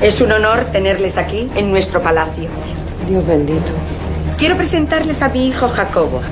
Es 0.00 0.20
un 0.20 0.30
honor 0.30 0.60
tenerles 0.72 1.18
aquí 1.18 1.50
en 1.56 1.72
nuestro 1.72 2.00
palacio. 2.00 2.48
Dios 3.08 3.26
bendito. 3.26 3.72
Quiero 4.36 4.56
presentarles 4.56 5.22
a 5.22 5.28
mi 5.28 5.48
hijo 5.48 5.68
Jacobo, 5.68 6.22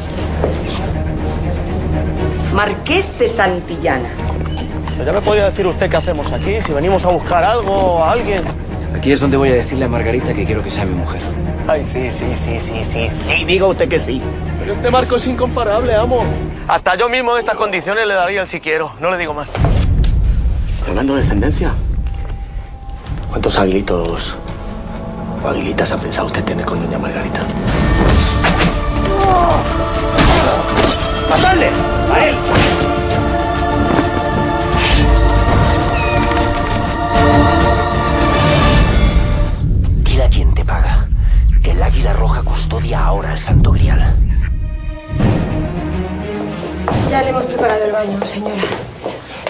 Marqués 2.54 3.18
de 3.18 3.28
Santillana. 3.28 4.08
ya 5.04 5.12
me 5.12 5.20
podría 5.20 5.46
decir 5.50 5.66
usted 5.66 5.90
qué 5.90 5.96
hacemos 5.96 6.30
aquí, 6.30 6.60
si 6.64 6.72
venimos 6.72 7.04
a 7.04 7.08
buscar 7.08 7.42
algo, 7.42 8.02
a 8.04 8.12
alguien. 8.12 8.40
Aquí 8.96 9.12
es 9.12 9.20
donde 9.20 9.36
voy 9.36 9.50
a 9.50 9.54
decirle 9.54 9.84
a 9.84 9.88
Margarita 9.88 10.32
que 10.32 10.44
quiero 10.46 10.62
que 10.62 10.70
sea 10.70 10.86
mi 10.86 10.94
mujer. 10.94 11.20
Ay, 11.68 11.84
sí, 11.86 12.10
sí, 12.10 12.24
sí, 12.36 12.58
sí, 12.58 12.82
sí, 12.82 13.08
sí, 13.08 13.44
diga 13.44 13.66
usted 13.66 13.88
que 13.88 14.00
sí. 14.00 14.22
Pero 14.58 14.72
este 14.72 14.90
marco 14.90 15.16
es 15.16 15.26
incomparable, 15.26 15.94
amo. 15.94 16.24
Hasta 16.66 16.96
yo 16.96 17.08
mismo 17.08 17.34
en 17.34 17.40
estas 17.40 17.56
condiciones 17.56 18.06
le 18.06 18.14
daría 18.14 18.40
el 18.40 18.46
si 18.48 18.58
quiero, 18.58 18.92
no 18.98 19.10
le 19.10 19.18
digo 19.18 19.34
más. 19.34 19.52
Hablando 20.88 21.14
de 21.14 21.20
descendencia, 21.20 21.74
¿cuántos 23.28 23.58
aguilitos 23.58 24.34
o 25.44 25.48
aguilitas 25.48 25.92
ha 25.92 25.98
pensado 25.98 26.28
usted 26.28 26.42
tener 26.44 26.64
con 26.64 26.82
doña 26.82 26.98
Margarita? 26.98 27.40
¡Matadle! 31.28 31.68
¡A 32.12 32.26
él! 32.26 32.95
El 41.76 41.82
águila 41.82 42.14
roja 42.14 42.42
custodia 42.42 43.04
ahora 43.04 43.32
el 43.32 43.38
santo 43.38 43.70
grial. 43.70 44.14
Ya 47.10 47.22
le 47.22 47.28
hemos 47.28 47.44
preparado 47.44 47.84
el 47.84 47.92
baño, 47.92 48.24
señora. 48.24 48.62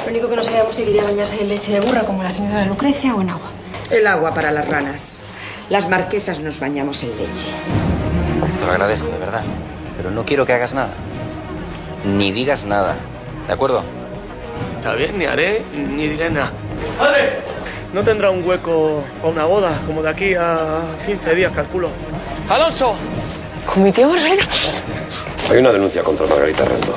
Lo 0.05 0.11
único 0.11 0.29
que 0.29 0.35
no 0.35 0.43
sabíamos 0.43 0.75
si 0.75 0.85
quería 0.85 1.05
bañarse 1.05 1.41
en 1.41 1.49
leche 1.49 1.73
de 1.73 1.81
burra 1.81 2.01
como 2.01 2.25
la 2.25 2.31
señora 2.31 2.65
Lucrecia 2.65 3.15
o 3.15 3.21
en 3.21 3.31
agua. 3.31 3.47
El 3.93 4.07
agua 4.09 4.35
para 4.35 4.51
las 4.51 4.69
ranas. 4.69 5.21
Las 5.71 5.89
marquesas 5.89 6.41
nos 6.41 6.59
bañamos 6.59 7.05
en 7.05 7.17
leche. 7.17 7.47
Te 8.59 8.67
lo 8.67 8.73
agradezco, 8.73 9.09
de 9.09 9.19
verdad. 9.19 9.43
Pero 9.97 10.11
no 10.11 10.25
quiero 10.25 10.45
que 10.47 10.53
hagas 10.53 10.75
nada. 10.75 10.95
Ni 12.05 12.33
digas 12.33 12.65
nada. 12.65 12.97
¿De 13.47 13.53
acuerdo? 13.53 13.85
Está 14.79 14.95
bien, 14.95 15.17
ni 15.17 15.27
haré 15.27 15.63
ni 15.75 16.09
diré 16.09 16.31
nada. 16.31 16.51
¡Padre! 16.99 17.56
¿No 17.97 18.05
tendrá 18.05 18.31
un 18.31 18.47
hueco 18.47 19.03
para 19.23 19.33
una 19.33 19.47
boda 19.47 19.73
como 19.87 20.03
de 20.03 20.11
aquí 20.11 20.35
a 20.35 20.83
15 21.07 21.35
días, 21.35 21.51
calculo? 21.55 21.89
¡Alonso! 22.47 22.95
¿Con 23.65 23.85
mi 23.85 23.91
tía 23.91 24.07
Margarita? 24.07 24.45
Hay 25.51 25.57
una 25.57 25.73
denuncia 25.73 26.03
contra 26.03 26.27
Margarita 26.27 26.67
Rendo 26.67 26.95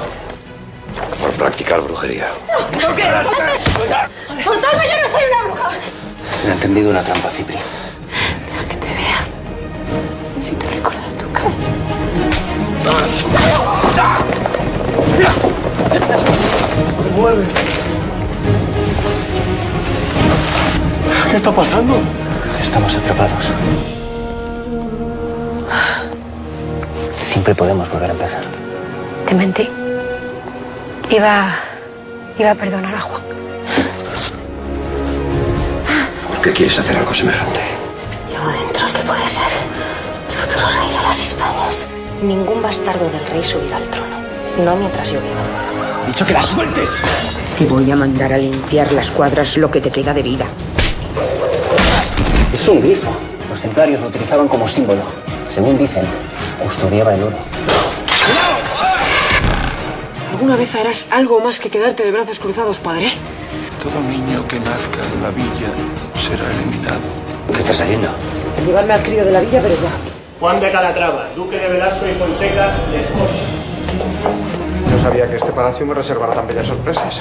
por 1.22 1.32
practicar 1.32 1.80
brujería. 1.80 2.28
¿Por 2.74 2.96
qué? 2.96 3.04
¡Soltadme, 4.44 4.90
yo 4.90 5.02
no 5.02 5.08
soy 5.10 5.24
una 5.32 5.44
bruja! 5.46 5.70
Me 6.44 6.52
ha 6.52 6.54
entendido 6.56 6.90
una 6.90 7.02
trampa, 7.02 7.30
Cipri. 7.30 7.56
Deja 7.56 8.68
que 8.68 8.76
te 8.76 8.88
vea. 8.88 9.26
Necesito 10.36 10.68
recordar 10.68 11.14
tu 11.14 11.32
cara. 11.32 11.54
¡Se 17.04 17.10
mueve! 17.18 17.46
¿Qué 21.30 21.38
está 21.38 21.52
pasando? 21.52 21.94
Estamos 22.60 22.96
atrapados. 22.96 23.46
Siempre 27.24 27.54
podemos 27.54 27.88
volver 27.92 28.10
a 28.10 28.14
empezar. 28.14 28.42
Te 29.28 29.36
mentí. 29.36 29.70
Iba. 31.12 31.56
iba 32.38 32.52
a 32.52 32.56
perdonar 32.56 32.96
a 32.96 33.02
Juan. 33.02 33.22
¿Por 36.28 36.42
qué 36.42 36.54
quieres 36.54 36.80
hacer 36.80 36.98
algo 36.98 37.14
semejante? 37.14 37.60
Llevo 38.32 38.48
dentro 38.50 38.88
el 38.88 38.94
que 38.94 39.02
puede 39.04 39.30
ser 39.30 39.52
el 40.30 40.34
futuro 40.34 40.66
rey 40.68 40.90
de 40.90 41.08
las 41.08 41.20
Españas. 41.20 41.88
Ningún 42.24 42.62
bastardo 42.64 43.06
del 43.06 43.26
rey 43.28 43.44
subirá 43.44 43.78
al 43.78 43.84
trono. 43.90 44.18
No 44.66 44.76
mientras 44.76 45.12
yo 45.12 45.20
viva. 45.22 46.08
¡Dicho 46.08 46.26
que 46.26 46.34
las 46.34 46.48
sueltes! 46.48 46.90
Te 47.60 47.66
voy 47.66 47.92
a 47.92 47.96
mandar 47.96 48.34
a 48.34 48.38
limpiar 48.38 48.92
las 48.94 49.12
cuadras 49.12 49.58
lo 49.58 49.70
que 49.70 49.80
te 49.80 49.92
queda 49.92 50.14
de 50.14 50.24
vida. 50.24 50.46
Es 52.70 52.76
un 52.76 52.82
grifo. 52.82 53.10
Los 53.50 53.62
templarios 53.62 54.00
lo 54.00 54.10
utilizaban 54.10 54.48
como 54.48 54.68
símbolo. 54.68 55.02
Según 55.52 55.76
dicen, 55.76 56.04
custodiaba 56.62 57.16
el 57.16 57.24
oro. 57.24 57.36
¿Alguna 60.30 60.56
vez 60.56 60.76
harás 60.76 61.08
algo 61.10 61.40
más 61.40 61.60
que 61.60 61.72
quedarte 61.72 62.04
de 62.04 62.12
brazos 62.12 62.40
cruzados, 62.40 62.80
padre? 62.80 63.12
Todo 63.82 64.00
niño 64.02 64.48
que 64.48 64.60
nazca 64.60 65.00
en 65.16 65.24
la 65.24 65.32
villa 65.32 65.72
será 66.14 66.48
eliminado. 66.52 67.00
¿Qué 67.52 67.60
estás 67.62 67.82
haciendo? 67.82 68.08
Llevarme 68.64 68.94
al 68.94 69.02
crío 69.02 69.26
de 69.26 69.32
la 69.32 69.40
villa, 69.40 69.62
pero 69.64 69.74
ya. 69.74 69.90
Juan 70.40 70.60
de 70.60 70.72
Calatrava, 70.72 71.28
duque 71.36 71.58
de 71.58 71.70
Velasco 71.70 72.06
y 72.06 72.14
Fonseca, 72.20 72.76
de 72.92 73.00
esposa. 73.00 74.92
No 74.92 75.02
sabía 75.02 75.28
que 75.28 75.38
este 75.38 75.52
palacio 75.54 75.88
me 75.88 75.96
reservara 75.96 76.36
tan 76.36 76.46
bellas 76.46 76.68
sorpresas. 76.68 77.20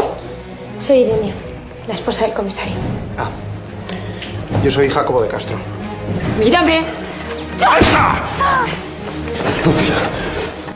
Soy 0.79 0.99
Irene, 0.99 1.33
la 1.87 1.95
esposa 1.95 2.27
del 2.27 2.35
comisario. 2.35 2.75
Ah, 3.17 3.31
yo 4.63 4.71
soy 4.71 4.89
Jacobo 4.89 5.23
de 5.23 5.29
Castro. 5.29 5.57
¡Mírame! 6.39 6.85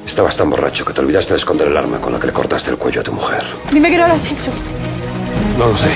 Estabas 0.06 0.36
tan 0.36 0.50
borracho 0.50 0.84
que 0.84 0.92
te 0.92 1.00
olvidaste 1.00 1.32
de 1.32 1.38
esconder 1.38 1.68
el 1.68 1.76
arma 1.76 1.98
con 1.98 2.12
la 2.12 2.20
que 2.20 2.26
le 2.26 2.32
cortaste 2.32 2.70
el 2.70 2.76
cuello 2.76 3.00
a 3.00 3.04
tu 3.04 3.12
mujer. 3.12 3.44
Dime 3.72 3.90
que 3.90 3.96
no 3.96 4.06
lo 4.06 4.14
has 4.14 4.26
hecho. 4.26 4.50
No 5.58 5.68
lo 5.68 5.76
sé. 5.76 5.90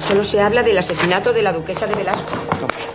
Solo 0.00 0.24
se 0.24 0.40
habla 0.40 0.62
del 0.62 0.78
asesinato 0.78 1.32
de 1.32 1.42
la 1.42 1.52
duquesa 1.52 1.86
de 1.86 1.94
Velasco. 1.94 2.32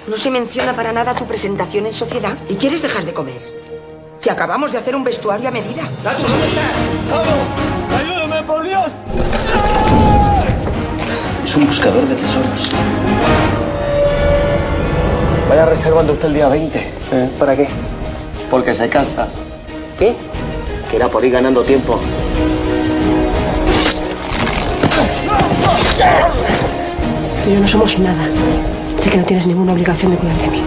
No 0.07 0.17
se 0.17 0.31
menciona 0.31 0.75
para 0.75 0.91
nada 0.91 1.15
tu 1.15 1.25
presentación 1.25 1.85
en 1.85 1.93
sociedad. 1.93 2.37
¿Y 2.49 2.55
quieres 2.55 2.81
dejar 2.81 3.03
de 3.05 3.13
comer? 3.13 3.58
Te 4.21 4.29
acabamos 4.29 4.71
de 4.73 4.77
hacer 4.77 4.95
un 4.95 5.03
vestuario 5.03 5.47
a 5.47 5.51
medida. 5.51 5.83
¡Sato, 6.03 6.21
dónde 6.21 6.47
estás! 6.47 6.65
¡Vamos! 7.09 8.01
¡Ayúdame, 8.01 8.43
por 8.43 8.63
Dios! 8.63 8.91
Es 11.45 11.55
un 11.55 11.65
buscador 11.65 12.05
de 12.05 12.15
tesoros. 12.15 12.71
Vaya 15.47 15.65
reservando 15.65 16.13
usted 16.13 16.27
el 16.27 16.33
día 16.33 16.49
20. 16.49 16.79
¿Eh? 16.79 17.29
¿Para 17.39 17.55
qué? 17.55 17.69
Porque 18.51 18.73
se 18.73 18.89
cansa. 18.89 19.29
¿Qué? 19.97 20.15
Que 20.91 20.97
era 20.97 21.07
por 21.07 21.23
ir 21.23 21.31
ganando 21.31 21.63
tiempo. 21.63 21.97
Tú 27.43 27.49
y 27.49 27.53
yo 27.53 27.59
no 27.61 27.67
somos 27.67 27.97
nada. 27.99 28.27
Sé 28.97 29.09
que 29.09 29.17
no 29.17 29.23
tienes 29.23 29.47
ninguna 29.47 29.71
obligación 29.71 30.11
de 30.11 30.17
cuidar 30.17 30.37
de 30.37 30.47
mí. 30.47 30.61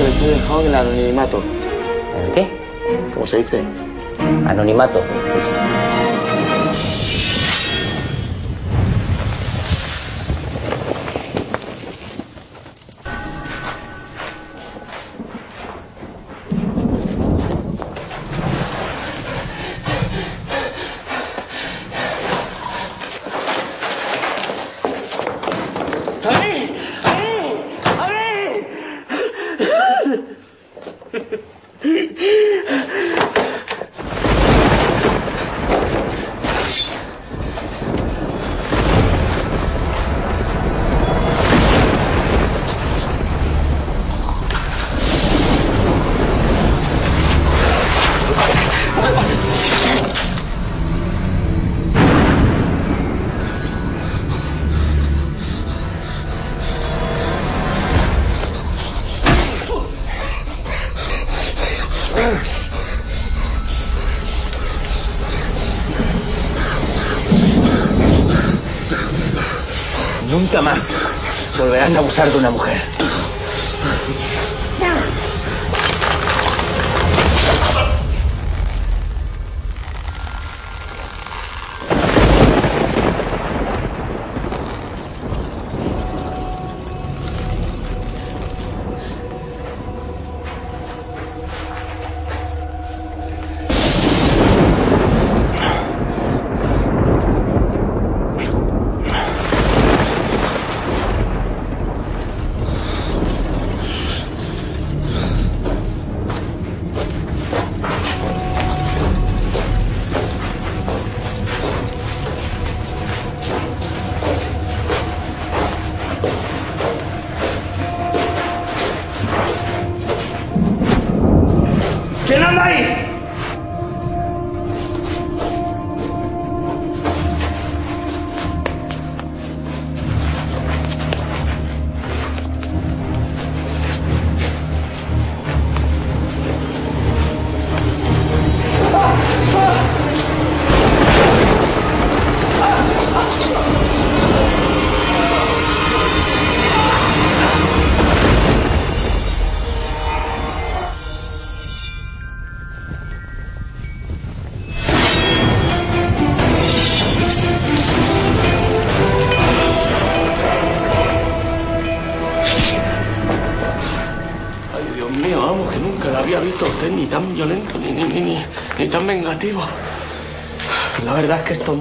Que 0.00 0.04
le 0.04 0.10
estoy 0.10 0.28
dejando 0.28 0.60
en 0.60 0.66
el 0.68 0.74
anonimato. 0.74 1.42
¿El 2.24 2.32
qué? 2.32 2.48
¿Cómo 3.12 3.26
se 3.26 3.38
dice? 3.38 3.62
Anonimato. 4.46 5.02
Nunca 70.50 70.62
más 70.62 70.96
volverás 71.56 71.94
a 71.94 71.98
abusar 71.98 72.28
de 72.28 72.38
una 72.38 72.50
mujer. 72.50 72.76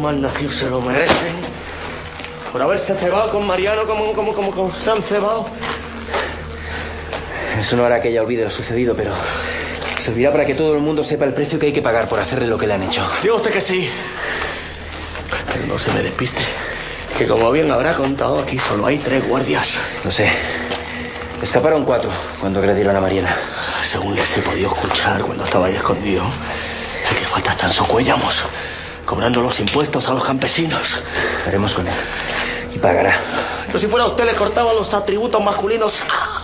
Malnacidos 0.10 0.56
se 0.56 0.70
lo 0.70 0.82
merecen. 0.82 1.36
Por 2.52 2.60
haberse 2.64 2.96
cebado 2.96 3.30
con 3.30 3.46
Mariano 3.46 3.86
como, 3.86 4.12
como, 4.14 4.34
como, 4.34 4.50
como 4.52 4.72
se 4.72 4.90
han 4.90 5.04
cebado. 5.04 5.46
Eso 7.60 7.76
no 7.76 7.86
hará 7.86 8.02
que 8.02 8.10
ella 8.10 8.24
olvide 8.24 8.44
lo 8.44 8.50
sucedido, 8.50 8.96
pero 8.96 9.12
servirá 10.00 10.32
para 10.32 10.48
que 10.48 10.56
todo 10.56 10.74
el 10.74 10.80
mundo 10.80 11.04
sepa 11.04 11.26
el 11.26 11.34
precio 11.34 11.60
que 11.60 11.68
hay 11.68 11.74
que 11.74 11.84
pagar 11.84 12.10
por 12.10 12.20
hacerle 12.20 12.48
lo 12.48 12.58
que 12.58 12.66
le 12.66 12.74
han 12.74 12.82
hecho. 12.82 13.08
Diga 13.22 13.36
usted 13.36 13.52
que 13.52 13.62
sí. 13.62 13.88
Pero 15.54 15.68
no 15.68 15.78
se 15.78 15.92
me 15.92 16.02
despiste. 16.02 16.42
Que 17.16 17.28
como 17.28 17.52
bien 17.52 17.70
habrá 17.72 17.94
contado, 17.94 18.40
aquí 18.40 18.58
solo 18.58 18.88
hay 18.88 18.98
tres 18.98 19.28
guardias. 19.28 19.78
Lo 20.04 20.10
sé. 20.10 20.32
Escaparon 21.40 21.86
cuatro 21.86 22.10
cuando 22.40 22.60
agredieron 22.60 22.96
a 22.96 23.02
Mariana. 23.02 23.36
Según 23.84 24.16
les 24.16 24.36
he 24.36 24.42
podido 24.42 24.74
escuchar 24.74 25.22
cuando 25.22 25.44
estaba 25.44 25.68
ahí 25.68 25.76
escondido, 25.76 26.24
el 27.10 27.16
que 27.16 27.26
falta 27.26 27.52
está 27.52 27.68
en 27.68 27.74
Socuellamos, 27.74 28.44
cobrando 29.10 29.42
los 29.42 29.60
impuestos 29.60 30.08
a 30.08 30.14
los 30.14 30.24
campesinos. 30.24 30.98
Haremos 31.48 31.74
con 31.74 31.88
él. 31.88 31.94
Y 32.76 32.78
pagará. 32.78 33.20
Pero 33.66 33.80
si 33.80 33.88
fuera 33.88 34.06
usted, 34.06 34.24
le 34.24 34.36
cortaba 34.36 34.72
los 34.72 34.94
atributos 34.94 35.44
masculinos 35.44 36.04
¡ah! 36.12 36.44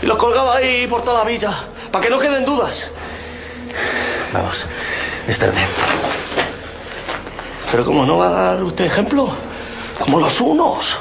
y 0.00 0.06
los 0.06 0.16
colgaba 0.16 0.56
ahí 0.56 0.86
por 0.86 1.02
toda 1.02 1.22
la 1.22 1.30
villa, 1.30 1.54
para 1.92 2.02
que 2.02 2.08
no 2.08 2.18
queden 2.18 2.46
dudas. 2.46 2.86
Vamos. 4.32 4.64
Es 5.28 5.38
tarde. 5.38 5.58
Pero 7.70 7.84
como 7.84 8.06
no 8.06 8.16
va 8.16 8.28
a 8.28 8.30
dar 8.54 8.62
usted 8.62 8.86
ejemplo, 8.86 9.28
como 9.98 10.20
los 10.20 10.40
unos, 10.40 10.96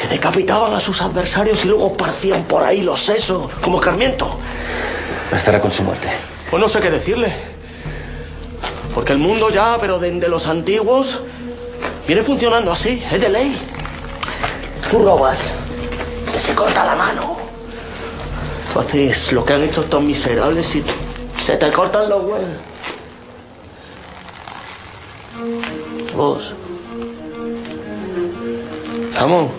que 0.00 0.06
decapitaban 0.06 0.72
a 0.72 0.78
sus 0.78 1.02
adversarios 1.02 1.64
y 1.64 1.68
luego 1.68 1.96
parcían 1.96 2.44
por 2.44 2.62
ahí 2.62 2.82
los 2.82 3.00
sesos, 3.00 3.50
como 3.60 3.80
Carmiento. 3.80 4.38
Bastará 5.32 5.60
con 5.60 5.72
su 5.72 5.82
muerte. 5.82 6.08
Pues 6.48 6.62
no 6.62 6.68
sé 6.68 6.78
qué 6.78 6.92
decirle. 6.92 7.47
Porque 8.98 9.12
el 9.12 9.20
mundo 9.20 9.48
ya, 9.48 9.78
pero 9.80 10.00
desde 10.00 10.28
los 10.28 10.48
antiguos, 10.48 11.20
viene 12.08 12.20
funcionando 12.24 12.72
así, 12.72 13.00
es 13.12 13.20
de 13.20 13.28
ley. 13.28 13.56
Tú 14.90 14.98
robas, 14.98 15.52
te 16.32 16.40
se 16.40 16.52
corta 16.52 16.84
la 16.84 16.96
mano. 16.96 17.36
Tú 18.72 18.80
haces 18.80 19.30
lo 19.30 19.44
que 19.44 19.52
han 19.52 19.62
hecho 19.62 19.82
estos 19.82 20.02
miserables 20.02 20.74
y 20.74 20.84
se 21.38 21.56
te 21.56 21.70
cortan 21.70 22.08
los 22.08 22.24
huevos. 22.24 22.48
Vos. 26.16 26.54
Vamos. 29.14 29.50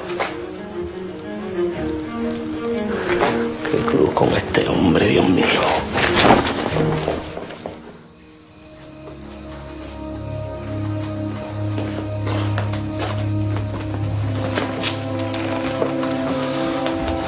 Qué 3.72 3.78
cruz 3.90 4.10
con 4.14 4.34
este 4.34 4.68
hombre, 4.68 5.08
Dios 5.08 5.30
mío. 5.30 5.89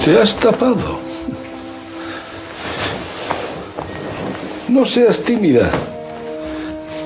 Te 0.04 0.18
has 0.18 0.36
tapado. 0.36 1.00
No 4.68 4.84
seas 4.84 5.22
tímida. 5.22 5.70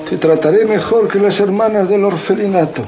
Te 0.08 0.16
trataré 0.16 0.64
mejor 0.64 1.06
que 1.08 1.18
las 1.18 1.38
hermanas 1.40 1.90
del 1.90 2.04
orfelinato. 2.04 2.82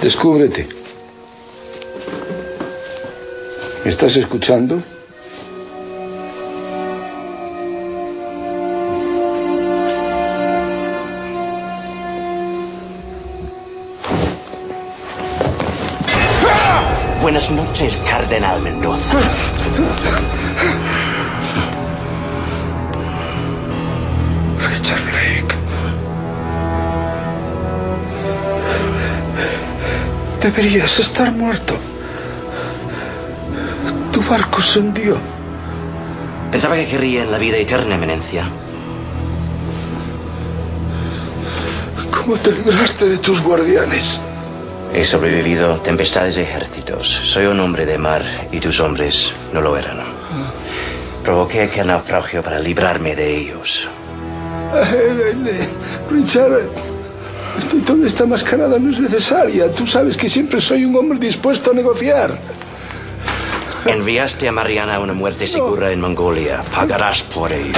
Descúbrete. 0.00 0.68
¿Me 3.84 3.90
estás 3.90 4.14
escuchando? 4.14 4.80
Buenas 17.42 17.66
noches, 17.66 18.00
Cardenal 18.08 18.62
Mendoza. 18.62 19.18
Richard 24.58 25.02
Blake. 25.06 25.54
Deberías 30.40 31.00
estar 31.00 31.32
muerto. 31.32 31.74
Tu 34.12 34.22
barco 34.22 34.62
se 34.62 34.78
hundió. 34.78 35.18
Pensaba 36.52 36.76
que 36.76 36.86
querría 36.86 37.24
la 37.24 37.38
vida 37.38 37.56
eterna, 37.56 37.96
Eminencia. 37.96 38.44
¿Cómo 42.08 42.36
te 42.36 42.52
libraste 42.52 43.06
de 43.06 43.18
tus 43.18 43.42
guardianes? 43.42 44.20
He 44.94 45.04
sobrevivido 45.04 45.80
tempestades 45.80 46.36
de 46.36 46.44
Soy 47.00 47.46
un 47.46 47.58
hombre 47.60 47.86
de 47.86 47.98
mar 47.98 48.22
y 48.52 48.60
tus 48.60 48.78
hombres 48.80 49.32
no 49.52 49.60
lo 49.60 49.76
eran. 49.76 49.98
Provoqué 51.24 51.62
aquel 51.62 51.86
naufragio 51.86 52.42
para 52.42 52.58
librarme 52.58 53.16
de 53.16 53.36
ellos. 53.36 53.88
Richard, 56.10 56.68
estoy 57.58 57.80
toda 57.80 58.06
esta 58.06 58.26
mascarada 58.26 58.78
no 58.78 58.90
es 58.90 59.00
necesaria. 59.00 59.70
Tú 59.72 59.86
sabes 59.86 60.16
que 60.16 60.28
siempre 60.28 60.60
soy 60.60 60.84
un 60.84 60.94
hombre 60.96 61.18
dispuesto 61.18 61.70
a 61.70 61.74
negociar. 61.74 62.38
Enviaste 63.84 64.48
a 64.48 64.52
Mariana 64.52 64.96
a 64.96 65.00
una 65.00 65.12
muerte 65.12 65.46
segura 65.46 65.90
en 65.90 66.00
Mongolia. 66.00 66.62
Pagarás 66.74 67.22
por 67.22 67.52
ello. 67.52 67.72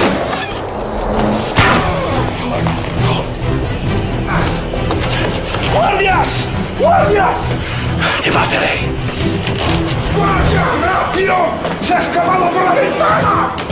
¡Guardias! 5.73 6.47
¡Guardias! 6.79 7.39
Te 8.23 8.31
mataré. 8.31 8.94
¡Guardia! 10.25 10.63
¡Rápido! 10.81 11.35
¡Se 11.81 11.93
ha 11.93 11.99
escapado 11.99 12.49
por 12.49 12.63
la 12.63 12.73
ventana! 12.73 13.64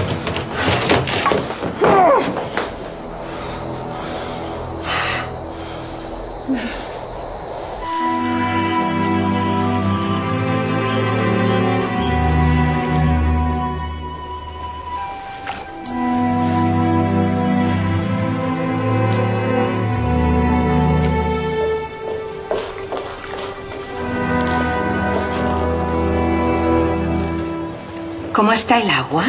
¿Cómo 28.44 28.52
está 28.52 28.78
el 28.78 28.90
agua? 28.90 29.24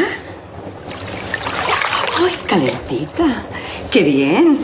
¡Ay, 2.19 2.37
calentita! 2.49 3.45
¡Qué 3.89 4.03
bien! 4.03 4.59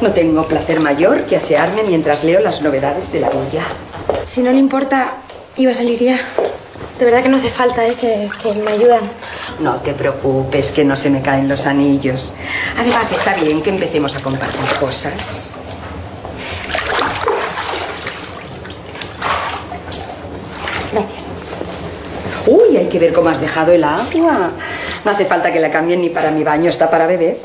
No 0.00 0.12
tengo 0.12 0.46
placer 0.46 0.80
mayor 0.80 1.26
que 1.26 1.36
asearme 1.36 1.82
mientras 1.82 2.24
leo 2.24 2.40
las 2.40 2.62
novedades 2.62 3.12
de 3.12 3.20
la 3.20 3.28
villa. 3.28 3.64
Si 4.24 4.40
no 4.40 4.50
le 4.50 4.56
importa, 4.56 5.18
iba 5.58 5.72
a 5.72 5.74
salir 5.74 5.98
ya. 5.98 6.18
De 6.98 7.04
verdad 7.04 7.22
que 7.22 7.28
no 7.28 7.36
hace 7.36 7.50
falta, 7.50 7.86
¿eh? 7.86 7.94
Que, 8.00 8.30
que 8.42 8.54
me 8.54 8.72
ayudan. 8.72 9.02
No 9.60 9.74
te 9.74 9.92
preocupes, 9.92 10.72
que 10.72 10.82
no 10.82 10.96
se 10.96 11.10
me 11.10 11.20
caen 11.20 11.46
los 11.46 11.66
anillos. 11.66 12.32
Además, 12.78 13.12
está 13.12 13.34
bien 13.34 13.60
que 13.60 13.68
empecemos 13.68 14.16
a 14.16 14.22
compartir 14.22 14.64
cosas. 14.80 15.50
Gracias. 20.94 21.26
Uy, 22.46 22.76
hay 22.76 22.85
que 22.98 23.04
ver 23.04 23.12
cómo 23.12 23.28
has 23.28 23.40
dejado 23.40 23.72
el 23.72 23.84
agua. 23.84 24.50
No 25.04 25.10
hace 25.10 25.26
falta 25.26 25.52
que 25.52 25.60
la 25.60 25.70
cambien 25.70 26.00
ni 26.00 26.08
para 26.08 26.30
mi 26.30 26.42
baño, 26.42 26.70
está 26.70 26.88
para 26.88 27.06
beber. 27.06 27.38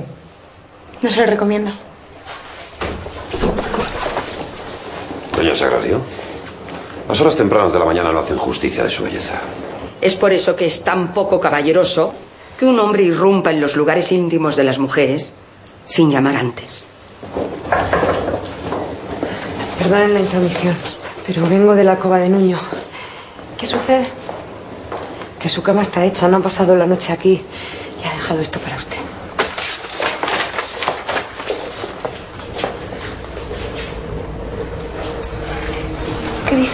No 1.01 1.09
se 1.09 1.19
lo 1.19 1.25
recomiendo. 1.25 1.71
Doña 5.35 5.55
Sagrario, 5.55 5.99
las 7.09 7.19
horas 7.19 7.35
tempranas 7.35 7.73
de 7.73 7.79
la 7.79 7.85
mañana 7.85 8.11
no 8.11 8.19
hacen 8.19 8.37
justicia 8.37 8.83
de 8.83 8.89
su 8.89 9.03
belleza. 9.03 9.33
Es 9.99 10.15
por 10.15 10.31
eso 10.31 10.55
que 10.55 10.65
es 10.65 10.83
tan 10.83 11.13
poco 11.13 11.39
caballeroso 11.41 12.13
que 12.57 12.65
un 12.65 12.79
hombre 12.79 13.03
irrumpa 13.03 13.51
en 13.51 13.59
los 13.59 13.75
lugares 13.75 14.11
íntimos 14.11 14.55
de 14.55 14.63
las 14.63 14.79
mujeres 14.79 15.33
sin 15.85 16.11
llamar 16.11 16.35
antes. 16.35 16.85
Perdonen 19.77 20.13
la 20.13 20.19
intromisión, 20.19 20.75
pero 21.27 21.45
vengo 21.47 21.75
de 21.75 21.83
la 21.83 21.97
cova 21.97 22.19
de 22.19 22.29
Nuño. 22.29 22.57
¿Qué 23.57 23.67
sucede? 23.67 24.20
Que 25.41 25.49
su 25.49 25.63
cama 25.63 25.81
está 25.81 26.05
hecha, 26.05 26.27
no 26.27 26.37
ha 26.37 26.39
pasado 26.41 26.75
la 26.75 26.85
noche 26.85 27.11
aquí 27.11 27.41
y 28.03 28.07
ha 28.07 28.13
dejado 28.13 28.41
esto 28.41 28.59
para 28.59 28.75
usted. 28.75 28.97
¿Qué 36.47 36.55
dice? 36.55 36.71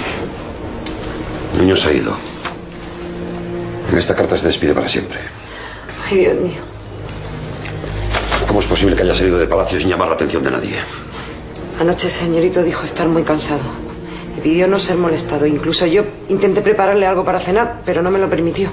Niño 1.58 1.78
se 1.78 1.90
ha 1.90 1.94
ido. 1.94 2.18
En 3.90 3.98
esta 3.98 4.14
carta 4.14 4.38
se 4.38 4.48
despide 4.48 4.74
para 4.74 4.90
siempre. 4.90 5.18
Ay, 6.10 6.18
Dios 6.18 6.36
mío. 6.38 6.62
¿Cómo 8.48 8.60
es 8.60 8.66
posible 8.66 8.98
que 8.98 9.04
haya 9.04 9.16
salido 9.16 9.38
de 9.38 9.48
palacio 9.48 9.80
sin 9.80 9.88
llamar 9.88 10.10
la 10.10 10.16
atención 10.16 10.44
de 10.44 10.52
nadie? 10.52 10.76
Anoche 11.80 12.08
el 12.08 12.14
señorito 12.14 12.64
dijo 12.64 12.84
estar 12.84 13.08
muy 13.08 13.24
cansado. 13.24 13.87
Me 14.38 14.44
pidió 14.44 14.68
no 14.68 14.80
ser 14.80 14.98
molestado. 14.98 15.46
Incluso 15.48 15.86
yo 15.88 16.04
intenté 16.30 16.62
prepararle 16.62 17.08
algo 17.08 17.26
para 17.26 17.40
cenar, 17.40 17.82
pero 17.84 18.02
no 18.04 18.12
me 18.12 18.20
lo 18.20 18.30
permitió. 18.30 18.70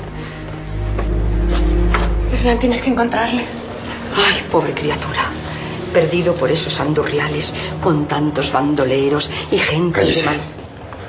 Hernán, 2.33 2.59
tienes 2.59 2.83
que 2.83 2.91
encontrarle. 2.91 3.41
Ay, 4.15 4.47
pobre 4.51 4.75
criatura. 4.75 5.23
Perdido 5.93 6.35
por 6.35 6.51
esos 6.51 6.79
andurriales, 6.81 7.55
con 7.83 8.07
tantos 8.07 8.53
bandoleros 8.53 9.31
y 9.51 9.57
gente 9.59 10.01
Cállese. 10.01 10.21
de 10.21 10.27
mal. 10.27 10.37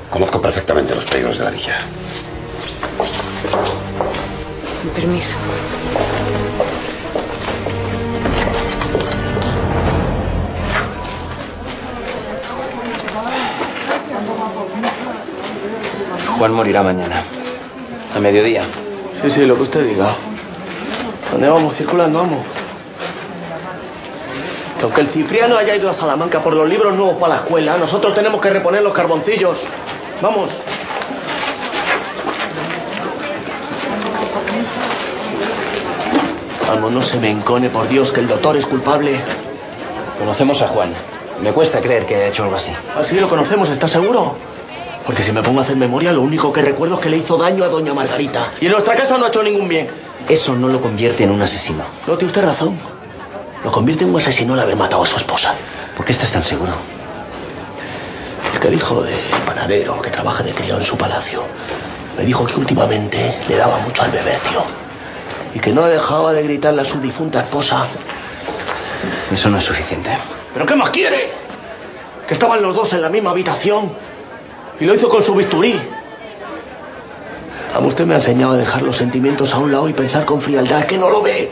Conozco 0.09 0.39
perfectamente 0.39 0.95
los 0.95 1.03
peligros 1.03 1.37
de 1.39 1.43
la 1.43 1.51
villa. 1.51 1.77
Con 4.81 4.89
permiso. 4.91 5.35
Juan 16.37 16.51
morirá 16.51 16.83
mañana. 16.83 17.23
A 18.13 18.19
mediodía. 18.19 18.63
Sí, 19.21 19.31
sí, 19.31 19.45
lo 19.45 19.55
que 19.55 19.63
usted 19.63 19.85
diga. 19.85 20.07
¿Dónde 21.31 21.47
vamos 21.47 21.75
circulando, 21.75 22.19
vamos? 22.19 22.39
Que 24.77 24.83
aunque 24.83 25.01
el 25.01 25.07
Cipriano 25.07 25.57
haya 25.57 25.75
ido 25.75 25.89
a 25.89 25.93
Salamanca 25.93 26.41
por 26.41 26.53
los 26.53 26.67
libros 26.67 26.93
nuevos 26.93 27.15
para 27.15 27.35
la 27.35 27.41
escuela, 27.41 27.77
nosotros 27.77 28.13
tenemos 28.13 28.41
que 28.41 28.49
reponer 28.49 28.83
los 28.83 28.93
carboncillos. 28.93 29.67
Vamos. 30.21 30.61
Vamos, 36.67 36.91
no 36.91 37.01
se 37.01 37.17
me 37.19 37.29
encone, 37.29 37.69
por 37.69 37.87
Dios, 37.87 38.11
que 38.11 38.19
el 38.19 38.27
doctor 38.27 38.57
es 38.57 38.65
culpable. 38.65 39.21
Conocemos 40.19 40.61
a 40.61 40.67
Juan. 40.67 40.93
Me 41.41 41.53
cuesta 41.53 41.79
creer 41.79 42.05
que 42.05 42.15
haya 42.15 42.27
hecho 42.27 42.43
algo 42.43 42.57
así. 42.57 42.71
Así 42.97 43.17
lo 43.19 43.29
conocemos, 43.29 43.69
¿estás 43.69 43.91
seguro? 43.91 44.35
Porque 45.05 45.21
si 45.21 45.31
me 45.31 45.43
pongo 45.43 45.59
a 45.59 45.63
hacer 45.63 45.75
memoria, 45.75 46.11
lo 46.11 46.21
único 46.21 46.51
que 46.51 46.61
recuerdo 46.61 46.95
es 46.95 47.01
que 47.01 47.09
le 47.09 47.17
hizo 47.17 47.37
daño 47.37 47.63
a 47.63 47.67
doña 47.67 47.93
Margarita. 47.93 48.51
Y 48.59 48.65
en 48.65 48.71
nuestra 48.71 48.95
casa 48.95 49.17
no 49.17 49.25
ha 49.25 49.27
hecho 49.27 49.43
ningún 49.43 49.67
bien. 49.67 49.87
Eso 50.27 50.55
no 50.55 50.67
lo 50.67 50.81
convierte 50.81 51.23
en 51.23 51.29
un 51.29 51.41
asesino. 51.41 51.83
No 52.07 52.15
tiene 52.15 52.27
usted 52.27 52.43
razón. 52.43 52.77
Lo 53.63 53.71
convierte 53.71 54.03
en 54.03 54.09
un 54.09 54.17
asesino 54.17 54.53
al 54.53 54.61
haber 54.61 54.75
matado 54.75 55.03
a 55.03 55.05
su 55.05 55.17
esposa. 55.17 55.53
¿Por 55.95 56.05
qué 56.05 56.11
estás 56.11 56.31
tan 56.31 56.43
seguro? 56.43 56.73
Porque 58.51 58.67
el 58.67 58.73
hijo 58.73 59.03
del 59.03 59.19
panadero 59.45 60.01
que 60.01 60.09
trabaja 60.09 60.41
de 60.41 60.53
criado 60.53 60.79
en 60.79 60.85
su 60.85 60.97
palacio 60.97 61.43
me 62.17 62.25
dijo 62.25 62.45
que 62.45 62.55
últimamente 62.55 63.39
le 63.47 63.57
daba 63.57 63.77
mucho 63.79 64.01
al 64.01 64.11
bebercio. 64.11 64.63
Y 65.53 65.59
que 65.59 65.71
no 65.71 65.85
dejaba 65.85 66.33
de 66.33 66.41
gritarle 66.43 66.81
a 66.81 66.85
su 66.85 66.99
difunta 66.99 67.41
esposa. 67.41 67.85
Eso 69.31 69.49
no 69.49 69.57
es 69.59 69.63
suficiente. 69.63 70.17
¿Pero 70.53 70.65
qué 70.65 70.75
más 70.75 70.89
quiere? 70.89 71.31
Que 72.27 72.33
estaban 72.33 72.61
los 72.61 72.75
dos 72.75 72.91
en 72.93 73.01
la 73.01 73.09
misma 73.09 73.31
habitación. 73.31 73.91
Y 74.79 74.85
lo 74.85 74.93
hizo 74.93 75.09
con 75.09 75.23
su 75.23 75.33
bisturí. 75.35 75.79
A 77.73 77.79
usted 77.79 78.05
me 78.05 78.13
ha 78.13 78.17
enseñado 78.17 78.53
a 78.53 78.57
dejar 78.57 78.81
los 78.83 78.95
sentimientos 78.97 79.53
a 79.53 79.57
un 79.57 79.71
lado 79.71 79.89
y 79.89 79.93
pensar 79.93 80.25
con 80.25 80.41
frialdad. 80.41 80.81
¿Es 80.81 80.85
que 80.85 80.97
no 80.97 81.09
lo 81.09 81.21
ve? 81.21 81.51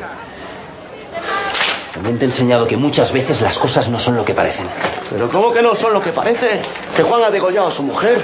También 1.93 2.17
te 2.17 2.25
he 2.25 2.27
enseñado 2.27 2.67
que 2.67 2.77
muchas 2.77 3.11
veces 3.11 3.41
las 3.41 3.57
cosas 3.59 3.89
no 3.89 3.99
son 3.99 4.15
lo 4.15 4.25
que 4.25 4.33
parecen. 4.33 4.67
Pero 5.09 5.29
¿cómo 5.29 5.51
que 5.53 5.61
no 5.61 5.75
son 5.75 5.93
lo 5.93 6.01
que 6.01 6.11
parece? 6.11 6.61
Que 6.95 7.03
Juan 7.03 7.23
ha 7.23 7.29
degollado 7.29 7.67
a 7.67 7.71
su 7.71 7.83
mujer. 7.83 8.19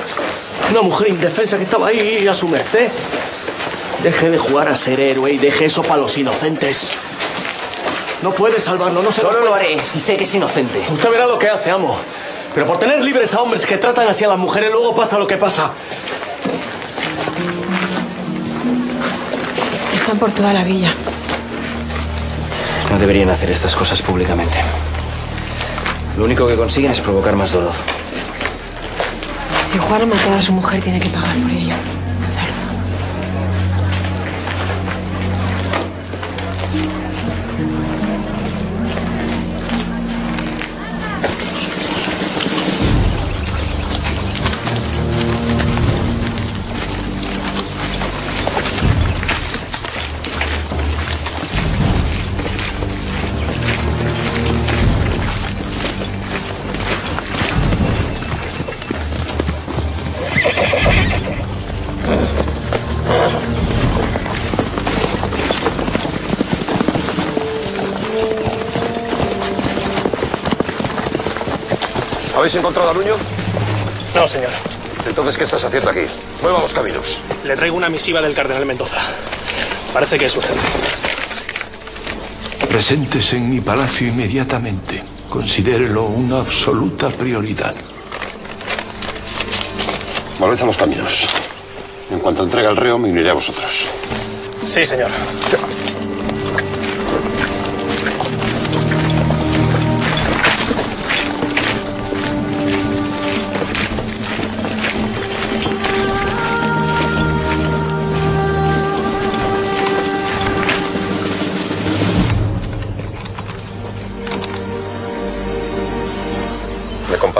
Una 0.72 0.82
mujer 0.82 1.10
indefensa 1.10 1.58
que 1.58 1.64
estaba 1.64 1.88
ahí 1.88 2.28
a 2.28 2.34
su 2.34 2.48
merced. 2.48 2.90
Deje 4.04 4.30
de 4.30 4.38
jugar 4.38 4.70
a 4.70 4.76
ser 4.76 5.00
héroe 5.00 5.32
y 5.34 5.38
deje 5.38 5.66
eso 5.66 5.82
para 5.84 5.98
los 6.02 6.18
inocentes. 6.18 6.92
No 8.22 8.32
puede 8.32 8.60
salvarlo, 8.60 9.02
no 9.02 9.12
se 9.12 9.22
Solo 9.22 9.34
puede. 9.40 9.46
lo 9.46 9.56
haré 9.56 9.80
si 9.84 10.00
sé 10.00 10.18
que 10.18 10.24
es 10.24 10.36
inocente. 10.36 10.84
Usted 10.92 11.10
verá 11.10 11.26
lo 11.26 11.38
que 11.40 11.50
hace, 11.50 11.70
amo. 11.72 11.98
Pero 12.54 12.66
por 12.66 12.78
tener 12.78 13.02
libres 13.02 13.34
a 13.34 13.42
hombres 13.42 13.66
que 13.66 13.78
tratan 13.78 14.08
así 14.08 14.24
a 14.24 14.28
las 14.28 14.38
mujeres, 14.38 14.72
luego 14.72 14.96
pasa 14.96 15.18
lo 15.18 15.28
que 15.28 15.38
pasa. 15.38 15.72
Están 19.94 20.18
por 20.18 20.32
toda 20.32 20.54
la 20.54 20.64
villa. 20.64 20.92
No 22.92 22.98
deberían 22.98 23.30
hacer 23.30 23.52
estas 23.52 23.76
cosas 23.76 24.02
públicamente. 24.02 24.58
Lo 26.18 26.26
único 26.26 26.48
que 26.48 26.56
consiguen 26.56 26.92
es 26.92 27.00
provocar 27.00 27.36
más 27.36 27.54
dolor. 27.54 27.74
Si 29.64 29.78
Juan 29.78 30.02
ha 30.02 30.06
matado 30.08 30.36
a 30.36 30.42
su 30.42 30.52
mujer, 30.52 30.82
tiene 30.82 31.00
que 31.00 31.10
pagar 31.10 31.36
por 31.36 31.52
ello. 31.52 31.76
¿Habéis 72.50 72.62
encontrado 72.62 72.90
a 72.90 72.94
Nuño? 72.96 73.14
No, 74.16 74.28
señor. 74.28 74.50
Entonces, 75.06 75.38
¿qué 75.38 75.44
estás 75.44 75.64
haciendo 75.64 75.92
aquí? 75.92 76.08
Vuelva 76.42 76.58
a 76.58 76.62
los 76.64 76.74
caminos. 76.74 77.22
Le 77.44 77.56
traigo 77.56 77.78
una 77.78 77.90
misiva 77.90 78.24
del 78.24 78.34
cardenal 78.34 78.66
Mendoza. 78.66 78.98
Parece 79.94 80.18
que 80.18 80.26
es 80.26 80.36
urgente. 80.36 80.64
Presentes 82.68 83.34
en 83.34 83.52
mi 83.52 83.62
palacio 83.62 84.08
inmediatamente. 84.08 85.04
Considérelo 85.30 86.06
una 86.06 86.40
absoluta 86.40 87.10
prioridad. 87.10 87.76
Volved 90.40 90.60
a 90.60 90.66
los 90.66 90.78
caminos. 90.78 91.30
En 92.10 92.18
cuanto 92.18 92.42
entregue 92.42 92.68
el 92.68 92.78
reo, 92.78 92.98
me 92.98 93.12
uniré 93.12 93.30
a 93.30 93.34
vosotros. 93.34 93.90
Sí, 94.66 94.88
señor. 94.88 95.12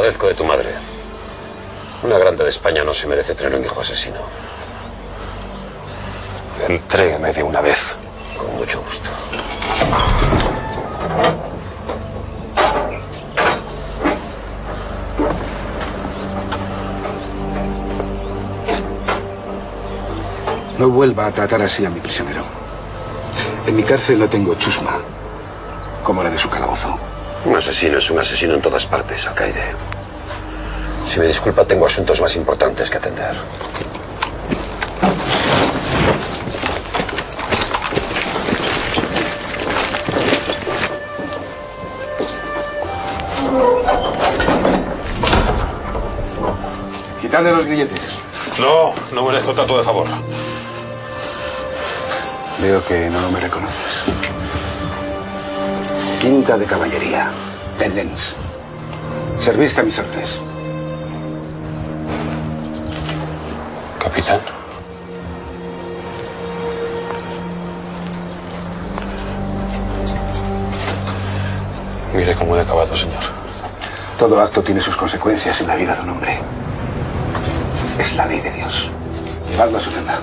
Compadezco 0.10 0.28
de 0.28 0.34
tu 0.34 0.44
madre. 0.44 0.70
Una 2.04 2.18
grande 2.18 2.44
de 2.44 2.50
España 2.50 2.84
no 2.84 2.94
se 2.94 3.06
merece 3.06 3.36
tener 3.36 3.54
un 3.56 3.64
hijo 3.64 3.82
asesino. 3.82 4.20
Entrégueme 6.68 7.32
de 7.34 7.44
una 7.44 7.62
vez. 7.62 7.96
Con 8.38 8.56
mucho 8.58 8.82
gusto. 8.82 9.10
No 20.78 20.90
vuelva 20.90 21.28
a 21.28 21.32
tratar 21.32 21.62
así 21.62 21.86
a 21.86 21.90
mi 21.90 22.00
prisionero. 22.00 22.44
En 23.68 23.76
mi 23.76 23.84
cárcel 23.84 24.18
no 24.18 24.28
tengo 24.28 24.56
chusma, 24.56 24.98
como 26.04 26.24
la 26.24 26.30
de 26.30 26.38
su 26.38 26.50
calabozo. 26.50 26.98
Un 27.46 27.56
asesino 27.56 27.98
es 27.98 28.10
un 28.10 28.20
asesino 28.20 28.56
en 28.56 28.62
todas 28.62 28.86
partes, 28.86 29.28
alcaide. 29.28 29.89
Si 31.10 31.20
me 31.20 31.26
disculpa, 31.26 31.66
tengo 31.66 31.88
asuntos 31.88 32.22
más 32.22 32.36
importantes 32.36 32.88
que 32.88 32.98
atender. 32.98 33.34
Quitadle 47.20 47.52
los 47.54 47.66
grilletes. 47.66 48.20
No, 48.60 48.94
no 49.12 49.26
merezco 49.26 49.54
tanto 49.54 49.80
de 49.80 49.84
favor. 49.84 50.06
Veo 52.62 52.86
que 52.86 53.10
no 53.10 53.32
me 53.32 53.40
reconoces. 53.40 54.04
Quinta 56.22 56.56
de 56.56 56.66
caballería. 56.68 57.32
Tendens. 57.80 58.36
Serviste 59.40 59.82
a 59.82 59.84
mis 59.84 59.98
órdenes. 59.98 60.49
Mire 72.20 72.36
cómo 72.36 72.58
he 72.58 72.60
acabado, 72.60 72.98
señor. 72.98 73.24
Todo 74.18 74.42
acto 74.42 74.62
tiene 74.62 74.82
sus 74.82 74.98
consecuencias 74.98 75.62
en 75.62 75.68
la 75.68 75.78
vida 75.78 75.96
de 75.96 76.02
un 76.02 76.10
hombre. 76.10 76.38
Es 77.98 78.14
la 78.18 78.26
ley 78.26 78.42
de 78.42 78.52
Dios. 78.52 78.90
Llevadlo 79.50 79.78
a 79.78 79.80
su 79.80 79.90
celda. 79.90 80.20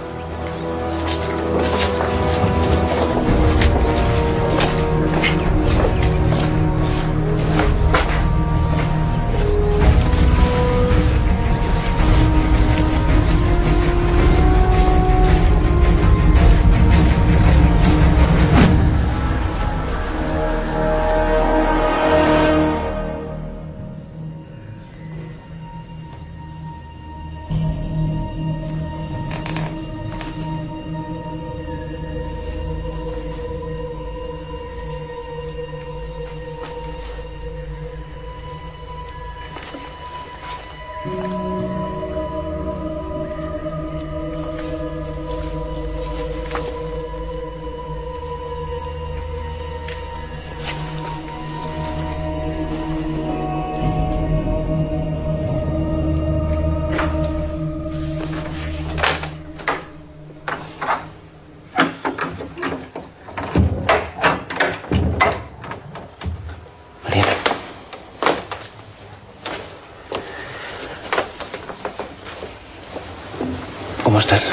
¿Cómo 74.16 74.24
estás? 74.24 74.48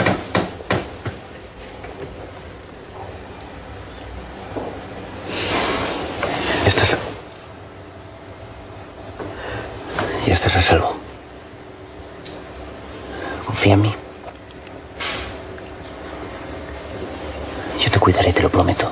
Estás... 6.67 6.97
Ya 10.28 10.34
estás 10.34 10.58
a 10.58 10.62
salvo. 10.62 10.93
Confía 13.45 13.76
en 13.76 13.82
mí. 13.84 13.95
Yo 17.80 17.89
te 17.89 17.99
cuidaré, 17.99 18.34
te 18.34 18.41
lo 18.41 18.49
prometo. 18.49 18.91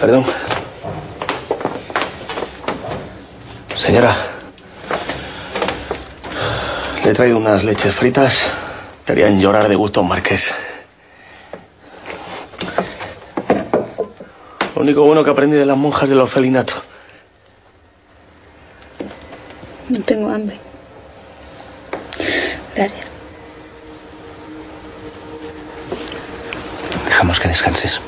Perdón. 0.00 0.24
Señora. 3.76 4.16
Le 7.04 7.09
he 7.09 7.09
traído 7.20 7.36
unas 7.36 7.64
leches 7.64 7.94
fritas 7.94 8.46
que 9.04 9.12
harían 9.12 9.38
llorar 9.42 9.68
de 9.68 9.74
gusto 9.74 10.00
a 10.00 10.02
un 10.04 10.08
marqués. 10.08 10.54
Lo 14.74 14.80
único 14.80 15.02
bueno 15.02 15.22
que 15.22 15.28
aprendí 15.28 15.54
de 15.54 15.66
las 15.66 15.76
monjas 15.76 16.08
del 16.08 16.18
orfelinato. 16.18 16.72
No 19.90 20.02
tengo 20.02 20.30
hambre. 20.30 20.56
Gracias. 22.74 23.12
Dejamos 27.04 27.38
que 27.38 27.48
descanses. 27.48 28.00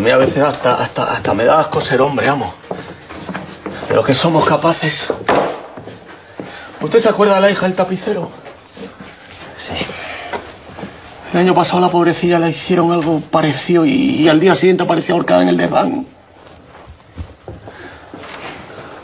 A 0.00 0.02
mí 0.02 0.10
a 0.10 0.16
veces 0.16 0.42
hasta, 0.42 0.82
hasta, 0.82 1.12
hasta 1.12 1.34
me 1.34 1.44
da 1.44 1.60
asco 1.60 1.78
ser 1.78 2.00
hombre, 2.00 2.26
amo. 2.26 2.54
De 3.86 3.94
lo 3.94 4.02
que 4.02 4.14
somos 4.14 4.46
capaces. 4.46 5.08
¿Usted 6.80 6.98
se 6.98 7.10
acuerda 7.10 7.34
de 7.34 7.42
la 7.42 7.50
hija 7.50 7.66
del 7.66 7.76
tapicero? 7.76 8.30
Sí. 9.58 9.74
El 11.34 11.40
año 11.40 11.54
pasado 11.54 11.82
la 11.82 11.90
pobrecilla 11.90 12.38
le 12.38 12.48
hicieron 12.48 12.92
algo 12.92 13.20
parecido 13.20 13.84
y, 13.84 14.22
y 14.22 14.28
al 14.30 14.40
día 14.40 14.56
siguiente 14.56 14.84
apareció 14.84 15.16
ahorcada 15.16 15.42
en 15.42 15.48
el 15.50 15.58
desván. 15.58 16.06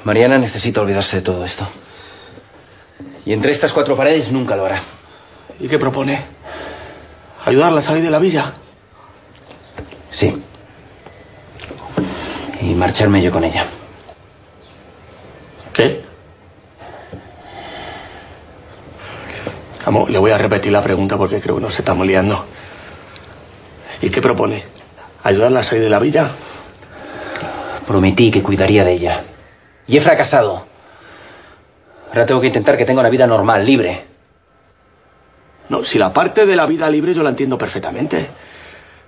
Mariana 0.05 0.39
necesita 0.39 0.81
olvidarse 0.81 1.17
de 1.17 1.23
todo 1.23 1.45
esto. 1.45 1.69
Y 3.27 3.35
entre 3.35 3.53
estas 3.53 3.75
cuatro 3.75 3.99
paredes 3.99 4.33
nunca 4.33 4.57
lo 4.57 4.65
hará. 4.65 4.81
¿Y 5.61 5.69
qué 5.69 5.79
propone? 5.79 6.25
¿Ayudarla 7.45 7.81
a 7.81 7.83
salir 7.83 8.03
de 8.03 8.11
la 8.11 8.19
villa? 8.19 8.51
Sí. 10.11 10.43
Y 12.77 12.79
marcharme 12.79 13.23
yo 13.23 13.33
con 13.33 13.43
ella. 13.43 13.65
¿Qué? 15.73 16.03
Amo, 19.87 20.07
le 20.11 20.19
voy 20.19 20.31
a 20.31 20.37
repetir 20.37 20.73
la 20.73 20.83
pregunta 20.83 21.17
porque 21.17 21.41
creo 21.41 21.55
que 21.55 21.63
nos 21.63 21.79
estamos 21.79 22.07
liando. 22.07 22.45
¿Y 24.03 24.11
qué 24.11 24.21
propone? 24.21 24.63
¿Ayudarla 25.23 25.61
a 25.61 25.65
salir 25.65 25.85
de 25.85 25.89
la 25.89 26.01
villa? 26.01 26.29
Prometí 27.87 28.31
que 28.31 28.43
cuidaría 28.43 28.85
de 28.85 28.93
ella. 28.93 29.25
Y 29.87 29.97
he 29.97 30.01
fracasado. 30.03 30.67
Ahora 32.11 32.27
tengo 32.27 32.43
que 32.43 32.49
intentar 32.49 32.77
que 32.77 32.85
tenga 32.85 33.01
una 33.01 33.09
vida 33.09 33.27
normal, 33.27 33.65
libre. 33.65 34.05
No, 35.71 35.83
si 35.83 35.99
la 35.99 36.13
parte 36.13 36.45
de 36.45 36.57
la 36.57 36.67
vida 36.67 36.91
libre 36.91 37.15
yo 37.15 37.23
la 37.23 37.31
entiendo 37.31 37.57
perfectamente. 37.57 38.29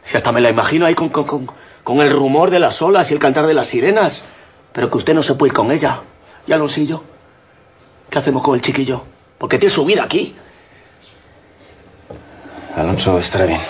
Si 0.08 0.16
hasta 0.16 0.32
me 0.32 0.40
la 0.40 0.48
imagino 0.48 0.86
ahí 0.86 0.94
con, 0.94 1.10
con, 1.10 1.24
con, 1.24 1.50
con 1.84 2.00
el 2.00 2.10
rumor 2.10 2.50
de 2.50 2.58
las 2.58 2.80
olas 2.80 3.10
y 3.10 3.14
el 3.14 3.20
cantar 3.20 3.46
de 3.46 3.52
las 3.52 3.68
sirenas. 3.68 4.24
Pero 4.72 4.90
que 4.90 4.96
usted 4.96 5.12
no 5.12 5.22
se 5.22 5.34
puede 5.34 5.50
ir 5.50 5.54
con 5.54 5.70
ella. 5.70 6.00
¿Y 6.46 6.52
Alonsillo? 6.52 7.02
¿Qué 8.08 8.18
hacemos 8.18 8.42
con 8.42 8.54
el 8.54 8.62
chiquillo? 8.62 9.02
Porque 9.36 9.58
tiene 9.58 9.74
su 9.74 9.84
vida 9.84 10.04
aquí. 10.04 10.34
Alonso 12.74 13.18
estará 13.18 13.44
bien. 13.44 13.60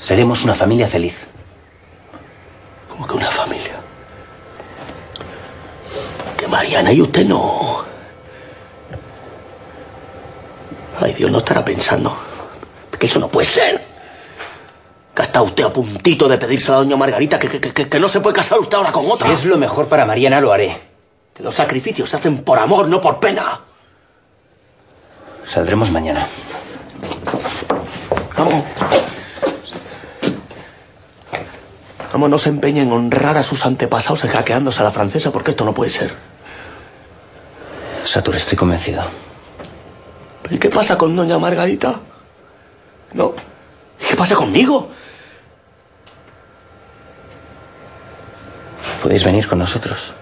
Seremos 0.00 0.42
una 0.42 0.54
familia 0.54 0.88
feliz. 0.88 1.28
¿Cómo 2.88 3.06
que 3.06 3.14
una 3.14 3.30
familia? 3.30 3.76
Que 6.36 6.48
Mariana 6.48 6.92
y 6.92 7.00
usted 7.00 7.26
no. 7.26 7.84
Ay, 10.98 11.14
Dios 11.14 11.30
no 11.30 11.38
estará 11.38 11.64
pensando. 11.64 12.16
Que 12.98 13.06
eso 13.06 13.20
no 13.20 13.28
puede 13.28 13.46
ser. 13.46 13.79
Que 15.20 15.26
está 15.26 15.42
usted 15.42 15.64
a 15.64 15.70
puntito 15.70 16.26
de 16.28 16.38
pedirse 16.38 16.72
a 16.72 16.76
doña 16.76 16.96
Margarita 16.96 17.38
que, 17.38 17.46
que- 17.60 17.60
que- 17.60 17.88
que 17.90 18.00
no 18.00 18.08
se 18.08 18.20
puede 18.20 18.36
casar 18.36 18.58
usted 18.58 18.78
ahora 18.78 18.90
con 18.90 19.04
otra. 19.10 19.28
Si 19.28 19.34
es 19.34 19.44
lo 19.44 19.58
mejor 19.58 19.86
para 19.86 20.06
Mariana, 20.06 20.40
lo 20.40 20.50
haré. 20.50 20.74
Que 21.34 21.42
los 21.42 21.54
sacrificios 21.54 22.08
se 22.08 22.16
hacen 22.16 22.42
por 22.42 22.58
amor, 22.58 22.88
no 22.88 23.02
por 23.02 23.20
pena. 23.20 23.60
Saldremos 25.46 25.90
mañana. 25.90 26.26
Vamos. 28.34 28.64
Vamos, 32.14 32.30
no 32.30 32.38
se 32.38 32.48
empeñe 32.48 32.80
en 32.80 32.90
honrar 32.90 33.36
a 33.36 33.42
sus 33.42 33.66
antepasados 33.66 34.22
hackeándose 34.22 34.80
a 34.80 34.84
la 34.84 34.90
francesa, 34.90 35.30
porque 35.30 35.50
esto 35.50 35.66
no 35.66 35.74
puede 35.74 35.90
ser. 35.90 36.14
Satur, 38.04 38.36
estoy 38.36 38.56
convencido. 38.56 39.02
¿Pero 40.44 40.54
y 40.56 40.58
qué 40.58 40.70
pasa 40.70 40.96
con 40.96 41.14
doña 41.14 41.38
Margarita? 41.38 41.96
No. 43.12 43.34
¿Y 44.00 44.04
qué 44.08 44.16
pasa 44.16 44.34
conmigo? 44.34 44.88
Podéis 49.02 49.24
venir 49.24 49.48
con 49.48 49.58
nosotros. 49.58 50.12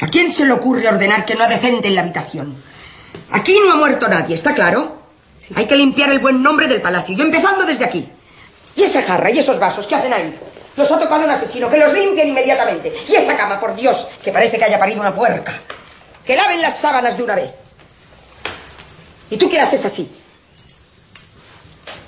¿A 0.00 0.06
quién 0.06 0.32
se 0.32 0.46
le 0.46 0.52
ocurre 0.52 0.88
ordenar 0.88 1.24
que 1.26 1.34
no 1.34 1.46
decente 1.48 1.88
en 1.88 1.94
la 1.94 2.00
habitación? 2.02 2.56
Aquí 3.30 3.58
no 3.64 3.72
ha 3.72 3.76
muerto 3.76 4.08
nadie, 4.08 4.34
¿está 4.34 4.54
claro? 4.54 5.02
Hay 5.54 5.66
que 5.66 5.76
limpiar 5.76 6.10
el 6.10 6.18
buen 6.18 6.42
nombre 6.42 6.66
del 6.66 6.80
palacio, 6.80 7.14
yo 7.16 7.24
empezando 7.24 7.64
desde 7.64 7.84
aquí. 7.84 8.08
¿Y 8.74 8.84
esa 8.84 9.02
jarra 9.02 9.30
y 9.30 9.38
esos 9.38 9.58
vasos 9.58 9.86
qué 9.86 9.96
hacen 9.96 10.12
ahí? 10.12 10.38
Los 10.76 10.90
ha 10.92 10.98
tocado 10.98 11.24
un 11.24 11.30
asesino, 11.30 11.68
que 11.68 11.78
los 11.78 11.92
limpien 11.92 12.28
inmediatamente. 12.28 12.94
Y 13.08 13.16
esa 13.16 13.36
cama, 13.36 13.58
por 13.58 13.74
Dios, 13.74 14.06
que 14.22 14.30
parece 14.30 14.56
que 14.56 14.64
haya 14.64 14.78
parido 14.78 15.00
una 15.00 15.14
puerca. 15.14 15.52
Que 16.24 16.36
laven 16.36 16.62
las 16.62 16.78
sábanas 16.78 17.16
de 17.16 17.22
una 17.24 17.34
vez. 17.34 17.54
¿Y 19.30 19.36
tú 19.36 19.48
qué 19.50 19.60
haces 19.60 19.84
así? 19.84 20.17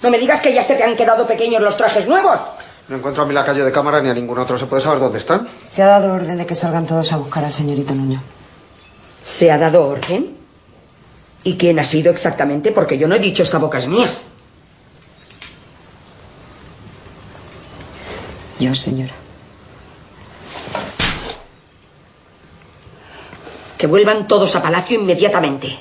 No 0.02 0.10
me 0.10 0.18
digas 0.18 0.40
que 0.40 0.52
ya 0.52 0.62
se 0.62 0.76
te 0.76 0.82
han 0.84 0.96
quedado 0.96 1.26
pequeños 1.26 1.62
los 1.62 1.76
trajes 1.76 2.06
nuevos. 2.06 2.40
No 2.88 2.96
encuentro 2.96 3.22
a 3.22 3.26
mi 3.26 3.34
lacayo 3.34 3.64
de 3.64 3.70
cámara 3.72 4.00
ni 4.00 4.08
a 4.10 4.14
ningún 4.14 4.38
otro. 4.38 4.58
¿Se 4.58 4.66
puede 4.66 4.82
saber 4.82 4.98
dónde 4.98 5.18
están? 5.18 5.46
Se 5.66 5.82
ha 5.82 5.86
dado 5.86 6.12
orden 6.12 6.38
de 6.38 6.46
que 6.46 6.54
salgan 6.54 6.86
todos 6.86 7.12
a 7.12 7.18
buscar 7.18 7.44
al 7.44 7.52
señorito 7.52 7.94
Nuño. 7.94 8.20
¿Se 9.22 9.52
ha 9.52 9.58
dado 9.58 9.86
orden? 9.86 10.36
¿Y 11.44 11.56
quién 11.56 11.78
ha 11.78 11.84
sido 11.84 12.10
exactamente? 12.10 12.72
Porque 12.72 12.98
yo 12.98 13.06
no 13.08 13.14
he 13.14 13.18
dicho 13.18 13.42
esta 13.42 13.58
boca 13.58 13.78
es 13.78 13.86
mía. 13.86 14.08
Yo, 18.58 18.74
señora. 18.74 19.14
Que 23.78 23.86
vuelvan 23.86 24.26
todos 24.26 24.54
a 24.56 24.62
palacio 24.62 25.00
inmediatamente. 25.00 25.78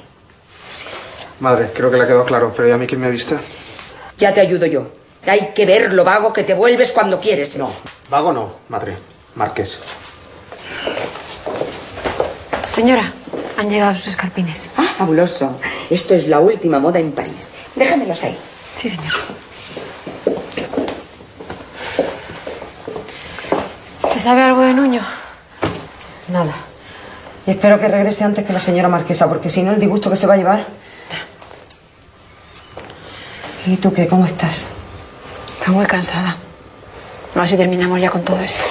Madre, 1.41 1.71
creo 1.73 1.89
que 1.89 1.97
le 1.97 2.03
ha 2.03 2.07
quedado 2.07 2.25
claro, 2.25 2.53
pero 2.55 2.69
¿y 2.69 2.71
a 2.71 2.77
mí 2.77 2.85
quién 2.87 3.01
me 3.01 3.09
viste? 3.09 3.37
Ya 4.19 4.33
te 4.33 4.41
ayudo 4.41 4.65
yo. 4.65 4.91
Hay 5.25 5.51
que 5.55 5.65
ver 5.65 5.93
lo 5.93 6.03
vago 6.03 6.33
que 6.33 6.43
te 6.43 6.53
vuelves 6.53 6.91
cuando 6.91 7.19
quieres. 7.19 7.57
No, 7.57 7.71
vago 8.09 8.33
no, 8.33 8.53
madre. 8.67 8.97
Marqués. 9.35 9.79
Señora, 12.67 13.13
han 13.57 13.69
llegado 13.69 13.95
sus 13.95 14.07
escarpines. 14.07 14.65
Ah, 14.77 14.87
fabuloso. 14.97 15.57
Esto 15.89 16.15
es 16.15 16.27
la 16.27 16.39
última 16.39 16.79
moda 16.79 16.99
en 16.99 17.11
París. 17.13 17.53
Déjamelos 17.75 18.23
ahí. 18.23 18.37
Sí, 18.77 18.89
señora. 18.89 19.17
¿Se 24.11 24.19
sabe 24.19 24.41
algo 24.41 24.61
de 24.61 24.73
Nuño? 24.73 25.01
Nada. 26.27 26.53
Y 27.47 27.51
espero 27.51 27.79
que 27.79 27.87
regrese 27.87 28.23
antes 28.23 28.45
que 28.45 28.53
la 28.53 28.59
señora 28.59 28.89
marquesa, 28.89 29.29
porque 29.29 29.49
si 29.49 29.63
no, 29.63 29.71
el 29.71 29.79
disgusto 29.79 30.09
que 30.09 30.17
se 30.17 30.27
va 30.27 30.33
a 30.33 30.37
llevar. 30.37 30.65
¿Y 33.69 33.77
tú 33.77 33.93
qué? 33.93 34.07
¿Cómo 34.07 34.25
estás? 34.25 34.65
Estoy 35.59 35.75
muy 35.75 35.85
cansada. 35.85 36.35
A 37.35 37.39
ver 37.39 37.47
si 37.47 37.55
terminamos 37.55 38.01
ya 38.01 38.09
con 38.09 38.23
todo 38.23 38.39
esto. 38.39 38.63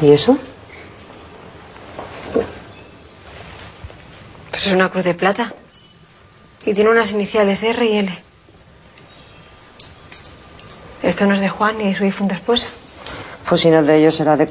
¿Y 0.00 0.12
eso? 0.12 0.38
Pues 4.50 4.66
es 4.66 4.72
una 4.72 4.88
cruz 4.88 5.04
de 5.04 5.12
plata. 5.12 5.52
Y 6.64 6.72
tiene 6.72 6.88
unas 6.88 7.12
iniciales 7.12 7.62
R 7.62 7.84
y 7.84 7.98
L. 7.98 8.22
Esto 11.02 11.26
no 11.26 11.34
es 11.34 11.40
de 11.42 11.50
Juan 11.50 11.76
ni 11.76 11.90
de 11.90 11.94
su 11.94 12.04
difunta 12.04 12.36
esposa. 12.36 12.68
Pues 13.46 13.60
si 13.60 13.68
no 13.68 13.80
es 13.80 13.86
de 13.86 13.98
ellos, 13.98 14.14
será 14.14 14.38
de... 14.38 14.48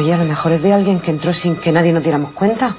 Oye, 0.00 0.14
a 0.14 0.16
lo 0.16 0.24
mejor 0.24 0.52
es 0.52 0.62
de 0.62 0.72
alguien 0.72 0.98
que 0.98 1.10
entró 1.10 1.30
sin 1.34 1.56
que 1.56 1.72
nadie 1.72 1.92
nos 1.92 2.02
diéramos 2.02 2.30
cuenta. 2.30 2.74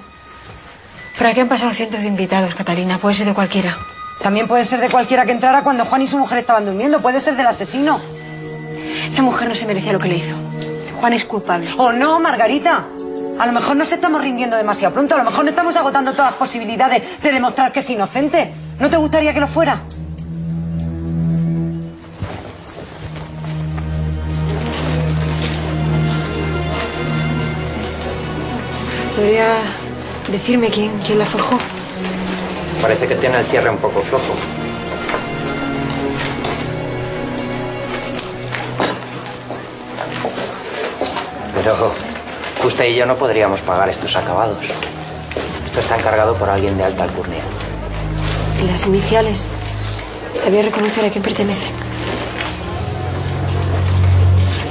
Por 1.20 1.28
aquí 1.28 1.40
han 1.40 1.48
pasado 1.48 1.72
cientos 1.72 2.02
de 2.02 2.08
invitados, 2.08 2.56
Catalina. 2.56 2.98
Puede 2.98 3.14
ser 3.14 3.28
de 3.28 3.36
cualquiera. 3.36 3.78
También 4.24 4.48
puede 4.48 4.66
ser 4.66 4.80
de 4.80 4.90
cualquiera 4.90 5.24
que 5.24 5.32
entrara 5.32 5.64
cuando 5.64 5.86
Juan 5.86 6.02
y 6.02 6.08
su 6.08 6.18
mujer 6.18 6.40
estaban 6.40 6.66
durmiendo. 6.66 7.00
Puede 7.00 7.22
ser 7.22 7.36
del 7.36 7.46
asesino. 7.46 8.02
Esa 9.08 9.22
mujer 9.22 9.48
no 9.48 9.54
se 9.54 9.68
merecía 9.68 9.94
lo 9.94 10.00
que 10.00 10.08
le 10.08 10.16
hizo. 10.16 10.36
Juan 10.96 11.14
es 11.14 11.24
culpable. 11.26 11.72
¿O 11.78 11.92
no, 11.92 12.20
Margarita? 12.20 12.86
A 13.38 13.46
lo 13.46 13.52
mejor 13.52 13.76
nos 13.76 13.92
estamos 13.92 14.20
rindiendo 14.24 14.58
demasiado 14.58 14.92
pronto. 14.92 15.14
A 15.14 15.20
lo 15.20 15.26
mejor 15.26 15.44
no 15.44 15.52
estamos 15.52 15.76
agotando 15.76 16.14
todas 16.14 16.32
las 16.32 16.40
posibilidades 16.40 17.22
de 17.22 17.32
demostrar 17.32 17.72
que 17.72 17.82
es 17.82 17.90
inocente. 17.92 18.52
¿No 18.80 18.90
te 18.90 18.98
gustaría 18.98 19.32
que 19.32 19.42
lo 19.42 19.48
fuera? 19.48 19.80
¿Podría 29.22 29.54
decirme 30.32 30.72
quién, 30.72 30.98
quién 31.06 31.20
la 31.20 31.26
forjó? 31.26 31.60
Parece 32.82 33.08
que 33.08 33.14
tiene 33.14 33.38
el 33.38 33.46
cierre 33.46 33.70
un 33.70 33.78
poco 33.78 34.02
flojo. 34.02 34.34
Pero 41.54 41.94
usted 42.66 42.86
y 42.88 42.96
yo 42.96 43.06
no 43.06 43.16
podríamos 43.16 43.62
pagar 43.62 43.90
estos 43.90 44.16
acabados. 44.16 44.66
Esto 45.66 45.80
está 45.80 45.98
encargado 45.98 46.34
por 46.34 46.50
alguien 46.50 46.76
de 46.80 46.86
alta 46.86 47.04
alcurnia. 47.04 47.44
En 48.60 48.66
las 48.66 48.88
iniciales. 48.88 49.50
Sabía 50.36 50.64
reconocer 50.64 51.06
a 51.06 51.12
quién 51.12 51.24
pertenece. 51.24 51.70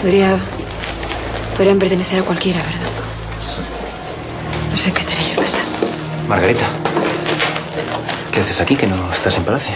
Podría. 0.03 0.41
Podrían 1.57 1.79
pertenecer 1.79 2.19
a 2.19 2.23
cualquiera, 2.25 2.61
¿verdad? 2.65 2.80
No 4.71 4.77
sé 4.77 4.93
qué 4.93 5.01
estaría 5.01 5.35
yo 5.35 5.41
pensando. 5.41 5.71
Margarita, 6.29 6.67
¿qué 8.33 8.41
haces 8.41 8.61
aquí 8.61 8.77
que 8.77 8.87
no 8.87 9.13
estás 9.13 9.37
en 9.37 9.45
palacio? 9.45 9.75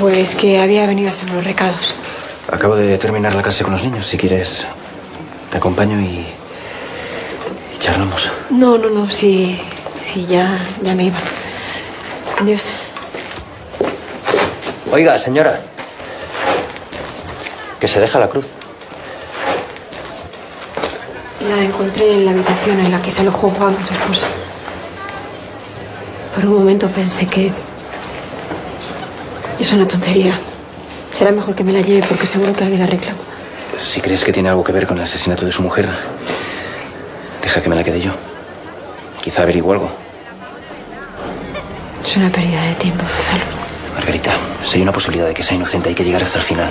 Pues 0.00 0.34
que 0.34 0.60
había 0.60 0.86
venido 0.86 1.10
a 1.10 1.12
hacer 1.12 1.30
unos 1.30 1.44
recados. 1.44 1.94
Acabo 2.50 2.76
de 2.76 2.96
terminar 2.98 3.34
la 3.34 3.42
clase 3.42 3.64
con 3.64 3.74
los 3.74 3.82
niños. 3.84 4.06
Si 4.06 4.16
quieres, 4.16 4.66
te 5.50 5.58
acompaño 5.58 6.00
y. 6.00 6.24
y 7.74 7.78
charlamos. 7.78 8.30
No, 8.50 8.78
no, 8.78 8.88
no, 8.88 9.10
sí. 9.10 9.60
Sí, 10.00 10.26
ya, 10.26 10.58
ya 10.82 10.94
me 10.94 11.04
iba. 11.04 11.18
Con 12.36 12.46
Dios. 12.46 12.70
Oiga, 14.90 15.18
señora. 15.18 15.60
Que 17.78 17.86
se 17.86 18.00
deja 18.00 18.18
la 18.18 18.28
cruz. 18.28 18.46
La 21.48 21.64
encontré 21.64 22.12
en 22.12 22.26
la 22.26 22.32
habitación 22.32 22.78
en 22.78 22.92
la 22.92 23.00
que 23.00 23.10
se 23.10 23.22
alojó 23.22 23.48
Juan 23.48 23.74
su 23.74 23.94
esposa. 23.94 24.26
Por 26.34 26.44
un 26.44 26.58
momento 26.58 26.88
pensé 26.88 27.26
que. 27.26 27.50
Es 29.58 29.72
una 29.72 29.88
tontería. 29.88 30.38
Será 31.14 31.32
mejor 31.32 31.54
que 31.54 31.64
me 31.64 31.72
la 31.72 31.80
lleve 31.80 32.06
porque 32.06 32.26
seguro 32.26 32.52
que 32.52 32.64
alguien 32.64 32.80
la 32.80 32.86
reclama. 32.86 33.18
Si 33.78 34.00
crees 34.00 34.24
que 34.24 34.32
tiene 34.32 34.50
algo 34.50 34.62
que 34.62 34.72
ver 34.72 34.86
con 34.86 34.98
el 34.98 35.04
asesinato 35.04 35.46
de 35.46 35.52
su 35.52 35.62
mujer, 35.62 35.88
deja 37.42 37.62
que 37.62 37.68
me 37.68 37.76
la 37.76 37.82
quede 37.82 38.00
yo. 38.00 38.12
Quizá 39.22 39.42
averiguo 39.42 39.72
algo. 39.72 39.90
Es 42.04 42.16
una 42.16 42.30
pérdida 42.30 42.62
de 42.62 42.74
tiempo, 42.74 43.04
Gonzalo. 43.04 43.44
Margarita, 43.94 44.32
si 44.64 44.76
hay 44.76 44.82
una 44.82 44.92
posibilidad 44.92 45.26
de 45.26 45.34
que 45.34 45.42
sea 45.42 45.56
inocente, 45.56 45.88
hay 45.88 45.94
que 45.94 46.04
llegar 46.04 46.22
hasta 46.22 46.38
el 46.38 46.44
final. 46.44 46.70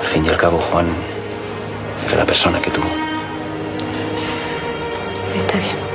Al 0.00 0.06
fin 0.06 0.24
y 0.24 0.28
al 0.30 0.36
cabo, 0.36 0.58
Juan 0.72 0.86
era 2.06 2.16
la 2.18 2.26
persona 2.26 2.60
que 2.60 2.70
tuvo. 2.70 2.86
Está 5.34 5.58
bien. 5.58 5.87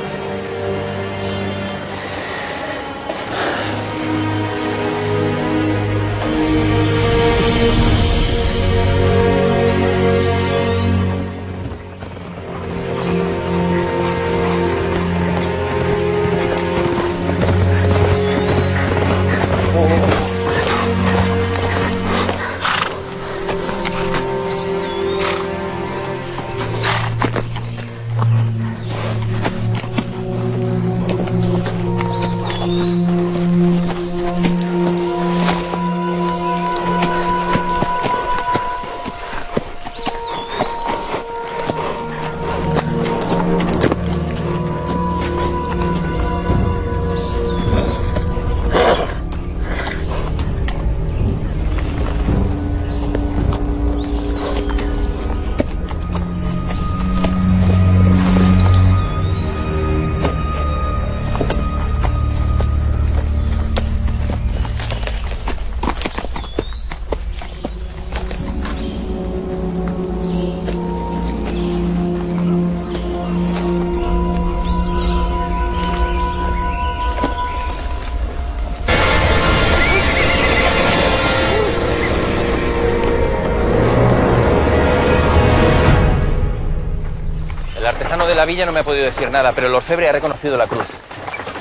La 88.44 88.48
villa 88.48 88.66
no 88.66 88.74
me 88.74 88.82
ha 88.82 88.84
podido 88.84 89.06
decir 89.06 89.32
nada, 89.32 89.54
pero 89.54 89.68
el 89.68 89.74
orfebre 89.74 90.10
ha 90.10 90.12
reconocido 90.12 90.58
la 90.58 90.68
cruz. 90.68 90.86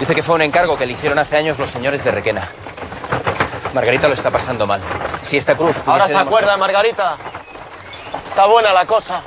Dice 0.00 0.16
que 0.16 0.22
fue 0.24 0.34
un 0.34 0.42
encargo 0.42 0.76
que 0.76 0.84
le 0.84 0.94
hicieron 0.94 1.16
hace 1.16 1.36
años 1.36 1.56
los 1.60 1.70
señores 1.70 2.02
de 2.02 2.10
Requena. 2.10 2.48
Margarita 3.72 4.08
lo 4.08 4.14
está 4.14 4.32
pasando 4.32 4.66
mal. 4.66 4.80
Si 5.22 5.36
esta 5.36 5.54
cruz 5.54 5.76
Ahora 5.86 6.08
se 6.08 6.16
acuerda, 6.16 6.56
Margarita. 6.56 7.16
Está 8.30 8.46
buena 8.46 8.72
la 8.72 8.84
cosa. 8.84 9.22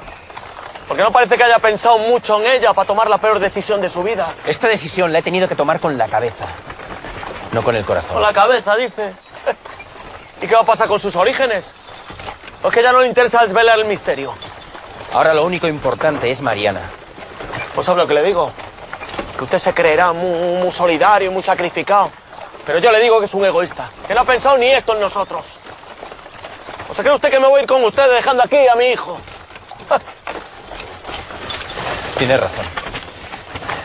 Porque 0.85 1.01
no 1.01 1.13
parece 1.13 1.37
que 1.37 1.45
haya 1.45 1.57
pensado 1.59 1.97
mucho 1.99 2.41
en 2.41 2.51
ella 2.51 2.73
para 2.73 2.85
tomar 2.85 3.09
la 3.09 3.19
peor 3.19 3.39
decisión 3.39 3.79
de 3.79 3.89
su 3.89 4.03
vida. 4.03 4.27
Esta 4.45 4.67
decisión 4.67 5.13
la 5.13 5.19
he 5.19 5.21
tenido 5.21 5.47
que 5.47 5.55
tomar 5.55 5.79
con 5.79 5.97
la 5.97 6.09
cabeza, 6.09 6.47
no 7.53 7.61
con 7.61 7.77
el 7.77 7.85
corazón. 7.85 8.15
Con 8.15 8.21
la 8.21 8.33
cabeza, 8.33 8.75
dice. 8.75 9.13
¿Y 10.41 10.47
qué 10.47 10.55
va 10.55 10.61
a 10.63 10.65
pasar 10.65 10.89
con 10.89 10.99
sus 10.99 11.15
orígenes? 11.15 11.71
Pues 12.61 12.73
que 12.73 12.83
ya 12.83 12.91
no 12.91 12.99
le 12.99 13.07
interesa 13.07 13.45
desvelar 13.45 13.79
el 13.79 13.85
misterio. 13.85 14.33
Ahora 15.13 15.33
lo 15.33 15.45
único 15.45 15.69
importante 15.69 16.29
es 16.29 16.41
Mariana. 16.41 16.81
Pues 17.75 17.85
sabe 17.85 18.01
lo 18.01 18.07
que 18.07 18.13
le 18.13 18.23
digo. 18.23 18.51
Que 19.37 19.43
usted 19.43 19.59
se 19.59 19.73
creerá 19.73 20.13
muy, 20.13 20.59
muy 20.59 20.71
solidario, 20.71 21.31
muy 21.31 21.43
sacrificado. 21.43 22.09
Pero 22.65 22.79
yo 22.79 22.91
le 22.91 23.01
digo 23.01 23.19
que 23.19 23.25
es 23.25 23.33
un 23.33 23.45
egoísta. 23.45 23.89
Que 24.07 24.13
no 24.13 24.21
ha 24.21 24.25
pensado 24.25 24.57
ni 24.57 24.67
esto 24.67 24.93
en 24.93 25.01
nosotros. 25.01 25.45
¿O 26.89 26.95
se 26.95 27.01
cree 27.01 27.13
usted 27.13 27.29
que 27.29 27.39
me 27.39 27.47
voy 27.47 27.59
a 27.59 27.63
ir 27.63 27.67
con 27.67 27.83
usted 27.83 28.09
dejando 28.09 28.43
aquí 28.43 28.67
a 28.67 28.75
mi 28.75 28.85
hijo? 28.85 29.17
Tienes 32.17 32.39
razón. 32.39 32.65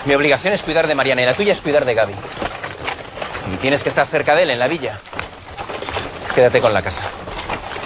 Mi 0.04 0.14
obligación 0.14 0.54
es 0.54 0.62
cuidar 0.62 0.86
de 0.86 0.94
Mariana 0.94 1.22
y 1.22 1.26
la 1.26 1.34
tuya 1.34 1.52
es 1.52 1.60
cuidar 1.60 1.84
de 1.84 1.94
Gaby. 1.94 2.14
Y 3.52 3.56
tienes 3.56 3.82
que 3.82 3.88
estar 3.88 4.06
cerca 4.06 4.36
de 4.36 4.44
él 4.44 4.50
en 4.50 4.58
la 4.60 4.68
villa. 4.68 5.00
Quédate 6.34 6.60
con 6.60 6.72
la 6.72 6.80
casa. 6.80 7.02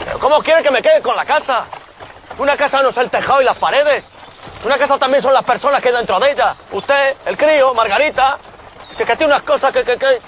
¿Pero 0.05 0.19
cómo 0.19 0.41
quiere 0.43 0.63
que 0.63 0.71
me 0.71 0.83
quede 0.83 1.01
con 1.01 1.17
la 1.17 1.25
casa? 1.25 1.65
Una 2.39 2.57
casa 2.57 2.83
no 2.83 2.91
es 2.91 2.97
el 2.99 3.09
tejado 3.09 3.41
y 3.41 3.45
las 3.45 3.59
paredes. 3.59 4.14
Una 4.65 4.79
casa 4.79 4.99
también 4.99 5.23
son 5.23 5.35
las 5.35 5.45
personas 5.45 5.83
que 5.83 5.89
hay 5.89 5.95
dentro 5.95 6.19
de 6.19 6.31
ella. 6.33 6.55
Usted, 6.73 7.17
el 7.27 7.37
crío, 7.37 7.75
Margarita. 7.75 8.39
Si 8.97 9.03
es 9.03 9.07
que 9.07 9.17
tiene 9.17 9.35
unas 9.35 9.43
cosas 9.43 9.71
que... 9.73 9.85
que, 9.85 9.99
que... 9.99 10.19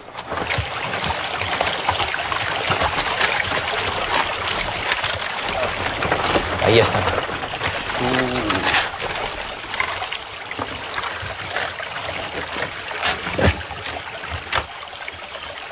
Ahí 6.66 6.78
está. 6.80 6.98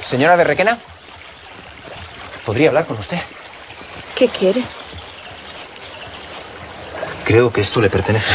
Señora 0.00 0.36
de 0.36 0.44
Requena, 0.44 0.78
¿podría 2.46 2.68
hablar 2.68 2.86
con 2.86 2.96
usted? 2.98 3.18
¿Qué 4.14 4.28
quiere? 4.28 4.62
Creo 7.24 7.50
que 7.50 7.62
esto 7.62 7.80
le 7.80 7.88
pertenece. 7.88 8.32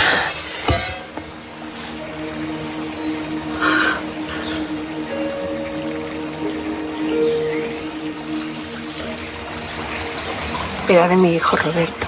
Era 10.90 11.08
de 11.08 11.16
mi 11.16 11.36
hijo 11.36 11.56
Roberto. 11.56 12.08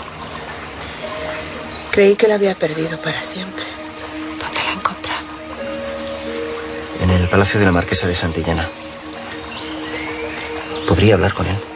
Creí 1.92 2.16
que 2.16 2.28
la 2.28 2.36
había 2.36 2.56
perdido 2.56 3.00
para 3.00 3.22
siempre. 3.22 3.64
¿Dónde 4.40 4.64
la 4.64 4.70
ha 4.72 4.74
encontrado? 4.74 5.22
En 7.04 7.12
el 7.12 7.30
Palacio 7.30 7.60
de 7.60 7.68
la 7.68 7.72
Marquesa 7.72 8.08
de 8.08 8.16
Santillana. 8.16 8.68
¿Podría 10.88 11.14
hablar 11.14 11.34
con 11.36 11.46
él? 11.46 11.71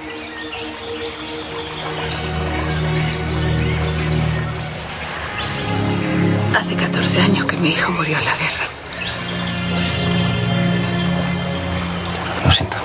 Mi 7.66 7.72
hijo 7.72 7.92
murió 7.94 8.16
en 8.20 8.26
la 8.26 8.36
guerra. 8.38 8.68
Lo 12.44 12.52
siento. 12.52 12.85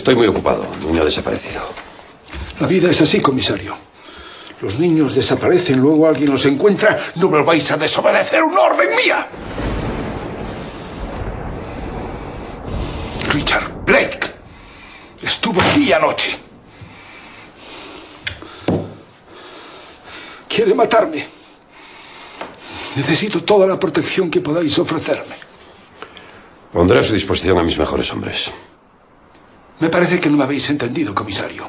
Estoy 0.00 0.16
muy 0.16 0.28
ocupado. 0.28 0.64
Niño 0.82 1.04
desaparecido. 1.04 1.60
La 2.58 2.66
vida 2.66 2.90
es 2.90 3.02
así, 3.02 3.20
comisario. 3.20 3.76
Los 4.62 4.78
niños 4.78 5.14
desaparecen, 5.14 5.78
luego 5.78 6.08
alguien 6.08 6.30
los 6.30 6.46
encuentra. 6.46 7.12
No 7.16 7.28
me 7.28 7.42
vais 7.42 7.70
a 7.70 7.76
desobedecer 7.76 8.42
una 8.42 8.62
orden 8.62 8.96
mía. 8.96 9.28
Richard 13.34 13.84
Blake 13.84 14.20
estuvo 15.22 15.60
aquí 15.60 15.92
anoche. 15.92 16.38
quiere 20.48 20.72
matarme. 20.72 21.26
Necesito 22.96 23.44
toda 23.44 23.66
la 23.66 23.78
protección 23.78 24.30
que 24.30 24.40
podáis 24.40 24.78
ofrecerme. 24.78 25.36
Pondré 26.72 27.00
a 27.00 27.02
su 27.02 27.12
disposición 27.12 27.58
a 27.58 27.62
mis 27.62 27.78
mejores 27.78 28.10
hombres. 28.12 28.50
Me 29.80 29.88
parece 29.88 30.20
que 30.20 30.28
no 30.28 30.36
me 30.36 30.44
habéis 30.44 30.68
entendido, 30.68 31.14
comisario. 31.14 31.68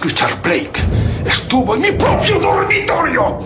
Richard 0.00 0.42
Blake 0.42 0.80
estuvo 1.24 1.76
en 1.76 1.82
mi 1.82 1.92
propio 1.92 2.40
dormitorio. 2.40 3.38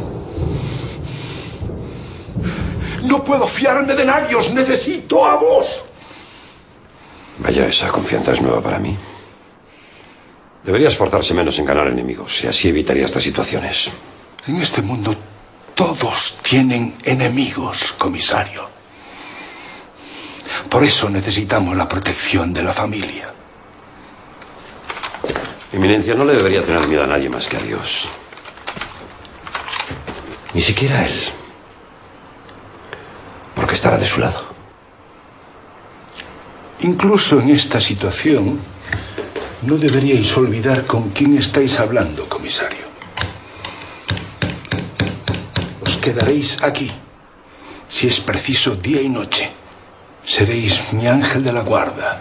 No 3.03 3.23
puedo 3.23 3.47
fiarme 3.47 3.95
de 3.95 4.07
nadie, 4.07 4.35
os 4.35 4.53
necesito 4.53 5.27
a 5.27 5.37
vos. 5.37 5.85
Vaya, 7.39 7.67
esa 7.67 7.89
confianza 7.89 8.33
es 8.33 8.41
nueva 8.41 8.63
para 8.63 8.79
mí. 8.79 8.97
Debería 10.65 10.89
esforzarse 10.89 11.35
menos 11.35 11.59
en 11.59 11.67
ganar 11.67 11.89
enemigos 11.89 12.43
y 12.43 12.47
así 12.47 12.69
evitaría 12.69 13.05
estas 13.05 13.23
situaciones. 13.23 13.91
En 14.47 14.57
este 14.57 14.81
mundo 14.81 15.15
todos 15.75 16.39
tienen 16.43 16.95
enemigos, 17.03 17.93
comisario. 17.99 18.67
Por 20.71 20.83
eso 20.85 21.11
necesitamos 21.11 21.77
la 21.77 21.87
protección 21.87 22.55
de 22.55 22.63
la 22.63 22.73
familia. 22.73 23.34
Eminencia, 25.75 26.15
no 26.15 26.25
le 26.25 26.35
debería 26.35 26.63
tener 26.63 26.87
miedo 26.87 27.03
a 27.03 27.09
nadie 27.09 27.29
más 27.29 27.49
que 27.49 27.57
a 27.57 27.61
Dios. 27.61 28.09
Ni 30.53 30.61
siquiera 30.61 31.01
a 31.01 31.07
él. 31.07 31.21
Porque 33.57 33.75
estará 33.75 33.99
de 33.99 34.07
su 34.07 34.21
lado. 34.21 34.41
Incluso 36.83 37.41
en 37.41 37.49
esta 37.49 37.81
situación, 37.81 38.61
no 39.63 39.75
deberíais 39.77 40.37
olvidar 40.37 40.87
con 40.87 41.11
quién 41.11 41.37
estáis 41.37 41.81
hablando, 41.81 42.29
comisario. 42.29 42.87
Os 45.81 45.97
quedaréis 45.97 46.63
aquí, 46.63 46.89
si 47.89 48.07
es 48.07 48.21
preciso, 48.21 48.77
día 48.77 49.03
y 49.03 49.09
noche. 49.09 49.51
Seréis 50.25 50.93
mi 50.93 51.09
ángel 51.09 51.43
de 51.43 51.53
la 51.53 51.63
guarda. 51.63 52.21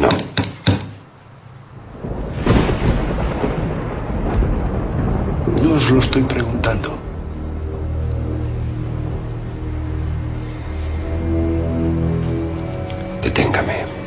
No. 0.00 0.37
Os 5.78 5.90
lo 5.90 6.00
estoy 6.00 6.24
preguntando. 6.24 6.98
Deténgame. 13.22 13.97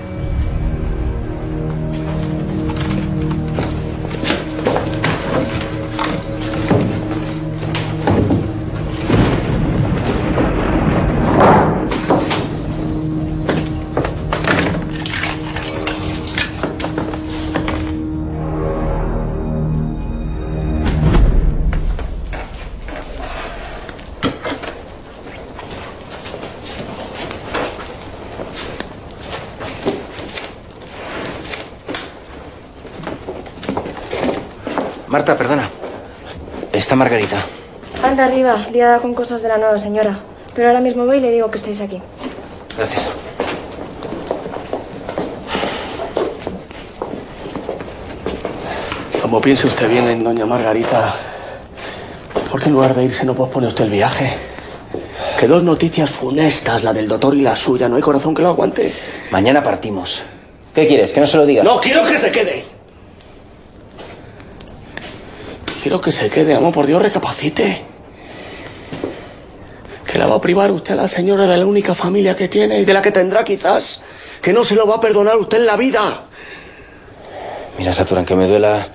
Marta, 35.11 35.35
perdona. 35.35 35.69
Está 36.71 36.95
Margarita. 36.95 37.43
Anda 38.01 38.23
arriba, 38.23 38.65
liada 38.71 38.99
con 38.99 39.13
cosas 39.13 39.41
de 39.41 39.49
la 39.49 39.57
nueva 39.57 39.77
señora. 39.77 40.17
Pero 40.55 40.69
ahora 40.69 40.79
mismo 40.79 41.05
voy 41.05 41.17
y 41.17 41.19
le 41.19 41.31
digo 41.31 41.51
que 41.51 41.57
estáis 41.57 41.81
aquí. 41.81 42.01
Gracias. 42.77 43.09
Como 49.21 49.41
piense 49.41 49.67
usted 49.67 49.89
bien 49.89 50.07
en 50.07 50.23
doña 50.23 50.45
Margarita, 50.45 51.13
¿por 52.49 52.61
qué 52.61 52.67
en 52.67 52.73
lugar 52.73 52.95
de 52.95 53.03
irse 53.03 53.25
no 53.25 53.35
pospone 53.35 53.67
usted 53.67 53.83
el 53.83 53.91
viaje? 53.91 54.31
Que 55.37 55.45
dos 55.45 55.61
noticias 55.63 56.09
funestas, 56.09 56.85
la 56.85 56.93
del 56.93 57.09
doctor 57.09 57.35
y 57.35 57.41
la 57.41 57.57
suya, 57.57 57.89
no 57.89 57.97
hay 57.97 58.01
corazón 58.01 58.33
que 58.33 58.43
lo 58.43 58.47
aguante. 58.47 58.93
Mañana 59.29 59.61
partimos. 59.61 60.21
¿Qué 60.73 60.87
quieres? 60.87 61.11
¿Que 61.11 61.19
no 61.19 61.27
se 61.27 61.35
lo 61.35 61.45
diga? 61.45 61.65
No, 61.65 61.81
quiero 61.81 62.05
que 62.05 62.17
se 62.17 62.31
quede. 62.31 62.63
Quiero 65.81 65.99
que 65.99 66.11
se 66.11 66.29
quede, 66.29 66.53
amo, 66.53 66.71
por 66.71 66.85
Dios, 66.85 67.01
recapacite. 67.01 67.81
Que 70.05 70.19
la 70.19 70.27
va 70.27 70.35
a 70.35 70.41
privar 70.41 70.69
usted 70.69 70.93
a 70.93 71.03
la 71.03 71.07
señora 71.07 71.47
de 71.47 71.57
la 71.57 71.65
única 71.65 71.95
familia 71.95 72.35
que 72.35 72.47
tiene 72.47 72.81
y 72.81 72.85
de 72.85 72.93
la 72.93 73.01
que 73.01 73.11
tendrá 73.11 73.43
quizás. 73.43 74.01
Que 74.43 74.53
no 74.53 74.63
se 74.63 74.75
lo 74.75 74.85
va 74.85 74.97
a 74.97 74.99
perdonar 74.99 75.37
usted 75.37 75.57
en 75.57 75.65
la 75.65 75.77
vida. 75.77 76.25
Mira, 77.79 77.93
Satur, 77.93 78.19
aunque 78.19 78.35
me 78.35 78.47
duela, 78.47 78.89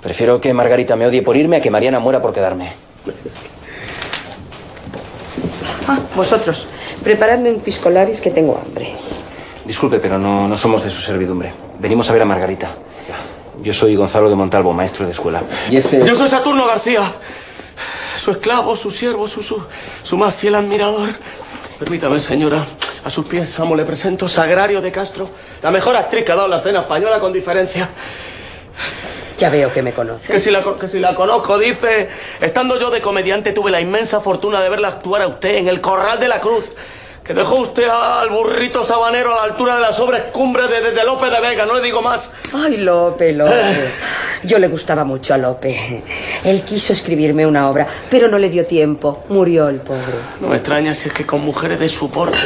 prefiero 0.00 0.40
que 0.40 0.54
Margarita 0.54 0.94
me 0.94 1.06
odie 1.06 1.22
por 1.22 1.36
irme 1.36 1.56
a 1.56 1.60
que 1.60 1.70
Mariana 1.70 1.98
muera 1.98 2.22
por 2.22 2.32
quedarme. 2.32 2.72
Ah, 5.88 5.98
vosotros, 6.14 6.68
preparadme 7.02 7.50
un 7.50 7.58
pisco 7.58 7.90
que 8.22 8.30
tengo 8.30 8.56
hambre. 8.64 8.94
Disculpe, 9.64 9.98
pero 9.98 10.16
no, 10.16 10.46
no 10.46 10.56
somos 10.56 10.84
de 10.84 10.90
su 10.90 11.00
servidumbre. 11.00 11.52
Venimos 11.80 12.08
a 12.08 12.12
ver 12.12 12.22
a 12.22 12.24
Margarita. 12.24 12.70
Yo 13.62 13.72
soy 13.72 13.96
Gonzalo 13.96 14.28
de 14.28 14.36
Montalvo, 14.36 14.72
maestro 14.72 15.06
de 15.06 15.12
escuela. 15.12 15.42
Y 15.70 15.76
este... 15.76 16.04
Yo 16.04 16.14
soy 16.16 16.28
Saturno 16.28 16.66
García. 16.66 17.12
Su 18.18 18.32
esclavo, 18.32 18.76
su 18.76 18.90
siervo, 18.90 19.28
su, 19.28 19.42
su, 19.42 19.62
su 20.02 20.16
más 20.16 20.34
fiel 20.34 20.54
admirador. 20.54 21.10
Permítame, 21.78 22.20
señora. 22.20 22.64
A 23.04 23.10
sus 23.10 23.26
pies, 23.26 23.58
amo, 23.60 23.76
le 23.76 23.84
presento 23.84 24.28
Sagrario 24.30 24.80
de 24.80 24.90
Castro, 24.90 25.28
la 25.62 25.70
mejor 25.70 25.94
actriz 25.94 26.24
que 26.24 26.32
ha 26.32 26.36
dado 26.36 26.48
la 26.48 26.56
escena 26.56 26.80
española 26.80 27.20
con 27.20 27.34
diferencia. 27.34 27.86
Ya 29.36 29.50
veo 29.50 29.70
que 29.70 29.82
me 29.82 29.92
conoces. 29.92 30.30
Que 30.30 30.40
si, 30.40 30.50
la, 30.50 30.64
que 30.80 30.88
si 30.88 31.00
la 31.00 31.14
conozco, 31.14 31.58
dice. 31.58 32.08
Estando 32.40 32.80
yo 32.80 32.90
de 32.90 33.02
comediante, 33.02 33.52
tuve 33.52 33.70
la 33.70 33.80
inmensa 33.80 34.20
fortuna 34.20 34.62
de 34.62 34.70
verla 34.70 34.88
actuar 34.88 35.20
a 35.20 35.28
usted 35.28 35.56
en 35.56 35.68
el 35.68 35.82
Corral 35.82 36.18
de 36.18 36.28
la 36.28 36.40
Cruz. 36.40 36.72
Que 37.24 37.32
dejó 37.32 37.56
usted 37.60 37.88
al 37.88 38.28
burrito 38.28 38.84
sabanero 38.84 39.32
a 39.32 39.36
la 39.36 39.42
altura 39.44 39.76
de 39.76 39.80
las 39.80 39.96
sobrescumbres 39.96 40.68
de, 40.68 40.82
de, 40.82 40.90
de 40.90 41.04
Lope 41.04 41.30
de 41.30 41.40
Vega, 41.40 41.64
no 41.64 41.74
le 41.74 41.80
digo 41.80 42.02
más. 42.02 42.30
Ay, 42.52 42.76
Lope, 42.76 43.32
Lope. 43.32 43.90
Yo 44.42 44.58
le 44.58 44.68
gustaba 44.68 45.04
mucho 45.04 45.32
a 45.32 45.38
Lope. 45.38 46.02
Él 46.44 46.62
quiso 46.64 46.92
escribirme 46.92 47.46
una 47.46 47.70
obra, 47.70 47.86
pero 48.10 48.28
no 48.28 48.38
le 48.38 48.50
dio 48.50 48.66
tiempo. 48.66 49.24
Murió 49.30 49.68
el 49.70 49.76
pobre. 49.80 50.02
No 50.38 50.48
me 50.48 50.56
extraña 50.56 50.94
si 50.94 51.08
es 51.08 51.14
que 51.14 51.24
con 51.24 51.40
mujeres 51.40 51.78
de 51.80 51.88
su 51.88 52.10
porte. 52.10 52.36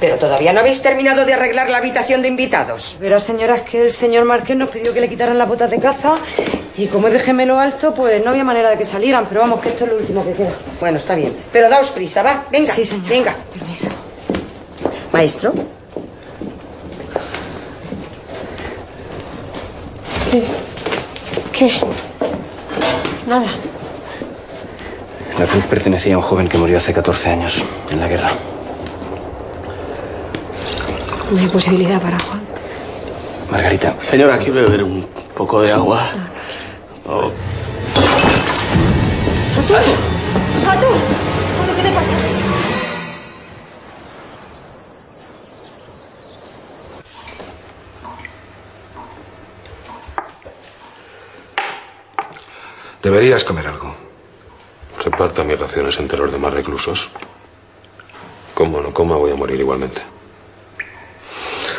Pero 0.00 0.16
todavía 0.16 0.52
no 0.52 0.60
habéis 0.60 0.80
terminado 0.80 1.24
de 1.24 1.34
arreglar 1.34 1.68
la 1.70 1.78
habitación 1.78 2.22
de 2.22 2.28
invitados. 2.28 2.96
Verá, 3.00 3.20
señora, 3.20 3.56
es 3.56 3.62
que 3.62 3.82
el 3.82 3.92
señor 3.92 4.24
Marqués 4.24 4.56
nos 4.56 4.68
pidió 4.68 4.94
que 4.94 5.00
le 5.00 5.08
quitaran 5.08 5.36
las 5.36 5.48
botas 5.48 5.70
de 5.70 5.80
caza 5.80 6.18
y 6.76 6.86
como 6.86 7.08
es 7.08 7.12
de 7.12 7.18
gemelo 7.18 7.58
alto, 7.58 7.92
pues 7.92 8.22
no 8.22 8.30
había 8.30 8.44
manera 8.44 8.70
de 8.70 8.76
que 8.76 8.84
salieran, 8.84 9.26
pero 9.28 9.40
vamos, 9.40 9.60
que 9.60 9.70
esto 9.70 9.84
es 9.84 9.90
lo 9.90 9.96
último 9.96 10.24
que 10.24 10.32
queda. 10.32 10.52
Bueno, 10.78 10.98
está 10.98 11.16
bien. 11.16 11.36
Pero 11.52 11.68
daos 11.68 11.90
prisa, 11.90 12.22
va. 12.22 12.44
Venga. 12.52 12.72
Sí, 12.72 12.84
señora. 12.84 13.08
Venga. 13.08 13.36
Permiso. 13.52 13.88
Maestro. 15.12 15.52
¿Qué? 20.30 20.44
¿Qué? 21.52 21.72
Nada. 23.26 23.48
La 25.38 25.46
cruz 25.46 25.66
pertenecía 25.66 26.14
a 26.14 26.18
un 26.18 26.22
joven 26.22 26.48
que 26.48 26.58
murió 26.58 26.78
hace 26.78 26.92
14 26.92 27.30
años 27.30 27.62
en 27.90 28.00
la 28.00 28.06
guerra. 28.06 28.32
No 31.30 31.38
hay 31.38 31.48
posibilidad 31.48 32.00
para 32.00 32.18
Juan. 32.20 32.40
Margarita. 33.50 33.94
Señora, 34.00 34.38
¿quiere 34.38 34.62
beber 34.62 34.82
un 34.82 35.06
poco 35.36 35.60
de 35.60 35.72
agua? 35.72 36.08
Oh, 37.06 37.30
¡Satu! 39.66 39.90
¡Satu! 40.62 40.86
¡Satu, 40.86 41.76
qué 41.76 41.82
te 41.82 41.90
pasa! 41.92 42.12
Deberías 53.02 53.44
comer 53.44 53.66
algo. 53.66 53.94
Reparta 55.04 55.44
mis 55.44 55.58
raciones 55.58 55.98
entre 55.98 56.18
los 56.18 56.32
demás 56.32 56.54
reclusos. 56.54 57.10
Como 58.54 58.80
no 58.80 58.92
coma, 58.94 59.16
voy 59.16 59.32
a 59.32 59.36
morir 59.36 59.60
igualmente. 59.60 60.00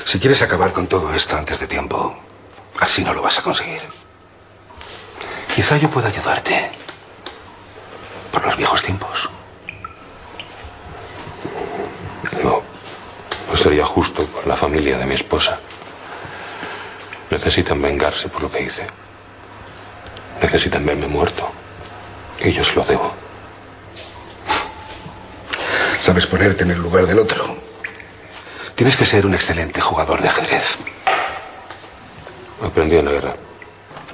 Si 0.09 0.19
quieres 0.19 0.41
acabar 0.41 0.73
con 0.73 0.87
todo 0.87 1.13
esto 1.13 1.37
antes 1.37 1.59
de 1.59 1.67
tiempo, 1.67 2.17
así 2.79 3.03
no 3.03 3.13
lo 3.13 3.21
vas 3.21 3.37
a 3.37 3.43
conseguir. 3.43 3.83
Quizá 5.53 5.77
yo 5.77 5.87
pueda 5.87 6.07
ayudarte. 6.07 6.71
Por 8.31 8.43
los 8.43 8.57
viejos 8.57 8.81
tiempos. 8.81 9.29
No. 12.43 12.63
No 13.47 13.55
sería 13.55 13.85
justo 13.85 14.25
con 14.25 14.49
la 14.49 14.55
familia 14.55 14.97
de 14.97 15.05
mi 15.05 15.13
esposa. 15.13 15.59
Necesitan 17.29 17.79
vengarse 17.79 18.29
por 18.29 18.41
lo 18.41 18.51
que 18.51 18.63
hice. 18.63 18.87
necesitan 20.41 20.87
verme 20.87 21.05
muerto. 21.05 21.51
Y 22.43 22.51
yo 22.51 22.63
se 22.63 22.73
lo 22.73 22.83
debo. 22.83 23.13
Sabes 26.01 26.25
ponerte 26.25 26.63
en 26.63 26.71
el 26.71 26.79
lugar 26.79 27.05
del 27.05 27.19
otro. 27.19 27.68
Tienes 28.79 28.95
que 28.95 29.05
ser 29.05 29.25
un 29.25 29.33
excelente 29.33 29.81
jugador 29.81 30.21
de 30.21 30.29
ajedrez. 30.29 30.77
Aprendí 32.63 32.95
en 32.95 33.03
la 33.03 33.11
guerra. 33.11 33.35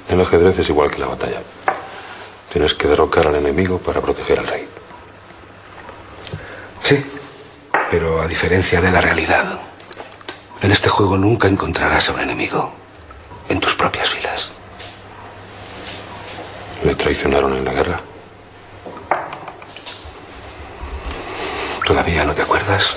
En 0.08 0.16
el 0.18 0.26
ajedrez 0.26 0.58
es 0.58 0.68
igual 0.68 0.90
que 0.90 0.98
la 0.98 1.06
batalla. 1.06 1.40
Tienes 2.52 2.74
que 2.74 2.88
derrocar 2.88 3.28
al 3.28 3.36
enemigo 3.36 3.78
para 3.78 4.00
proteger 4.00 4.40
al 4.40 4.48
rey. 4.48 4.68
Sí, 6.82 7.06
pero 7.92 8.20
a 8.20 8.26
diferencia 8.26 8.80
de 8.80 8.90
la 8.90 9.00
realidad, 9.00 9.60
en 10.60 10.72
este 10.72 10.88
juego 10.88 11.16
nunca 11.16 11.46
encontrarás 11.46 12.08
a 12.08 12.14
un 12.14 12.22
enemigo 12.22 12.72
en 13.48 13.60
tus 13.60 13.76
propias 13.76 14.08
filas. 14.08 14.50
¿Me 16.82 16.96
traicionaron 16.96 17.56
en 17.56 17.64
la 17.64 17.72
guerra? 17.72 18.00
¿Todavía 21.86 22.24
no 22.24 22.34
te 22.34 22.42
acuerdas? 22.42 22.96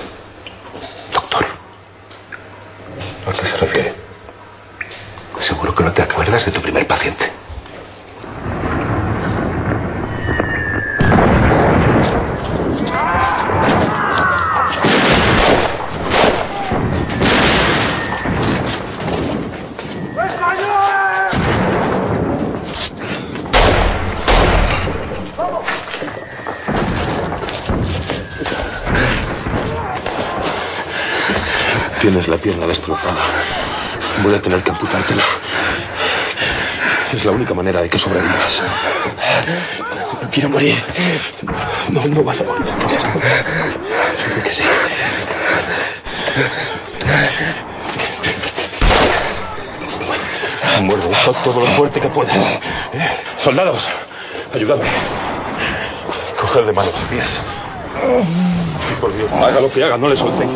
Doctor. 1.12 1.46
¿A 3.26 3.32
qué 3.32 3.46
se 3.46 3.56
refiere? 3.56 3.94
Seguro 5.40 5.74
que 5.74 5.84
no 5.84 5.92
te 5.92 6.02
acuerdas 6.02 6.44
de 6.44 6.52
tu 6.52 6.60
primer 6.60 6.86
paciente. 6.86 7.30
Tienes 32.10 32.26
la 32.26 32.38
pierna 32.38 32.66
destrozada. 32.66 33.20
Voy 34.24 34.34
a 34.34 34.40
tener 34.40 34.60
que 34.64 34.70
amputártela. 34.70 35.22
Es 37.14 37.24
la 37.24 37.30
única 37.30 37.54
manera 37.54 37.82
de 37.82 37.88
que 37.88 38.00
sobrevivas. 38.00 38.62
No 40.20 40.28
quiero 40.28 40.48
morir. 40.48 40.74
No, 41.90 42.04
no 42.04 42.24
vas 42.24 42.40
a 42.40 42.42
morir. 42.42 42.66
Seguro 44.24 44.42
que 44.42 44.52
sí. 44.52 44.64
Muerde 50.82 51.12
esto 51.12 51.32
todo 51.44 51.60
lo 51.60 51.66
fuerte 51.66 52.00
que 52.00 52.08
puedas. 52.08 52.36
Soldados, 53.38 53.86
ayúdame. 54.52 54.82
Coged 56.40 56.66
de 56.66 56.72
manos 56.72 57.02
y 57.02 57.14
pies. 57.14 57.38
Y 58.90 59.00
por 59.00 59.16
Dios, 59.16 59.30
haga 59.30 59.60
lo 59.60 59.70
que 59.70 59.84
haga, 59.84 59.96
no 59.96 60.08
le 60.08 60.16
soltéis. 60.16 60.50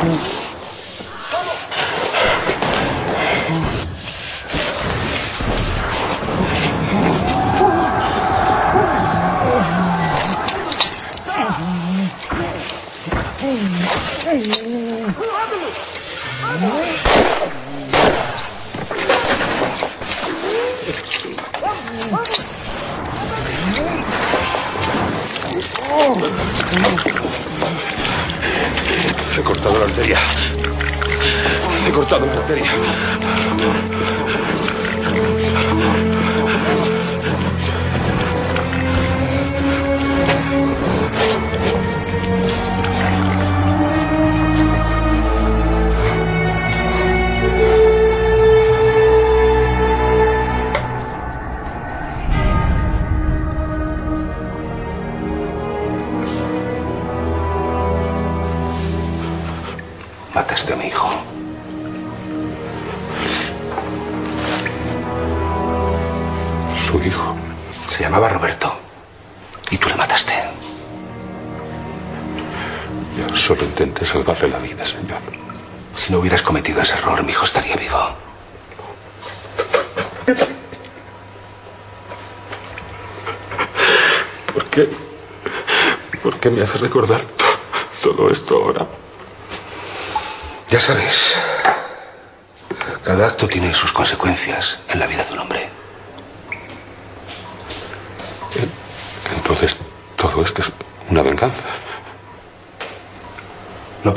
He 0.00 0.39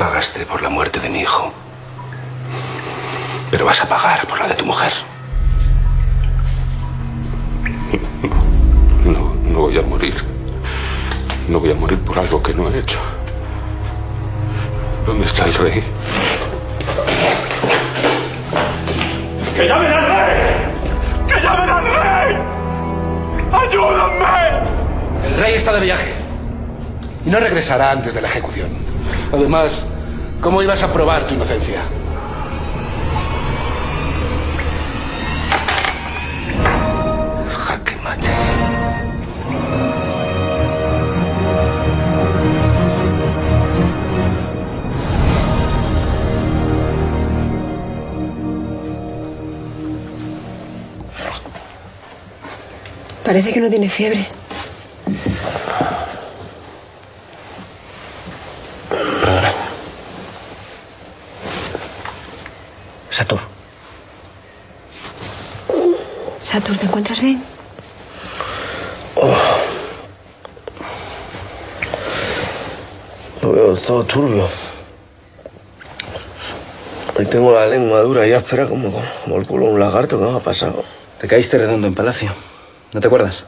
pagaste 0.04 0.44
por 0.44 0.60
la 0.60 0.68
muerte 0.68 1.00
de 1.00 1.08
mi 1.08 1.20
hijo, 1.20 1.50
pero 3.50 3.64
vas 3.64 3.80
a 3.80 3.88
pagar 3.88 4.26
por 4.26 4.38
la 4.38 4.48
de 4.48 4.54
tu 4.54 4.66
mujer. 4.66 4.92
No, 9.06 9.34
no 9.50 9.60
voy 9.60 9.78
a 9.78 9.82
morir. 9.82 10.14
No 11.48 11.58
voy 11.58 11.70
a 11.70 11.74
morir 11.74 11.98
por 12.00 12.18
algo 12.18 12.42
que 12.42 12.52
no 12.52 12.68
he 12.68 12.78
hecho. 12.80 12.98
¿Dónde 15.06 15.24
está 15.24 15.46
el 15.46 15.54
rey? 15.54 15.82
¡Que 19.56 19.66
llamen 19.66 19.90
al 19.90 20.06
rey! 20.06 20.36
¡Que 21.28 21.40
llamen 21.40 21.70
al 21.70 21.84
rey! 21.84 22.36
¡Ayúdame! 23.52 24.68
El 25.28 25.34
rey 25.40 25.54
está 25.54 25.72
de 25.72 25.80
viaje 25.80 26.12
y 27.24 27.30
no 27.30 27.40
regresará 27.40 27.90
antes 27.90 28.12
de 28.12 28.20
la 28.20 28.28
ejecución. 28.28 28.68
Además, 29.32 29.86
¿cómo 30.44 30.60
ibas 30.60 30.82
a 30.82 30.92
probar 30.92 31.26
tu 31.26 31.32
inocencia? 31.32 31.80
Jaque. 37.48 37.96
Parece 53.24 53.54
que 53.54 53.60
no 53.60 53.70
tiene 53.70 53.88
fiebre. 53.88 54.43
Satur, 63.14 63.38
Satur, 66.42 66.76
¿te 66.76 66.86
encuentras 66.86 67.20
bien? 67.20 67.40
lo 73.40 73.52
veo 73.52 73.76
todo 73.76 74.02
turbio. 74.04 74.48
Hoy 77.16 77.26
tengo 77.26 77.52
la 77.52 77.68
lengua 77.68 78.00
dura 78.00 78.26
y 78.26 78.32
áspera 78.32 78.66
como, 78.66 78.90
como 79.22 79.36
el 79.36 79.46
culo 79.46 79.66
de 79.66 79.72
un 79.74 79.80
lagarto. 79.80 80.18
¿Qué 80.18 80.24
me 80.24 80.36
ha 80.36 80.40
pasado? 80.40 80.84
Te 81.20 81.28
caíste 81.28 81.56
redondo 81.56 81.86
en 81.86 81.94
Palacio. 81.94 82.32
¿No 82.92 83.00
te 83.00 83.06
acuerdas? 83.06 83.44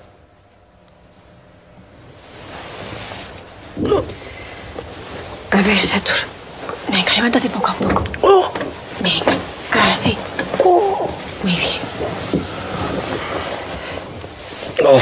A 5.51 5.63
ver, 5.63 5.79
Satur. 5.79 6.15
Venga, 6.89 7.13
levántate 7.17 7.49
poco 7.51 7.67
a 7.67 7.75
poco. 7.75 8.05
Venga, 9.01 9.33
sí. 9.97 10.17
Muy 11.43 11.53
bien. 11.53 11.81
Oh, 14.85 15.01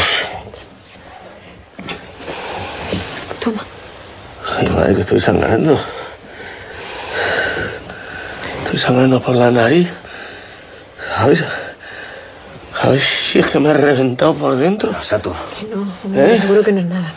Toma. 3.41 3.63
ay, 4.59 4.67
madre, 4.71 4.95
que 4.95 5.01
estoy 5.03 5.21
sangrando. 5.21 5.79
Estoy 8.65 8.79
sangrando 8.79 9.21
por 9.21 9.35
la 9.37 9.51
nariz. 9.51 9.91
A 11.19 11.27
ver, 11.27 11.47
a 12.83 12.89
ver 12.89 13.01
si 13.01 13.39
es 13.41 13.47
que 13.47 13.59
me 13.61 13.71
he 13.71 13.75
reventado 13.75 14.35
por 14.35 14.57
dentro. 14.57 14.95
Sato. 15.03 15.35
No, 16.07 16.23
¿Eh? 16.23 16.39
seguro 16.39 16.63
que 16.63 16.73
no 16.73 16.81
es 16.81 16.87
nada. 16.87 17.13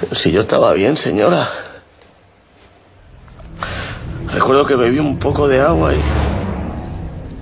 Pero 0.00 0.14
si 0.14 0.30
yo 0.30 0.42
estaba 0.42 0.72
bien, 0.74 0.96
señora. 0.96 1.48
Recuerdo 4.32 4.66
que 4.66 4.76
bebí 4.76 4.98
un 4.98 5.18
poco 5.18 5.48
de 5.48 5.60
agua 5.60 5.94
y 5.94 6.00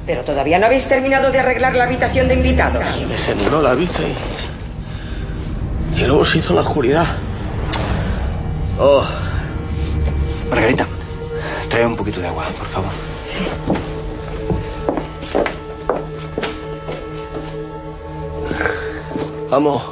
Pero 0.07 0.23
todavía 0.23 0.59
no 0.59 0.67
habéis 0.67 0.87
terminado 0.87 1.31
de 1.31 1.41
arreglar 1.41 1.75
la 1.75 1.85
habitación 1.85 2.29
de 2.29 2.35
invitados. 2.35 2.85
me 3.09 3.19
se 3.19 3.35
nubló 3.35 3.61
la 3.61 3.75
vista 3.75 4.03
y... 4.03 4.15
Y 6.01 6.05
luego 6.05 6.25
se 6.25 6.39
hizo 6.39 6.55
la 6.55 6.61
oscuridad. 6.61 7.07
Oh, 8.79 9.03
Margarita, 10.51 10.87
trae 11.69 11.87
un 11.87 11.97
poquito 11.97 12.21
de 12.21 12.29
agua, 12.29 12.45
por 12.59 12.67
favor. 12.67 12.91
Sí. 13.25 13.41
vamos. 19.57 19.83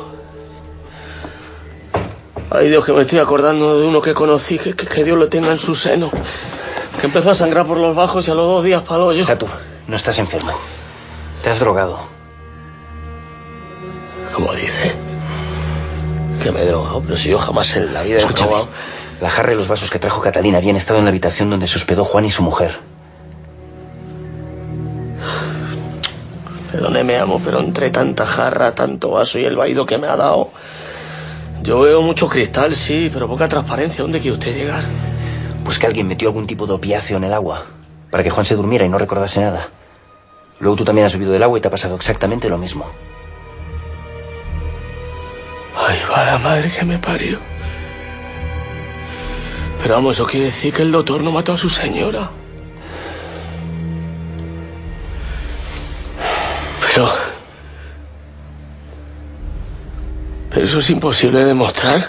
Ay, 2.50 2.68
Dios, 2.68 2.84
que 2.84 2.92
me 2.92 3.02
estoy 3.02 3.18
acordando 3.18 3.80
de 3.80 3.86
uno 3.86 4.02
que 4.02 4.12
conocí, 4.12 4.58
que, 4.58 4.74
que, 4.74 4.86
que 4.86 5.04
Dios 5.04 5.18
lo 5.18 5.28
tenga 5.28 5.50
en 5.50 5.58
su 5.58 5.74
seno. 5.74 6.10
Que 7.04 7.08
empezó 7.08 7.32
a 7.32 7.34
sangrar 7.34 7.66
por 7.66 7.76
los 7.76 7.94
bajos 7.94 8.26
y 8.26 8.30
a 8.30 8.34
los 8.34 8.46
dos 8.46 8.64
días 8.64 8.80
para 8.80 9.04
hoyo. 9.04 9.22
Sato, 9.22 9.46
no 9.88 9.94
estás 9.94 10.18
enfermo. 10.18 10.52
Te 11.42 11.50
has 11.50 11.60
drogado. 11.60 11.98
Como 14.32 14.50
dice. 14.54 14.90
Que 16.42 16.50
me 16.50 16.62
he 16.62 16.64
drogado, 16.64 17.02
pero 17.02 17.18
si 17.18 17.28
yo 17.28 17.36
jamás 17.36 17.76
en 17.76 17.92
la 17.92 18.00
vida 18.04 18.20
he 18.20 18.32
probado. 18.32 18.68
La 19.20 19.28
jarra 19.28 19.52
y 19.52 19.56
los 19.56 19.68
vasos 19.68 19.90
que 19.90 19.98
trajo 19.98 20.22
Catalina 20.22 20.56
habían 20.56 20.76
estado 20.76 20.98
en 20.98 21.04
la 21.04 21.10
habitación 21.10 21.50
donde 21.50 21.66
se 21.66 21.76
hospedó 21.76 22.06
Juan 22.06 22.24
y 22.24 22.30
su 22.30 22.42
mujer. 22.42 22.74
Perdóneme, 26.72 27.18
amo, 27.18 27.38
pero 27.44 27.60
entre 27.60 27.90
tanta 27.90 28.24
jarra, 28.24 28.74
tanto 28.74 29.10
vaso 29.10 29.38
y 29.38 29.44
el 29.44 29.56
vaído 29.56 29.84
que 29.84 29.98
me 29.98 30.06
ha 30.06 30.16
dado. 30.16 30.52
Yo 31.62 31.80
veo 31.80 32.00
mucho 32.00 32.30
cristal, 32.30 32.74
sí, 32.74 33.10
pero 33.12 33.28
poca 33.28 33.46
transparencia. 33.46 34.00
¿Dónde 34.00 34.20
quiere 34.20 34.38
usted 34.38 34.56
llegar? 34.56 34.84
Pues 35.64 35.78
que 35.78 35.86
alguien 35.86 36.06
metió 36.06 36.28
algún 36.28 36.46
tipo 36.46 36.66
de 36.66 36.74
opiáceo 36.74 37.16
en 37.16 37.24
el 37.24 37.32
agua. 37.32 37.64
Para 38.10 38.22
que 38.22 38.30
Juan 38.30 38.44
se 38.44 38.54
durmiera 38.54 38.84
y 38.84 38.88
no 38.88 38.98
recordase 38.98 39.40
nada. 39.40 39.68
Luego 40.60 40.76
tú 40.76 40.84
también 40.84 41.06
has 41.06 41.12
bebido 41.12 41.32
del 41.32 41.42
agua 41.42 41.58
y 41.58 41.60
te 41.60 41.68
ha 41.68 41.70
pasado 41.70 41.96
exactamente 41.96 42.48
lo 42.48 42.58
mismo. 42.58 42.86
Ay, 45.76 45.98
va 46.10 46.24
la 46.24 46.38
madre 46.38 46.70
que 46.70 46.84
me 46.84 46.98
parió. 46.98 47.38
Pero 49.82 49.96
vamos, 49.96 50.16
eso 50.16 50.26
quiere 50.26 50.46
decir 50.46 50.72
que 50.72 50.82
el 50.82 50.92
doctor 50.92 51.22
no 51.22 51.32
mató 51.32 51.52
a 51.52 51.58
su 51.58 51.68
señora. 51.68 52.30
Pero... 56.80 57.10
Pero 60.50 60.66
eso 60.66 60.78
es 60.78 60.88
imposible 60.90 61.40
de 61.40 61.46
demostrar. 61.46 62.08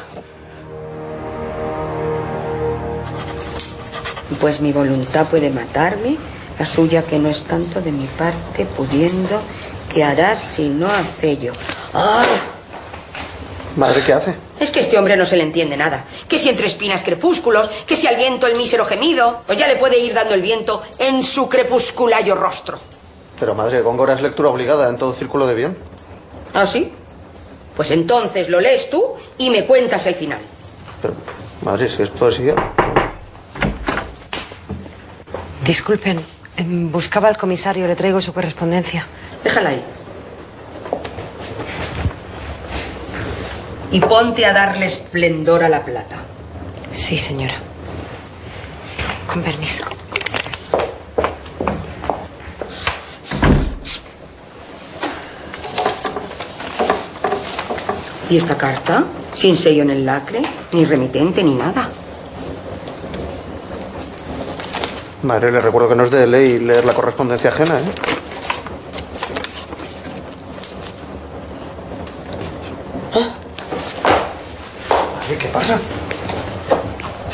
Pues 4.45 4.61
mi 4.61 4.71
voluntad 4.71 5.25
puede 5.27 5.49
matarme, 5.49 6.17
la 6.59 6.67
suya 6.67 7.01
que 7.01 7.17
no 7.17 7.29
es 7.29 7.45
tanto 7.45 7.81
de 7.81 7.91
mi 7.91 8.05
parte, 8.05 8.67
pudiendo, 8.77 9.41
que 9.91 10.03
harás 10.03 10.37
si 10.37 10.69
no 10.69 10.85
hace 10.85 11.37
yo. 11.37 11.51
¡Ay! 11.95 12.27
Madre, 13.75 14.03
¿qué 14.05 14.13
hace? 14.13 14.35
Es 14.59 14.69
que 14.69 14.81
este 14.81 14.99
hombre 14.99 15.17
no 15.17 15.25
se 15.25 15.35
le 15.35 15.41
entiende 15.41 15.75
nada. 15.75 16.05
Que 16.27 16.37
si 16.37 16.47
entre 16.47 16.67
espinas 16.67 17.03
crepúsculos, 17.03 17.69
que 17.87 17.95
si 17.95 18.05
al 18.05 18.17
viento 18.17 18.45
el 18.45 18.55
mísero 18.55 18.85
gemido, 18.85 19.41
pues 19.47 19.57
ya 19.57 19.67
le 19.67 19.77
puede 19.77 19.97
ir 19.97 20.13
dando 20.13 20.35
el 20.35 20.43
viento 20.43 20.83
en 20.99 21.23
su 21.23 21.49
crepusculayo 21.49 22.35
rostro. 22.35 22.77
Pero 23.39 23.55
madre, 23.55 23.81
Góngora 23.81 24.13
es 24.13 24.21
lectura 24.21 24.49
obligada 24.49 24.87
en 24.89 24.99
todo 24.99 25.11
círculo 25.13 25.47
de 25.47 25.55
bien. 25.55 25.77
¿Ah, 26.53 26.67
sí? 26.67 26.91
Pues 27.75 27.89
entonces 27.89 28.47
lo 28.47 28.61
lees 28.61 28.91
tú 28.91 29.15
y 29.39 29.49
me 29.49 29.65
cuentas 29.65 30.05
el 30.05 30.13
final. 30.13 30.41
Pero, 31.01 31.15
madre, 31.63 31.89
si 31.89 32.03
es 32.03 32.09
poesía. 32.09 32.53
Disculpen, 35.65 36.23
em, 36.57 36.91
buscaba 36.91 37.27
al 37.27 37.37
comisario, 37.37 37.87
le 37.87 37.95
traigo 37.95 38.21
su 38.21 38.33
correspondencia. 38.33 39.07
Déjala 39.43 39.69
ahí. 39.69 39.83
Y 43.91 43.99
ponte 43.99 44.45
a 44.45 44.53
darle 44.53 44.85
esplendor 44.85 45.63
a 45.63 45.69
la 45.69 45.83
plata. 45.83 46.17
Sí, 46.95 47.17
señora. 47.17 47.55
Con 49.25 49.41
permiso. 49.41 49.85
¿Y 58.29 58.37
esta 58.37 58.55
carta? 58.55 59.05
Sin 59.33 59.57
sello 59.57 59.81
en 59.81 59.89
el 59.89 60.05
lacre, 60.05 60.41
ni 60.71 60.85
remitente, 60.85 61.43
ni 61.43 61.55
nada. 61.55 61.89
Madre, 65.25 65.51
le 65.51 65.59
recuerdo 65.59 65.89
que 65.89 65.95
no 65.95 66.03
es 66.03 66.11
de 66.11 66.27
ley 66.27 66.59
leer 66.59 66.85
la 66.85 66.93
correspondencia 66.93 67.49
ajena, 67.49 67.79
¿eh? 67.79 67.83
Madre, 74.91 75.37
¿qué 75.39 75.47
pasa? 75.47 75.79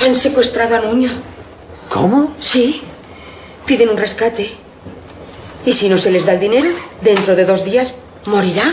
Han 0.06 0.16
secuestrado 0.16 0.78
a 0.78 0.80
Nuño. 0.80 1.10
¿Cómo? 1.90 2.34
Sí. 2.40 2.82
Piden 3.66 3.90
un 3.90 3.98
rescate. 3.98 4.50
Y 5.66 5.74
si 5.74 5.90
no 5.90 5.98
se 5.98 6.12
les 6.12 6.26
da 6.26 6.32
el 6.32 6.40
dinero, 6.40 6.70
dentro 7.02 7.36
de 7.36 7.44
dos 7.44 7.66
días 7.66 7.94
morirá. 8.26 8.64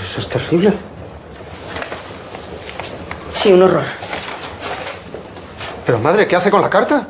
Eso 0.00 0.20
es 0.20 0.28
terrible. 0.28 0.72
Sí, 3.34 3.52
un 3.52 3.64
horror. 3.64 3.84
Pero 5.84 5.98
madre, 5.98 6.28
¿qué 6.28 6.36
hace 6.36 6.50
con 6.50 6.62
la 6.62 6.70
carta? 6.70 7.08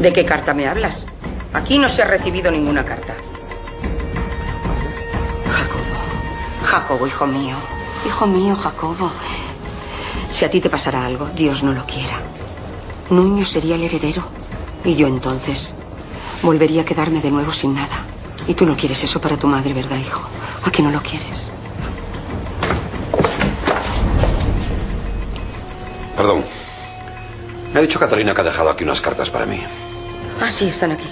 ¿De 0.00 0.12
qué 0.12 0.24
carta 0.24 0.54
me 0.54 0.68
hablas? 0.68 1.06
Aquí 1.52 1.78
no 1.78 1.88
se 1.88 2.02
ha 2.02 2.04
recibido 2.04 2.52
ninguna 2.52 2.84
carta. 2.84 3.14
Jacobo. 5.50 6.62
Jacobo, 6.62 7.06
hijo 7.06 7.26
mío. 7.26 7.56
Hijo 8.06 8.26
mío, 8.26 8.54
Jacobo. 8.54 9.10
Si 10.30 10.44
a 10.44 10.50
ti 10.50 10.60
te 10.60 10.70
pasara 10.70 11.04
algo, 11.04 11.28
Dios 11.34 11.64
no 11.64 11.72
lo 11.72 11.84
quiera. 11.84 12.20
Nuño 13.10 13.44
sería 13.44 13.74
el 13.74 13.82
heredero. 13.82 14.22
Y 14.84 14.94
yo 14.94 15.08
entonces 15.08 15.74
volvería 16.42 16.82
a 16.82 16.84
quedarme 16.84 17.20
de 17.20 17.32
nuevo 17.32 17.52
sin 17.52 17.74
nada. 17.74 18.04
Y 18.46 18.54
tú 18.54 18.66
no 18.66 18.76
quieres 18.76 19.02
eso 19.02 19.20
para 19.20 19.36
tu 19.36 19.48
madre, 19.48 19.74
¿verdad, 19.74 19.98
hijo? 19.98 20.28
¿A 20.64 20.70
que 20.70 20.82
no 20.82 20.92
lo 20.92 21.02
quieres? 21.02 21.50
Perdón. 26.16 26.44
Me 27.72 27.80
ha 27.80 27.82
dicho 27.82 27.98
Catalina 27.98 28.32
que 28.32 28.40
ha 28.40 28.44
dejado 28.44 28.70
aquí 28.70 28.84
unas 28.84 29.00
cartas 29.00 29.28
para 29.28 29.44
mí. 29.44 29.60
Ah, 30.40 30.50
sí, 30.50 30.68
están 30.68 30.92
aquí. 30.92 31.06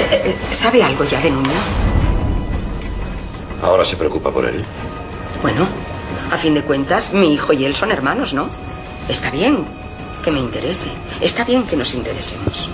Eh, 0.00 0.22
eh, 0.24 0.36
¿Sabe 0.50 0.82
algo 0.82 1.04
ya 1.04 1.20
de 1.20 1.30
Nuño? 1.30 1.50
Ahora 3.62 3.84
se 3.84 3.96
preocupa 3.96 4.30
por 4.30 4.46
él. 4.46 4.64
Bueno, 5.42 5.68
a 6.32 6.36
fin 6.36 6.54
de 6.54 6.62
cuentas, 6.62 7.12
mi 7.12 7.34
hijo 7.34 7.52
y 7.52 7.64
él 7.64 7.74
son 7.74 7.90
hermanos, 7.90 8.34
¿no? 8.34 8.48
Está 9.08 9.30
bien 9.30 9.64
que 10.24 10.30
me 10.30 10.38
interese. 10.38 10.90
Está 11.20 11.44
bien 11.44 11.64
que 11.64 11.76
nos 11.76 11.94
interesemos. 11.94 12.68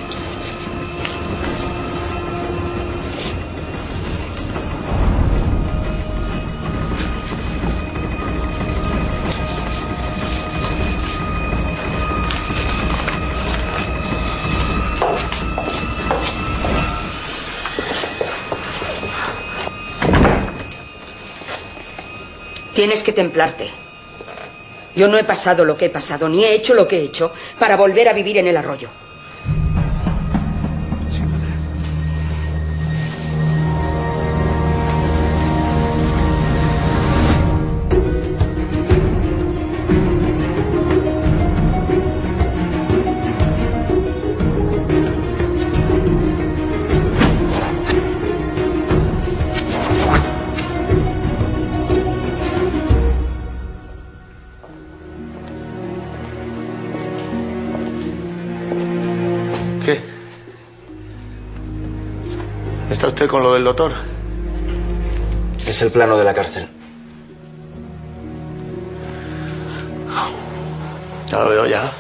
Tienes 22.85 23.03
que 23.03 23.14
templarte. 23.14 23.66
Yo 24.95 25.09
no 25.09 25.16
he 25.16 25.24
pasado 25.24 25.64
lo 25.64 25.74
que 25.74 25.87
he 25.87 25.91
pasado, 25.91 26.28
ni 26.28 26.45
he 26.45 26.53
hecho 26.53 26.74
lo 26.74 26.87
que 26.87 26.99
he 26.99 27.05
hecho 27.05 27.32
para 27.59 27.78
volver 27.78 28.11
a 28.11 28.12
vivir 28.12 28.37
en 28.37 28.47
el 28.47 28.59
arroyo. 28.59 28.91
Usted 63.25 63.31
con 63.31 63.43
lo 63.43 63.55
del 63.55 63.64
doctor? 63.64 63.93
Es 65.66 65.81
el 65.81 65.91
plano 65.91 66.18
de 66.18 66.25
la 66.25 66.35
cárcel. 66.35 66.68
Ya 71.31 71.39
lo 71.39 71.49
veo 71.49 71.66
ya. 71.66 71.91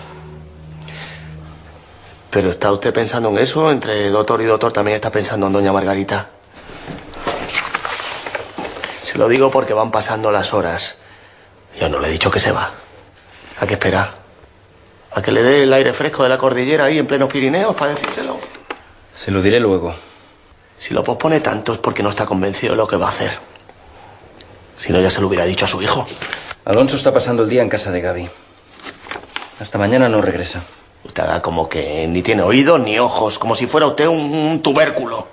Pero 2.30 2.50
¿está 2.50 2.72
usted 2.72 2.92
pensando 2.92 3.30
en 3.30 3.38
eso? 3.38 3.70
Entre 3.70 4.10
doctor 4.10 4.42
y 4.42 4.44
doctor 4.44 4.72
también 4.72 4.96
está 4.96 5.10
pensando 5.10 5.46
en 5.46 5.52
doña 5.54 5.72
Margarita. 5.72 6.28
Se 9.02 9.16
lo 9.16 9.26
digo 9.28 9.50
porque 9.50 9.72
van 9.72 9.90
pasando 9.90 10.30
las 10.30 10.52
horas. 10.52 10.98
Yo 11.80 11.88
no 11.88 12.00
le 12.00 12.08
he 12.08 12.10
dicho 12.10 12.30
que 12.30 12.38
se 12.38 12.52
va. 12.52 12.70
¿A 13.60 13.66
qué 13.66 13.74
esperar? 13.74 14.12
¿A 15.12 15.22
que 15.22 15.32
le 15.32 15.42
dé 15.42 15.62
el 15.62 15.72
aire 15.72 15.92
fresco 15.92 16.22
de 16.22 16.28
la 16.28 16.38
cordillera 16.38 16.84
ahí 16.84 16.98
en 16.98 17.06
plenos 17.06 17.30
Pirineos 17.32 17.74
para 17.74 17.94
decírselo? 17.94 18.38
Se 19.14 19.30
lo 19.30 19.40
diré 19.40 19.58
luego. 19.60 19.94
Si 20.78 20.92
lo 20.92 21.02
pospone 21.02 21.40
tanto 21.40 21.72
es 21.72 21.78
porque 21.78 22.02
no 22.02 22.10
está 22.10 22.26
convencido 22.26 22.72
de 22.72 22.76
lo 22.76 22.86
que 22.86 22.96
va 22.96 23.06
a 23.06 23.10
hacer. 23.10 23.38
Si 24.78 24.92
no, 24.92 25.00
ya 25.00 25.10
se 25.10 25.20
lo 25.20 25.28
hubiera 25.28 25.44
dicho 25.44 25.64
a 25.64 25.68
su 25.68 25.80
hijo. 25.80 26.06
Alonso 26.64 26.96
está 26.96 27.12
pasando 27.12 27.44
el 27.44 27.48
día 27.48 27.62
en 27.62 27.68
casa 27.68 27.90
de 27.90 28.00
Gaby. 28.00 28.28
Hasta 29.60 29.78
mañana 29.78 30.08
no 30.08 30.20
regresa. 30.20 30.62
Usted 31.04 31.22
haga 31.22 31.42
como 31.42 31.68
que 31.68 32.06
ni 32.06 32.22
tiene 32.22 32.42
oídos 32.42 32.80
ni 32.80 32.98
ojos, 32.98 33.38
como 33.38 33.54
si 33.54 33.66
fuera 33.66 33.86
usted 33.86 34.06
un, 34.06 34.34
un 34.34 34.62
tubérculo. 34.62 35.28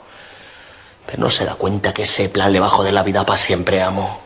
Pero 1.06 1.20
no 1.20 1.30
se 1.30 1.46
da 1.46 1.56
cuenta 1.56 1.94
que 1.94 2.04
ese 2.04 2.30
plan 2.30 2.54
le 2.54 2.60
bajó 2.60 2.84
de 2.84 2.92
la 2.92 3.04
vida 3.04 3.26
para 3.26 3.38
siempre, 3.38 3.82
amo. 3.82 4.20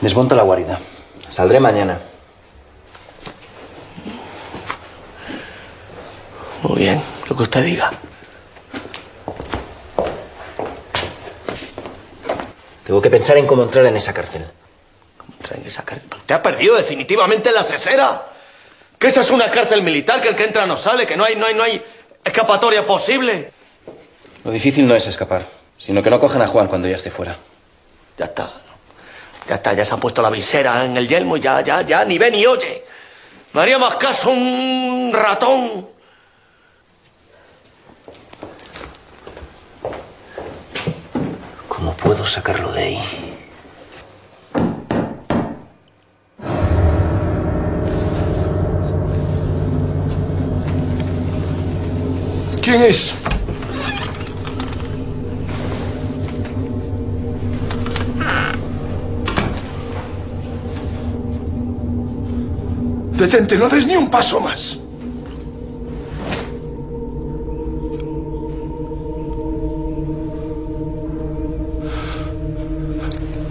Desmonta 0.00 0.34
la 0.34 0.42
guarida. 0.42 0.78
Saldré 1.28 1.58
mañana. 1.58 1.98
Muy 6.62 6.78
bien, 6.78 7.02
lo 7.28 7.36
que 7.36 7.42
usted 7.42 7.64
diga. 7.64 7.90
Tengo 12.86 13.02
que 13.02 13.10
pensar 13.10 13.36
en 13.36 13.48
cómo 13.48 13.64
entrar 13.64 13.84
en 13.86 13.96
esa 13.96 14.14
cárcel. 14.14 14.46
Entrar 15.40 15.58
en 15.58 15.66
esa 15.66 15.84
cárcel. 15.84 16.08
Te 16.24 16.34
ha 16.34 16.40
perdido 16.40 16.76
definitivamente 16.76 17.50
la 17.50 17.64
sesera. 17.64 18.28
Que 18.96 19.08
esa 19.08 19.22
es 19.22 19.30
una 19.32 19.50
cárcel 19.50 19.82
militar, 19.82 20.20
que 20.22 20.28
el 20.28 20.36
que 20.36 20.44
entra 20.44 20.66
no 20.66 20.76
sale, 20.76 21.04
que 21.04 21.16
no 21.16 21.24
hay, 21.24 21.34
no 21.34 21.46
hay, 21.46 21.54
no 21.54 21.64
hay 21.64 21.84
escapatoria 22.24 22.86
posible. 22.86 23.50
Lo 24.44 24.52
difícil 24.52 24.86
no 24.86 24.94
es 24.94 25.04
escapar, 25.08 25.44
sino 25.76 26.00
que 26.00 26.10
no 26.10 26.20
cojan 26.20 26.40
a 26.42 26.46
Juan 26.46 26.68
cuando 26.68 26.86
ya 26.86 26.94
esté 26.94 27.10
fuera. 27.10 27.36
Ya 28.16 28.26
está. 28.26 28.48
Ya 29.48 29.56
está, 29.56 29.72
ya 29.72 29.84
se 29.84 29.92
ha 29.92 29.96
puesto 29.96 30.22
la 30.22 30.30
visera 30.30 30.84
en 30.84 30.96
el 30.96 31.08
yelmo 31.08 31.36
y 31.36 31.40
ya, 31.40 31.60
ya, 31.62 31.82
ya, 31.82 32.04
ni 32.04 32.18
ve 32.18 32.30
ni 32.30 32.46
oye. 32.46 32.84
Me 33.52 33.62
haría 33.62 33.78
más 33.78 33.96
caso 33.96 34.30
un 34.30 35.10
ratón. 35.12 35.88
¿Cómo 42.02 42.14
puedo 42.14 42.24
sacarlo 42.24 42.72
de 42.72 42.82
ahí? 42.82 42.98
¿Quién 52.62 52.82
es? 52.82 53.14
Detente, 63.12 63.56
no 63.56 63.68
des 63.68 63.86
ni 63.86 63.96
un 63.96 64.10
paso 64.10 64.40
más. 64.40 64.78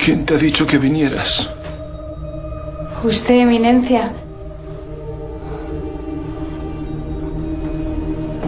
¿Quién 0.06 0.24
te 0.24 0.36
ha 0.36 0.38
dicho 0.38 0.68
que 0.68 0.78
vinieras? 0.78 1.49
Usted, 3.03 3.39
eminencia. 3.39 4.12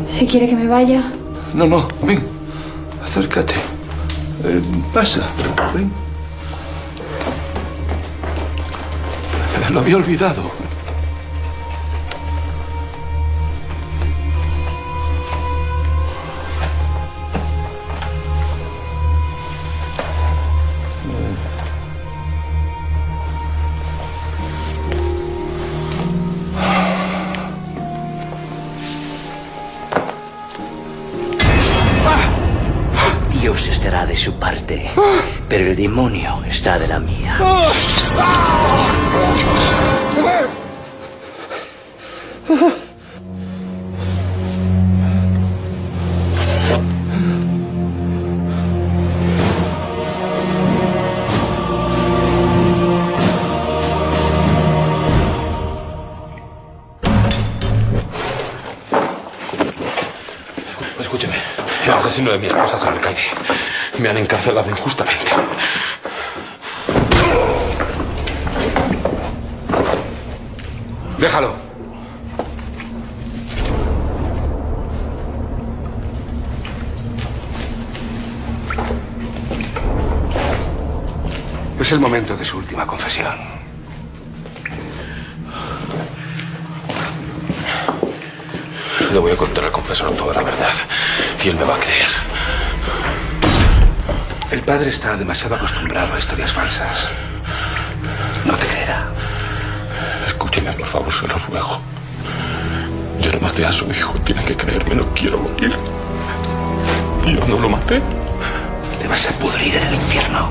Si 0.08 0.28
quiere 0.28 0.48
que 0.48 0.56
me 0.56 0.68
vaya. 0.68 1.02
No, 1.56 1.66
no, 1.66 1.88
ven. 2.04 2.22
Acércate. 3.04 3.56
Eh, 4.44 4.62
pasa, 4.94 5.22
ven. 5.74 5.92
Lo 9.72 9.80
había 9.80 9.98
olvidado. 9.98 10.57
Demonio 35.88 36.44
está 36.46 36.78
de 36.78 36.86
la 36.86 37.00
mía. 37.00 37.38
Escúcheme. 61.00 61.34
El 61.86 61.94
asesino 61.94 62.32
de 62.32 62.40
mi 62.40 62.48
esposa 62.48 62.76
es. 63.12 64.00
Me 64.00 64.10
han 64.10 64.18
encarcelado 64.18 64.70
injustamente. 64.70 65.27
Déjalo. 71.18 71.56
Es 81.80 81.92
el 81.94 82.00
momento 82.02 82.36
de 82.36 82.44
su 82.44 82.58
última 82.58 82.86
confesión. 82.86 83.34
Le 89.14 89.20
voy 89.20 89.32
a 89.32 89.38
contar 89.38 89.64
al 89.64 89.72
confesor 89.72 90.12
toda 90.18 90.34
la 90.34 90.44
verdad. 90.44 90.74
Y 91.44 91.48
él 91.48 91.56
me 91.56 91.64
va 91.64 91.76
a 91.76 91.80
creer. 91.80 92.10
El 94.52 94.62
padre 94.62 94.90
está 94.90 95.16
demasiado 95.16 95.56
acostumbrado 95.56 96.14
a 96.14 96.20
historias 96.20 96.52
falsas. 96.52 97.10
No 98.46 98.54
te 98.58 98.68
creerá. 98.68 99.17
Por 100.66 100.86
favor, 100.86 101.14
se 101.14 101.28
lo 101.28 101.36
ruego. 101.38 101.80
Yo 103.22 103.32
no 103.32 103.40
maté 103.42 103.66
a 103.66 103.72
su 103.72 103.86
hijo. 103.92 104.14
Tiene 104.26 104.44
que 104.44 104.56
creerme, 104.56 104.96
no 104.96 105.06
quiero 105.14 105.38
morir. 105.38 105.72
Yo 107.26 107.46
no 107.48 107.60
lo 107.60 107.70
maté. 107.70 108.02
Te 109.00 109.08
vas 109.08 109.28
a 109.28 109.32
pudrir 109.34 109.76
en 109.76 109.88
el 109.88 109.96
infierno. 109.96 110.50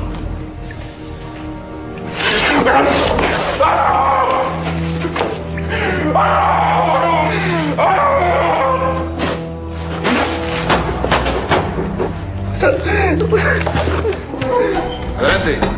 Adelante. 15.18 15.75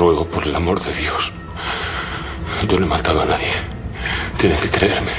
Ruego 0.00 0.24
por 0.24 0.44
el 0.44 0.56
amor 0.56 0.80
de 0.80 0.94
Dios. 0.94 1.30
Yo 2.66 2.78
no 2.78 2.86
he 2.86 2.88
matado 2.88 3.20
a 3.20 3.26
nadie. 3.26 3.52
Tiene 4.38 4.56
que 4.56 4.70
creerme. 4.70 5.12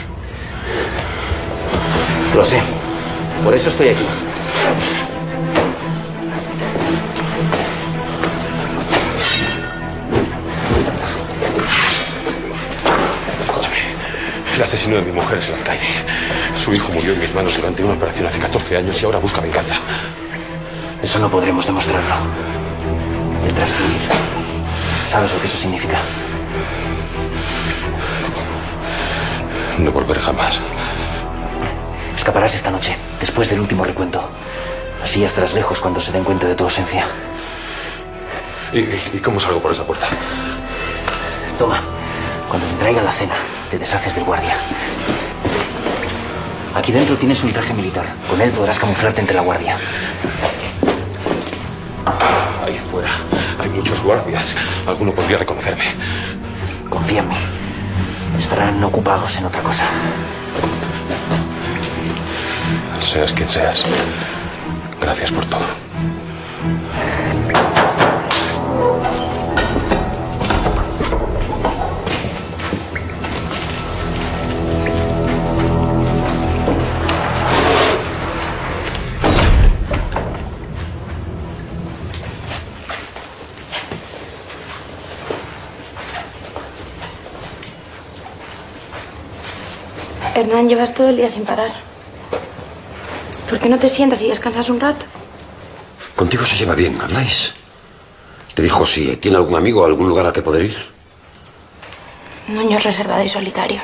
Lo 2.35 2.43
sé. 2.43 2.59
Por 3.43 3.53
eso 3.53 3.69
estoy 3.69 3.89
aquí. 3.89 4.05
El 14.55 14.63
asesino 14.63 14.95
de 14.95 15.01
mi 15.03 15.11
mujer 15.11 15.37
es 15.37 15.49
el 15.49 15.55
alcaide. 15.55 15.81
Su 16.55 16.73
hijo 16.73 16.91
murió 16.91 17.13
en 17.13 17.19
mis 17.19 17.35
manos 17.35 17.55
durante 17.55 17.83
una 17.83 17.93
operación 17.93 18.27
hace 18.27 18.39
14 18.39 18.77
años 18.77 18.99
y 18.99 19.05
ahora 19.05 19.19
busca 19.19 19.41
venganza. 19.41 19.75
Eso 21.03 21.19
no 21.19 21.29
podremos 21.29 21.67
demostrarlo. 21.67 22.15
Tendrás 23.45 23.73
que 23.73 23.83
huir. 23.83 24.40
¿Sabes 25.11 25.33
lo 25.33 25.41
que 25.41 25.45
eso 25.47 25.57
significa? 25.57 25.99
No 29.77 29.91
volveré 29.91 30.21
jamás. 30.21 30.57
Escaparás 32.15 32.55
esta 32.55 32.71
noche, 32.71 32.95
después 33.19 33.49
del 33.49 33.59
último 33.59 33.83
recuento. 33.83 34.23
Así 35.03 35.25
estarás 35.25 35.53
lejos 35.53 35.81
cuando 35.81 35.99
se 35.99 36.13
den 36.13 36.23
cuenta 36.23 36.47
de 36.47 36.55
tu 36.55 36.63
ausencia. 36.63 37.05
¿Y, 38.71 38.79
y 39.17 39.19
cómo 39.21 39.37
salgo 39.37 39.59
por 39.59 39.73
esa 39.73 39.83
puerta? 39.83 40.07
Toma, 41.59 41.81
cuando 42.47 42.65
te 42.67 42.75
traigan 42.75 43.03
la 43.03 43.11
cena, 43.11 43.35
te 43.69 43.77
deshaces 43.77 44.15
del 44.15 44.23
guardia. 44.23 44.55
Aquí 46.73 46.93
dentro 46.93 47.17
tienes 47.17 47.43
un 47.43 47.51
traje 47.51 47.73
militar. 47.73 48.05
Con 48.29 48.39
él 48.39 48.51
podrás 48.51 48.79
camuflarte 48.79 49.19
entre 49.19 49.35
la 49.35 49.41
guardia. 49.41 49.75
Ahí 52.63 52.79
fuera 52.89 53.40
hay 53.61 53.69
muchos 53.69 54.01
guardias. 54.01 54.55
Alguno 54.87 55.11
podría 55.11 55.37
reconocerme. 55.37 55.83
Confía 56.89 57.19
en 57.19 57.29
mí. 57.29 57.35
Estarán 58.39 58.83
ocupados 58.83 59.37
en 59.37 59.45
otra 59.45 59.61
cosa. 59.61 59.85
Seas 63.01 63.31
quien 63.33 63.49
seas. 63.49 63.83
Gracias 64.99 65.31
por 65.31 65.45
todo. 65.45 65.90
Hernán, 90.33 90.69
llevas 90.69 90.93
todo 90.93 91.09
el 91.09 91.17
día 91.17 91.29
sin 91.29 91.43
parar. 91.43 91.71
¿Por 93.49 93.59
qué 93.59 93.67
no 93.67 93.77
te 93.77 93.89
sientas 93.89 94.21
y 94.21 94.29
descansas 94.29 94.69
un 94.69 94.79
rato? 94.79 95.05
Contigo 96.15 96.45
se 96.45 96.55
lleva 96.55 96.73
bien, 96.73 96.97
habláis. 97.01 97.53
Te 98.53 98.61
dijo 98.61 98.85
si 98.85 99.17
tiene 99.17 99.37
algún 99.37 99.55
amigo 99.55 99.81
o 99.81 99.85
algún 99.85 100.07
lugar 100.07 100.25
al 100.25 100.33
que 100.33 100.41
poder 100.41 100.65
ir. 100.65 100.77
Nuño 102.47 102.77
es 102.77 102.83
reservado 102.83 103.23
y 103.23 103.29
solitario. 103.29 103.81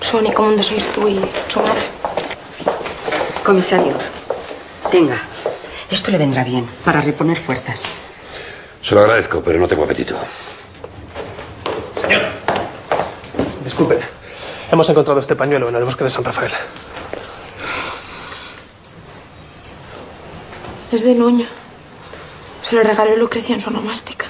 Su 0.00 0.16
único 0.16 0.42
mundo 0.42 0.62
sois 0.62 0.86
tú 0.92 1.08
y 1.08 1.20
su 1.48 1.60
madre. 1.60 1.88
Comisario, 3.44 3.94
tenga. 4.90 5.20
Esto 5.90 6.10
le 6.10 6.18
vendrá 6.18 6.44
bien 6.44 6.66
para 6.84 7.02
reponer 7.02 7.36
fuerzas. 7.36 7.84
Se 8.80 8.94
lo 8.94 9.02
agradezco, 9.02 9.42
pero 9.42 9.58
no 9.58 9.68
tengo 9.68 9.84
apetito. 9.84 10.16
Señor. 12.00 12.22
Disculpe. 13.64 14.17
Hemos 14.70 14.88
encontrado 14.90 15.18
este 15.18 15.34
pañuelo 15.34 15.68
en 15.70 15.76
el 15.76 15.84
bosque 15.84 16.04
de 16.04 16.10
San 16.10 16.24
Rafael. 16.24 16.52
Es 20.92 21.02
de 21.04 21.14
Nuño. 21.14 21.46
Se 22.62 22.74
lo 22.74 22.82
regaló 22.82 23.16
Lucrecia 23.16 23.54
en 23.54 23.62
su 23.62 23.70
onomástica. 23.70 24.26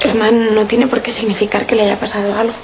Hernán 0.00 0.54
no 0.54 0.66
tiene 0.66 0.88
por 0.88 1.00
qué 1.00 1.12
significar 1.12 1.64
que 1.66 1.76
le 1.76 1.82
haya 1.84 1.98
pasado 1.98 2.36
algo. 2.36 2.54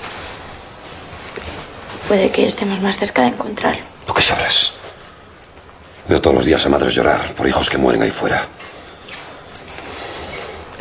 Puede 2.09 2.30
que 2.30 2.48
estemos 2.48 2.80
más 2.80 2.96
cerca 2.96 3.22
de 3.22 3.28
encontrarlo. 3.28 3.82
¿Tú 4.07 4.12
qué 4.14 4.22
sabrás? 4.22 4.72
Veo 6.09 6.20
todos 6.20 6.36
los 6.36 6.44
días 6.44 6.64
a 6.66 6.68
madres 6.68 6.94
llorar 6.94 7.34
por 7.34 7.46
hijos 7.46 7.70
que 7.70 7.78
mueren 7.78 8.02
ahí 8.02 8.11
fuera. 8.11 8.46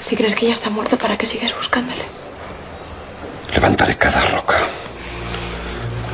Si 0.04 0.18
crees 0.18 0.36
que 0.36 0.47
ya 0.47 0.51
está 0.51 0.70
muerto, 0.70 0.97
¿para 0.97 1.18
qué 1.18 1.26
sigues 1.26 1.56
buscándole? 1.56 2.04
Levantaré 3.54 3.95
cada 3.95 4.20
roca, 4.36 4.58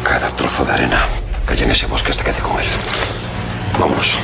cada 0.04 0.30
trozo 0.36 0.64
de 0.64 0.74
arena 0.74 1.08
que 1.48 1.54
haya 1.54 1.66
en 1.66 1.72
ese 1.72 1.88
bosque 1.88 2.12
hasta 2.12 2.24
que 2.24 2.32
dé 2.32 2.40
con 2.40 2.60
él. 2.60 2.68
Vámonos. 3.80 4.20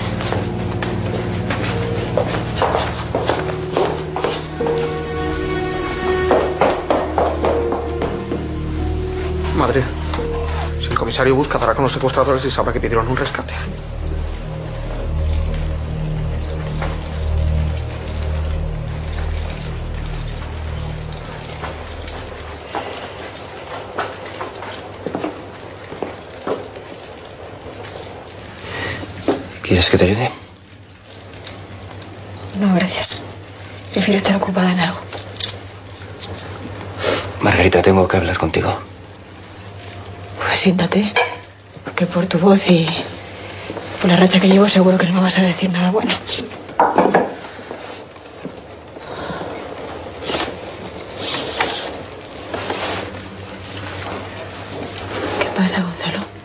Madre, 9.58 9.84
si 10.80 10.92
el 10.92 11.00
comisario 11.00 11.34
busca, 11.34 11.58
dará 11.58 11.74
con 11.74 11.86
los 11.86 11.92
secuestradores 11.94 12.46
y 12.46 12.52
sabrá 12.52 12.72
que 12.72 12.80
pidieron 12.80 13.08
un 13.08 13.18
rescate. 13.18 13.56
¿Quieres 29.76 29.90
que 29.90 29.98
te 29.98 30.06
ayude? 30.06 30.32
No, 32.62 32.74
gracias. 32.76 33.20
Prefiero 33.92 34.18
estar 34.18 34.38
ocupada 34.38 34.72
en 34.72 34.80
algo. 34.80 34.98
Margarita, 37.42 37.82
tengo 37.82 38.08
que 38.08 38.16
hablar 38.16 38.38
contigo. 38.38 38.80
Pues 40.40 40.58
siéntate. 40.58 41.12
Porque 41.84 42.06
por 42.06 42.26
tu 42.26 42.40
voz 42.40 42.70
y 42.72 42.88
por 44.00 44.10
la 44.10 44.16
racha 44.16 44.40
que 44.40 44.48
llevo 44.48 44.70
seguro 44.70 44.98
que 44.98 45.08
no 45.08 45.16
me 45.16 45.20
vas 45.20 45.38
a 45.40 45.42
decir 45.42 45.70
nada 45.70 45.92
bueno. 45.92 46.14
¿Qué 55.42 55.48
pasa, 55.58 55.82
Gonzalo? 55.82 56.36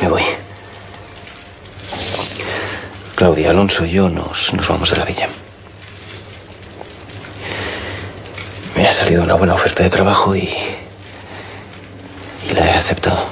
Me 0.00 0.08
voy. 0.08 0.22
Alonso 3.46 3.84
y 3.84 3.90
yo 3.90 4.08
nos, 4.08 4.52
nos 4.54 4.68
vamos 4.68 4.90
de 4.90 4.96
la 4.96 5.04
villa. 5.04 5.28
Me 8.76 8.86
ha 8.86 8.92
salido 8.92 9.22
una 9.22 9.34
buena 9.34 9.54
oferta 9.54 9.82
de 9.82 9.90
trabajo 9.90 10.34
y. 10.36 10.48
y 12.48 12.54
la 12.54 12.66
he 12.66 12.70
aceptado. 12.70 13.28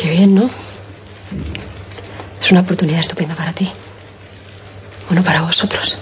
Qué 0.00 0.08
bien, 0.10 0.34
¿no? 0.34 0.48
Es 2.42 2.50
una 2.50 2.62
oportunidad 2.62 3.00
estupenda 3.00 3.34
para 3.34 3.52
ti. 3.52 3.70
Bueno, 5.08 5.22
para 5.22 5.42
vosotros. 5.42 5.98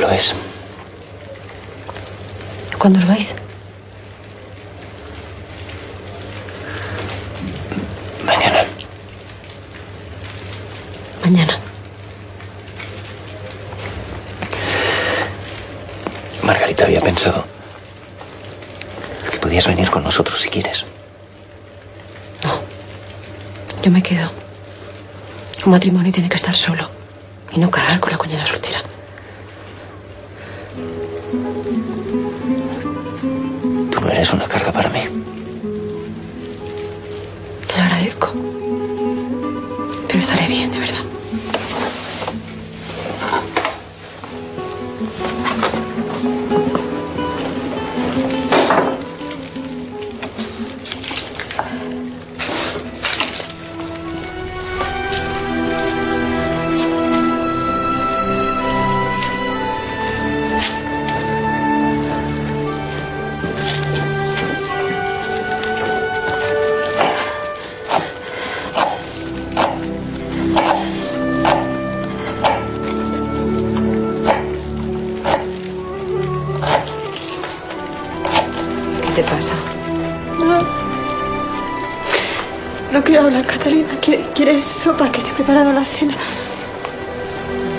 Lo 0.00 0.10
es. 0.10 0.34
¿Cuándo 2.78 2.98
os 2.98 3.06
vais? 3.06 3.34
Mañana. 8.24 8.64
Mañana. 11.24 11.58
Margarita 16.42 16.84
había 16.84 17.00
pensado 17.16 17.46
que 19.30 19.38
podías 19.38 19.66
venir 19.66 19.88
con 19.90 20.02
nosotros 20.04 20.38
si 20.38 20.50
quieres. 20.50 20.84
Yo 23.82 23.90
me 23.90 24.02
quedo. 24.02 24.30
Un 25.64 25.72
matrimonio 25.72 26.12
tiene 26.12 26.28
que 26.28 26.36
estar 26.36 26.54
solo 26.56 26.90
y 27.52 27.58
no 27.58 27.70
cargar 27.70 28.00
con 28.00 28.10
la 28.12 28.18
cuñada 28.18 28.44
soltera. 28.46 28.82
Tú 33.92 34.00
no 34.00 34.10
eres 34.10 34.32
una 34.34 34.46
carga 34.46 34.72
para 34.72 34.90
mí. 34.90 35.15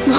No. 0.07 0.17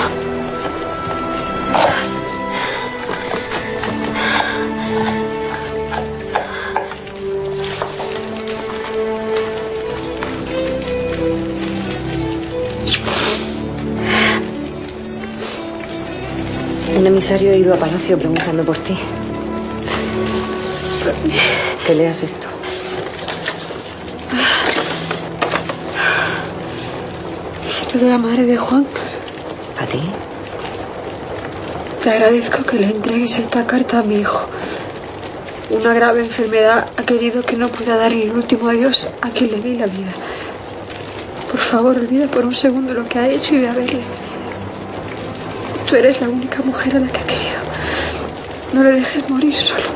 Un 16.96 17.06
emisario 17.06 17.50
ha 17.50 17.56
ido 17.56 17.74
a 17.74 17.76
Palacio 17.76 18.16
preguntando 18.18 18.62
por 18.62 18.78
ti. 18.78 18.96
Que 21.84 21.94
leas 21.94 22.22
esto. 22.22 22.47
De 27.98 28.06
la 28.08 28.18
madre 28.18 28.44
de 28.44 28.56
Juan. 28.56 28.86
¿A 29.76 29.84
ti? 29.86 30.00
Te 32.00 32.10
agradezco 32.10 32.62
que 32.62 32.78
le 32.78 32.86
entregues 32.86 33.40
esta 33.40 33.66
carta 33.66 33.98
a 33.98 34.02
mi 34.04 34.20
hijo. 34.20 34.46
Una 35.70 35.92
grave 35.94 36.20
enfermedad 36.20 36.86
ha 36.96 37.02
querido 37.02 37.42
que 37.44 37.56
no 37.56 37.70
pueda 37.70 37.96
darle 37.96 38.22
el 38.22 38.30
último 38.30 38.68
adiós 38.68 39.08
a 39.20 39.30
quien 39.30 39.50
le 39.50 39.60
di 39.60 39.74
la 39.74 39.86
vida. 39.86 40.12
Por 41.50 41.58
favor, 41.58 41.96
olvida 41.96 42.28
por 42.28 42.44
un 42.44 42.54
segundo 42.54 42.94
lo 42.94 43.04
que 43.08 43.18
ha 43.18 43.28
hecho 43.28 43.56
y 43.56 43.62
ve 43.62 43.68
a 43.68 43.74
verle. 43.74 44.02
Tú 45.90 45.96
eres 45.96 46.20
la 46.20 46.28
única 46.28 46.62
mujer 46.62 46.94
a 46.94 47.00
la 47.00 47.08
que 47.08 47.18
ha 47.18 47.26
querido. 47.26 47.60
No 48.74 48.84
le 48.84 48.92
dejes 48.92 49.28
morir 49.28 49.56
solo. 49.56 49.90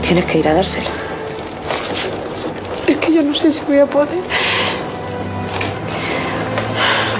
Tienes 0.00 0.24
que 0.24 0.38
ir 0.38 0.48
a 0.48 0.54
dársela. 0.54 0.95
Sé 3.50 3.60
si 3.60 3.66
voy 3.66 3.78
a 3.78 3.86
poder. 3.86 4.18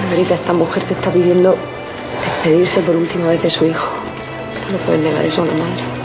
Margarita, 0.02 0.34
esta 0.34 0.52
mujer 0.52 0.82
te 0.82 0.94
está 0.94 1.10
pidiendo 1.10 1.56
despedirse 2.24 2.80
por 2.80 2.96
última 2.96 3.28
vez 3.28 3.42
de 3.42 3.50
su 3.50 3.64
hijo. 3.64 3.90
No 4.70 4.78
puedes 4.78 5.02
negar 5.02 5.24
eso 5.24 5.42
a 5.42 5.44
una 5.44 5.54
madre. 5.54 5.95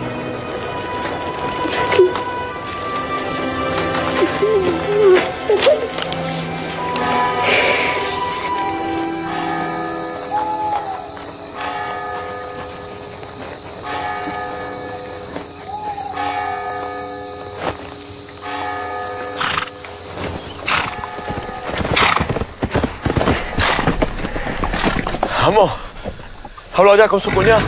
¿Ha 26.82 26.84
hablado 26.84 26.98
ya 26.98 27.08
con 27.08 27.22
su 27.22 27.32
cuñado? 27.32 27.62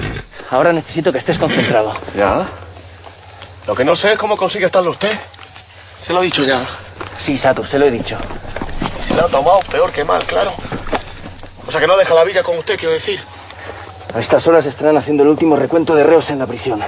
Ahora 0.49 0.73
necesito 0.73 1.11
que 1.11 1.19
estés 1.19 1.37
concentrado. 1.37 1.93
¿Ya? 2.17 2.47
Lo 3.67 3.75
que 3.75 3.85
no 3.85 3.95
sé 3.95 4.13
es 4.13 4.17
cómo 4.17 4.35
consigue 4.35 4.65
estarlo 4.65 4.89
usted. 4.89 5.11
Se 6.01 6.13
lo 6.13 6.23
he 6.23 6.25
dicho 6.25 6.43
ya. 6.43 6.65
Sí, 7.19 7.37
Sato, 7.37 7.63
se 7.63 7.77
lo 7.77 7.85
he 7.85 7.91
dicho. 7.91 8.17
Se 8.99 9.13
lo 9.13 9.25
ha 9.25 9.27
tomado 9.27 9.59
peor 9.69 9.91
que 9.91 10.03
mal, 10.03 10.23
claro. 10.23 10.51
O 11.67 11.71
sea 11.71 11.79
que 11.79 11.85
no 11.85 11.95
deja 11.95 12.15
la 12.15 12.23
villa 12.23 12.41
con 12.41 12.57
usted, 12.57 12.75
quiero 12.75 12.91
decir. 12.91 13.23
A 14.15 14.19
estas 14.19 14.47
horas 14.47 14.65
estarán 14.65 14.97
haciendo 14.97 15.21
el 15.21 15.29
último 15.29 15.57
recuento 15.57 15.93
de 15.93 16.03
reos 16.03 16.31
en 16.31 16.39
la 16.39 16.47
prisión. 16.47 16.81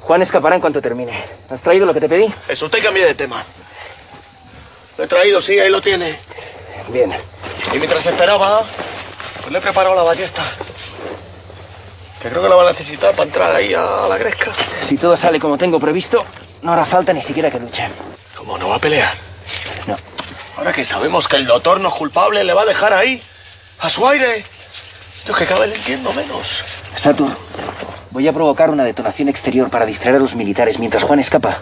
Juan 0.00 0.22
escapará 0.22 0.54
en 0.54 0.62
cuanto 0.62 0.80
termine. 0.80 1.12
¿Has 1.50 1.60
traído 1.60 1.84
lo 1.84 1.92
que 1.92 2.00
te 2.00 2.08
pedí? 2.08 2.32
Es 2.48 2.62
usted 2.62 2.82
cambie 2.82 3.04
de 3.04 3.14
tema. 3.14 3.44
Lo 4.96 5.04
he 5.04 5.06
traído, 5.06 5.42
sí, 5.42 5.58
ahí 5.58 5.68
lo 5.68 5.82
tiene. 5.82 6.18
Bien. 6.88 7.12
Y 7.74 7.76
mientras 7.76 8.06
esperaba, 8.06 8.62
pues 9.42 9.52
le 9.52 9.58
he 9.58 9.60
preparado 9.60 9.94
la 9.94 10.04
ballesta. 10.04 10.42
Que 12.24 12.30
creo 12.30 12.42
que 12.42 12.48
la 12.48 12.54
va 12.54 12.62
a 12.62 12.72
necesitar 12.72 13.10
para 13.10 13.24
entrar 13.24 13.54
ahí 13.54 13.74
a 13.74 14.06
la 14.08 14.16
gresca. 14.16 14.50
Si 14.80 14.96
todo 14.96 15.14
sale 15.14 15.38
como 15.38 15.58
tengo 15.58 15.78
previsto, 15.78 16.24
no 16.62 16.72
hará 16.72 16.86
falta 16.86 17.12
ni 17.12 17.20
siquiera 17.20 17.50
que 17.50 17.60
luche. 17.60 17.86
¿Cómo 18.34 18.56
no 18.56 18.70
va 18.70 18.76
a 18.76 18.78
pelear? 18.78 19.12
No. 19.86 19.94
Ahora 20.56 20.72
que 20.72 20.86
sabemos 20.86 21.28
que 21.28 21.36
el 21.36 21.44
doctor 21.44 21.80
no 21.80 21.88
es 21.88 21.94
culpable, 21.94 22.42
le 22.42 22.54
va 22.54 22.62
a 22.62 22.64
dejar 22.64 22.94
ahí, 22.94 23.22
a 23.78 23.90
su 23.90 24.08
aire. 24.08 24.42
Yo 25.26 25.34
es 25.34 25.38
que 25.38 25.44
cada 25.44 25.60
vez 25.60 25.68
le 25.72 25.76
entiendo 25.76 26.14
menos. 26.14 26.64
Satur, 26.96 27.30
voy 28.10 28.26
a 28.26 28.32
provocar 28.32 28.70
una 28.70 28.84
detonación 28.84 29.28
exterior 29.28 29.68
para 29.68 29.84
distraer 29.84 30.16
a 30.16 30.20
los 30.20 30.34
militares 30.34 30.78
mientras 30.78 31.02
Juan 31.02 31.18
escapa. 31.18 31.58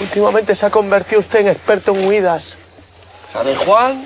Últimamente 0.00 0.56
se 0.56 0.66
ha 0.66 0.70
convertido 0.70 1.20
usted 1.20 1.38
en 1.38 1.48
experto 1.50 1.94
en 1.94 2.04
huidas. 2.04 2.56
La 3.32 3.44
de 3.44 3.54
Juan, 3.54 4.04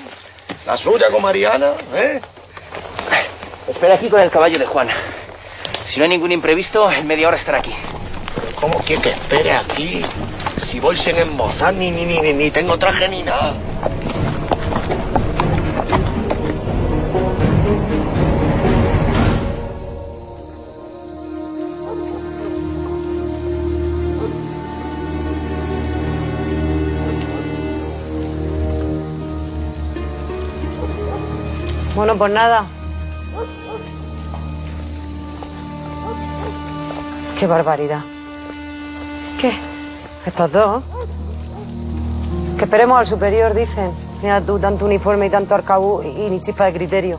la 0.67 0.77
suya 0.77 1.07
con 1.09 1.23
Mariana, 1.23 1.71
¿eh? 1.95 2.21
Espera 3.69 3.93
aquí 3.93 4.09
con 4.09 4.19
el 4.19 4.31
caballo 4.31 4.57
de 4.57 4.65
Juan. 4.65 4.87
Si 5.85 5.99
no 5.99 6.03
hay 6.03 6.09
ningún 6.09 6.31
imprevisto, 6.31 6.91
en 6.91 7.05
media 7.05 7.27
hora 7.27 7.37
estará 7.37 7.59
aquí. 7.59 7.71
¿Cómo 8.59 8.79
quiere 8.79 9.03
que 9.03 9.09
espere 9.11 9.51
aquí? 9.51 10.03
Si 10.59 10.79
voy 10.79 10.97
sin 10.97 11.17
embozar, 11.17 11.75
ni, 11.75 11.91
ni, 11.91 12.03
ni, 12.03 12.19
ni, 12.19 12.33
ni 12.33 12.49
tengo 12.49 12.79
traje 12.79 13.07
ni 13.07 13.21
nada. 13.21 13.53
Bueno, 31.95 32.17
pues 32.17 32.31
nada. 32.31 32.65
Qué 37.39 37.47
barbaridad. 37.47 38.01
¿Qué? 39.39 39.53
Estos 40.25 40.51
dos. 40.51 40.83
Que 42.57 42.65
esperemos 42.65 42.99
al 42.99 43.05
superior, 43.05 43.53
dicen. 43.53 43.91
Mira 44.21 44.41
tú, 44.41 44.59
tanto 44.59 44.83
uniforme 44.83 45.27
y 45.27 45.29
tanto 45.29 45.55
arcabú 45.55 46.01
y, 46.03 46.23
y 46.23 46.29
ni 46.29 46.41
chispa 46.41 46.65
de 46.65 46.73
criterio. 46.73 47.17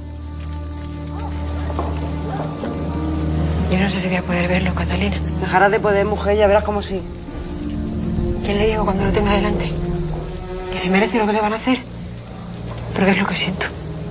Yo 3.70 3.78
no 3.78 3.88
sé 3.88 3.98
si 3.98 4.08
voy 4.08 4.18
a 4.18 4.22
poder 4.22 4.46
verlo, 4.46 4.74
Catalina. 4.74 5.16
Dejarás 5.40 5.70
de 5.70 5.80
poder, 5.80 6.04
mujer, 6.04 6.36
ya 6.36 6.46
verás 6.46 6.64
como 6.64 6.82
sí. 6.82 7.00
¿Quién 8.44 8.58
le 8.58 8.66
digo 8.66 8.84
cuando 8.84 9.06
lo 9.06 9.12
tenga 9.12 9.32
delante? 9.32 9.72
¿Que 10.70 10.78
se 10.78 10.90
merece 10.90 11.18
lo 11.18 11.26
que 11.26 11.32
le 11.32 11.40
van 11.40 11.54
a 11.54 11.56
hacer? 11.56 11.78
Porque 12.94 13.12
es 13.12 13.18
lo 13.18 13.26
que 13.26 13.36
siento. 13.36 13.66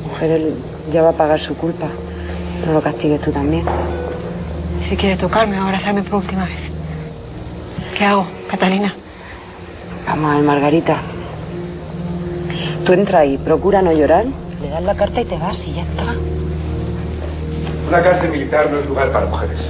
Mujer, 0.09 0.31
él 0.31 0.55
ya 0.91 1.03
va 1.03 1.09
a 1.09 1.13
pagar 1.13 1.39
su 1.39 1.55
culpa. 1.55 1.85
No 2.65 2.73
lo 2.73 2.81
castigues 2.81 3.21
tú 3.21 3.31
también. 3.31 3.63
Y 4.81 4.85
si 4.85 4.95
quiere 4.95 5.17
tocarme 5.17 5.59
o 5.59 5.63
abrazarme 5.63 6.03
por 6.03 6.15
última 6.15 6.45
vez. 6.45 6.59
¿Qué 7.97 8.05
hago, 8.05 8.25
Catalina? 8.49 8.93
Vamos 10.07 10.31
a 10.31 10.35
ver, 10.35 10.43
Margarita. 10.43 10.97
Tú 12.85 12.93
entra 12.93 13.19
ahí, 13.19 13.37
procura 13.37 13.81
no 13.81 13.91
llorar, 13.91 14.25
le 14.61 14.69
das 14.69 14.83
la 14.83 14.95
carta 14.95 15.21
y 15.21 15.25
te 15.25 15.37
vas 15.37 15.67
y 15.67 15.73
ya 15.73 15.81
está. 15.83 16.05
Una 17.87 18.01
cárcel 18.01 18.31
militar 18.31 18.69
no 18.71 18.79
es 18.79 18.85
lugar 18.85 19.11
para 19.11 19.25
mujeres. 19.25 19.69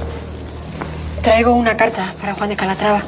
Traigo 1.22 1.54
una 1.54 1.76
carta 1.76 2.14
para 2.20 2.34
Juan 2.34 2.48
de 2.48 2.56
Calatrava. 2.56 3.02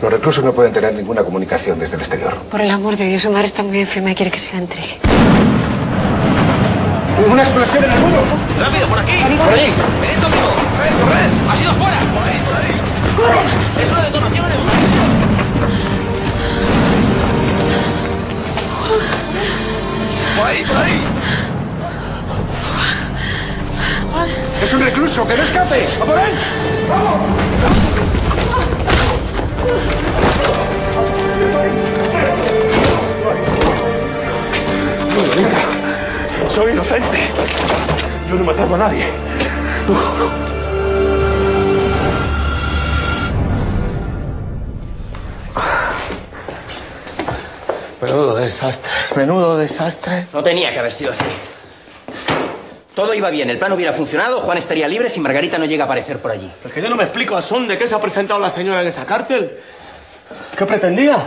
Los 0.00 0.12
reclusos 0.12 0.44
no 0.44 0.52
pueden 0.52 0.72
tener 0.72 0.94
ninguna 0.94 1.24
comunicación 1.24 1.78
desde 1.78 1.96
el 1.96 2.00
exterior. 2.02 2.36
Por 2.50 2.60
el 2.60 2.70
amor 2.70 2.96
de 2.96 3.06
Dios, 3.06 3.22
su 3.22 3.30
madre 3.30 3.48
está 3.48 3.64
muy 3.64 3.80
enferma 3.80 4.12
y 4.12 4.14
quiere 4.14 4.30
que 4.30 4.38
se 4.38 4.52
la 4.52 4.58
entregue. 4.60 4.98
¡Una 7.26 7.42
explosión 7.42 7.82
en 7.84 7.90
el 7.90 7.98
muro! 7.98 8.22
¡Rápido, 8.60 8.86
por 8.88 8.98
aquí! 9.00 9.18
¡Por 9.36 9.52
allí! 9.52 9.72
¡Venid 10.00 10.22
conmigo! 10.22 10.46
¡Corred, 10.76 10.92
corred! 11.00 11.30
¡Ha 11.50 11.56
sido 11.56 11.72
fuera! 11.74 11.98
¡Por 11.98 12.22
ahí, 12.22 12.40
por 12.46 12.54
ahí! 12.56 12.72
¡Corre! 13.16 13.42
¡Es 13.82 13.90
una 13.90 14.02
detonación 14.02 14.46
en 14.46 14.52
el 14.52 14.58
¡Por 20.36 20.46
ahí, 20.46 20.64
por 20.64 20.76
ahí! 20.76 21.02
¡Es 24.62 24.72
un 24.72 24.80
recluso! 24.80 25.26
¡Que 25.26 25.36
no 25.36 25.42
escape! 25.42 25.88
¡A 26.00 26.04
por 26.04 26.18
él! 26.18 26.34
Soy 36.58 36.72
inocente. 36.72 37.18
Yo 38.28 38.34
no 38.34 38.40
he 38.40 38.44
matado 38.44 38.74
a 38.74 38.78
nadie. 38.78 39.06
Lo 39.86 39.94
juro. 39.94 40.28
Menudo 48.02 48.34
desastre, 48.34 48.90
menudo 49.14 49.56
desastre. 49.56 50.26
No 50.32 50.42
tenía 50.42 50.72
que 50.72 50.80
haber 50.80 50.90
sido 50.90 51.12
así. 51.12 51.26
Todo 52.92 53.14
iba 53.14 53.30
bien, 53.30 53.50
el 53.50 53.58
plan 53.58 53.70
hubiera 53.70 53.92
funcionado, 53.92 54.40
Juan 54.40 54.58
estaría 54.58 54.88
libre 54.88 55.08
si 55.08 55.20
Margarita 55.20 55.58
no 55.58 55.64
llega 55.64 55.84
a 55.84 55.86
aparecer 55.86 56.18
por 56.18 56.32
allí. 56.32 56.50
Es 56.64 56.72
que 56.72 56.82
yo 56.82 56.90
no 56.90 56.96
me 56.96 57.04
explico 57.04 57.36
a 57.36 57.42
son 57.42 57.68
de 57.68 57.78
qué 57.78 57.86
se 57.86 57.94
ha 57.94 58.00
presentado 58.00 58.40
la 58.40 58.50
señora 58.50 58.82
en 58.82 58.88
esa 58.88 59.06
cárcel. 59.06 59.60
¿Qué 60.58 60.66
pretendía? 60.66 61.22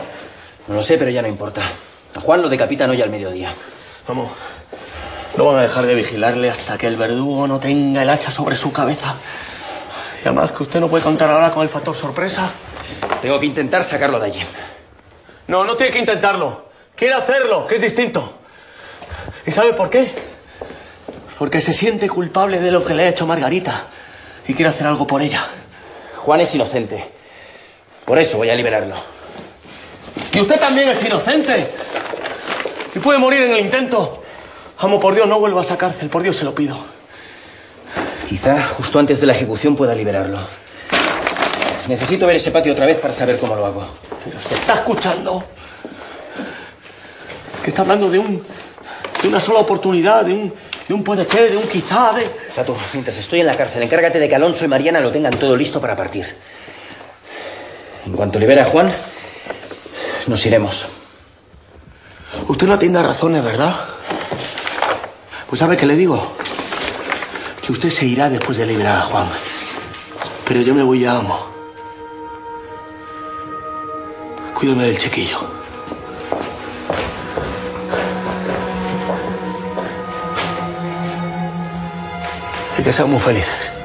No 0.68 0.76
lo 0.76 0.84
sé, 0.84 0.98
pero 0.98 1.10
ya 1.10 1.22
no 1.22 1.30
importa. 1.30 1.62
A 2.16 2.20
Juan 2.20 2.42
lo 2.42 2.50
decapitan 2.50 2.90
hoy 2.90 3.02
al 3.02 3.10
mediodía. 3.10 3.54
Vamos, 4.10 4.30
no 5.38 5.46
van 5.46 5.60
a 5.60 5.62
dejar 5.62 5.86
de 5.86 5.96
vigilarle 5.96 6.50
hasta 6.50 6.78
que 6.78 6.88
el 6.88 6.98
verdugo 6.98 7.48
no 7.48 7.60
tenga 7.60 8.04
el 8.04 8.10
hacha 8.10 8.32
sobre 8.32 8.58
su 8.58 8.72
cabeza. 8.72 9.16
Y 10.24 10.28
además 10.28 10.52
que 10.52 10.64
usted 10.64 10.80
no 10.80 10.90
puede 10.90 11.04
contar 11.04 11.30
ahora 11.30 11.52
con 11.52 11.64
el 11.64 11.70
factor 11.70 11.96
sorpresa. 11.96 12.52
Tengo 13.22 13.40
que 13.40 13.46
intentar 13.46 13.84
sacarlo 13.84 14.20
de 14.20 14.28
allí. 14.28 14.42
No, 15.48 15.64
no 15.64 15.76
tiene 15.76 15.94
que 15.94 16.00
intentarlo. 16.00 16.70
Quiere 16.96 17.16
hacerlo, 17.16 17.66
que 17.66 17.76
es 17.76 17.82
distinto. 17.82 18.40
¿Y 19.46 19.52
sabe 19.52 19.74
por 19.74 19.90
qué? 19.90 20.14
Porque 21.40 21.62
se 21.62 21.74
siente 21.74 22.08
culpable 22.10 22.60
de 22.60 22.72
lo 22.72 22.86
que 22.86 22.94
le 22.94 23.04
ha 23.04 23.10
hecho 23.10 23.26
Margarita 23.26 23.86
y 24.48 24.54
quiere 24.54 24.70
hacer 24.70 24.86
algo 24.86 25.08
por 25.08 25.22
ella. 25.22 25.48
Juan 26.18 26.42
es 26.42 26.54
inocente. 26.54 27.04
Por 28.06 28.20
eso 28.20 28.38
voy 28.38 28.50
a 28.50 28.56
liberarlo. 28.56 28.96
Y 30.34 30.40
usted 30.40 30.60
también 30.60 30.90
es 30.90 31.04
inocente. 31.04 31.74
Y 32.94 33.00
puede 33.00 33.18
morir 33.18 33.44
en 33.44 33.52
el 33.52 33.60
intento. 33.60 34.21
Amo, 34.82 35.00
por 35.00 35.14
Dios, 35.14 35.28
no 35.28 35.40
vuelva 35.40 35.62
a 35.62 35.64
esa 35.64 35.78
cárcel. 35.78 36.10
Por 36.10 36.24
Dios 36.24 36.38
se 36.38 36.44
lo 36.44 36.56
pido. 36.56 36.76
Quizá 38.28 38.64
justo 38.64 38.98
antes 39.00 39.22
de 39.22 39.28
la 39.28 39.34
ejecución 39.34 39.76
pueda 39.76 39.94
liberarlo. 39.94 40.40
Necesito 41.88 42.26
ver 42.26 42.36
ese 42.36 42.52
patio 42.52 42.74
otra 42.74 42.86
vez 42.86 43.00
para 43.00 43.14
saber 43.14 43.38
cómo 43.38 43.56
lo 43.56 43.66
hago. 43.66 43.86
Pero 44.24 44.40
se 44.40 44.56
está 44.56 44.76
escuchando. 44.76 45.44
Que 47.64 47.70
está 47.70 47.84
hablando 47.84 48.10
de 48.10 48.20
un. 48.20 48.44
de 49.22 49.28
una 49.28 49.40
sola 49.40 49.60
oportunidad, 49.60 50.26
de 50.26 50.34
un 50.34 50.54
de 50.88 50.96
un 50.96 51.04
puede 51.06 51.24
ser, 51.26 51.52
de 51.52 51.56
un 51.56 51.70
quizá, 51.70 52.12
de... 52.12 52.30
Sato, 52.54 52.76
mientras 52.92 53.18
estoy 53.18 53.40
en 53.40 53.46
la 53.46 53.56
cárcel, 53.56 53.82
encárgate 53.84 54.20
de 54.20 54.28
que 54.28 54.36
Alonso 54.36 54.66
y 54.66 54.68
Mariana 54.68 55.00
lo 55.00 55.10
tengan 55.10 55.34
todo 55.40 55.56
listo 55.56 55.80
para 55.80 55.96
partir. 55.96 56.26
En 58.06 58.12
cuanto 58.12 58.38
libere 58.38 58.60
a 58.60 58.66
Juan, 58.66 58.92
nos 60.28 60.46
iremos. 60.46 60.90
Usted 62.46 62.68
no 62.68 62.78
tiene 62.78 63.02
razones, 63.02 63.42
¿verdad? 63.42 63.74
Pues 65.52 65.60
¿sabe 65.60 65.76
qué 65.76 65.86
le 65.86 65.98
digo? 65.98 66.32
Que 67.62 67.74
usted 67.74 67.90
se 67.90 68.06
irá 68.06 68.30
después 68.30 68.58
de 68.58 68.66
liberar 68.66 69.00
a 69.00 69.02
Juan. 69.02 69.28
Pero 70.48 70.62
yo 70.62 70.74
me 70.74 70.82
voy 70.82 71.04
a 71.04 71.18
amo. 71.18 71.46
Cuídeme 74.58 74.86
del 74.86 74.98
chiquillo. 74.98 75.52
y 82.78 82.84
que 82.84 82.94
seamos 82.94 83.22
felices. 83.22 83.81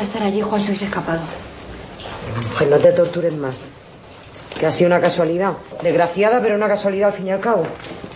A 0.00 0.02
estar 0.02 0.22
allí, 0.22 0.40
Juan 0.40 0.60
se 0.60 0.68
hubiese 0.68 0.86
escapado. 0.86 1.20
Pues 2.56 2.70
no 2.70 2.78
te 2.78 2.92
tortures 2.92 3.34
más. 3.36 3.64
Que 4.58 4.66
ha 4.66 4.72
sido 4.72 4.88
una 4.88 5.00
casualidad. 5.00 5.52
Desgraciada, 5.82 6.40
pero 6.40 6.56
una 6.56 6.68
casualidad 6.68 7.08
al 7.08 7.14
fin 7.14 7.28
y 7.28 7.30
al 7.30 7.40
cabo. 7.40 7.64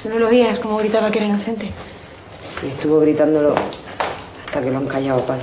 Tú 0.02 0.08
no 0.08 0.18
lo 0.18 0.28
oías, 0.28 0.58
como 0.58 0.78
gritaba 0.78 1.10
que 1.10 1.18
era 1.18 1.28
inocente. 1.28 1.70
Y 2.62 2.68
estuvo 2.68 3.00
gritándolo 3.00 3.54
hasta 4.46 4.60
que 4.60 4.70
lo 4.70 4.78
han 4.78 4.86
callado 4.86 5.20
a 5.20 5.26
palo. 5.26 5.42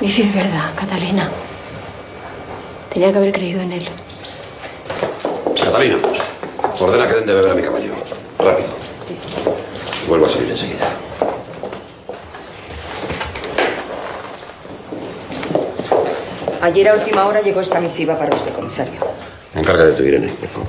Y 0.00 0.08
si 0.08 0.22
es 0.22 0.34
verdad, 0.34 0.70
Catalina. 0.78 1.30
Tenía 2.90 3.10
que 3.10 3.18
haber 3.18 3.32
creído 3.32 3.60
en 3.60 3.72
él. 3.72 3.88
Catalina, 5.62 5.98
ordena 6.78 7.08
que 7.08 7.14
den 7.14 7.26
de 7.26 7.34
beber 7.34 7.52
a 7.52 7.54
mi 7.54 7.62
caballo. 7.62 7.92
Rápido. 8.38 8.68
Sí, 9.04 9.14
sí. 9.14 9.24
Vuelvo 10.06 10.26
a 10.26 10.28
salir 10.28 10.50
enseguida. 10.50 10.93
Ayer 16.64 16.88
a 16.88 16.94
última 16.94 17.26
hora 17.26 17.42
llegó 17.42 17.60
esta 17.60 17.78
misiva 17.78 18.18
para 18.18 18.34
usted, 18.34 18.50
comisario. 18.54 18.98
Encarga 19.54 19.84
de 19.84 19.92
tu 19.92 20.02
Irene, 20.02 20.28
por 20.28 20.48
favor. 20.48 20.68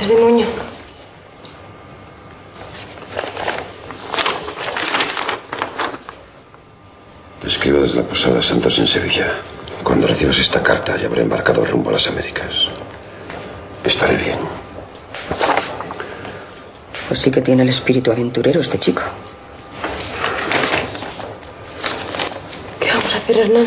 Es 0.00 0.06
de 0.08 0.14
Nuño. 0.14 0.46
Te 7.40 7.48
escribo 7.48 7.80
desde 7.80 7.96
la 7.96 8.06
Posada 8.06 8.40
Santos 8.40 8.78
en 8.78 8.86
Sevilla. 8.86 9.26
Cuando 9.82 10.06
recibas 10.06 10.38
esta 10.38 10.62
carta 10.62 10.96
ya 10.96 11.08
habré 11.08 11.22
embarcado 11.22 11.64
rumbo 11.64 11.90
a 11.90 11.94
las 11.94 12.06
Américas. 12.06 12.68
Estaré 13.82 14.14
bien. 14.18 14.38
Pues 17.08 17.18
sí 17.18 17.32
que 17.32 17.40
tiene 17.40 17.64
el 17.64 17.70
espíritu 17.70 18.12
aventurero 18.12 18.60
este 18.60 18.78
chico. 18.78 19.02
Hacer, 23.24 23.38
Hernán? 23.38 23.66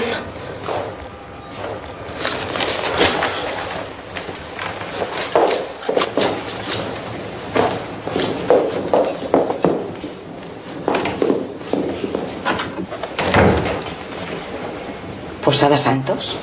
¿Posada 15.43 15.77
Santos? 15.77 16.37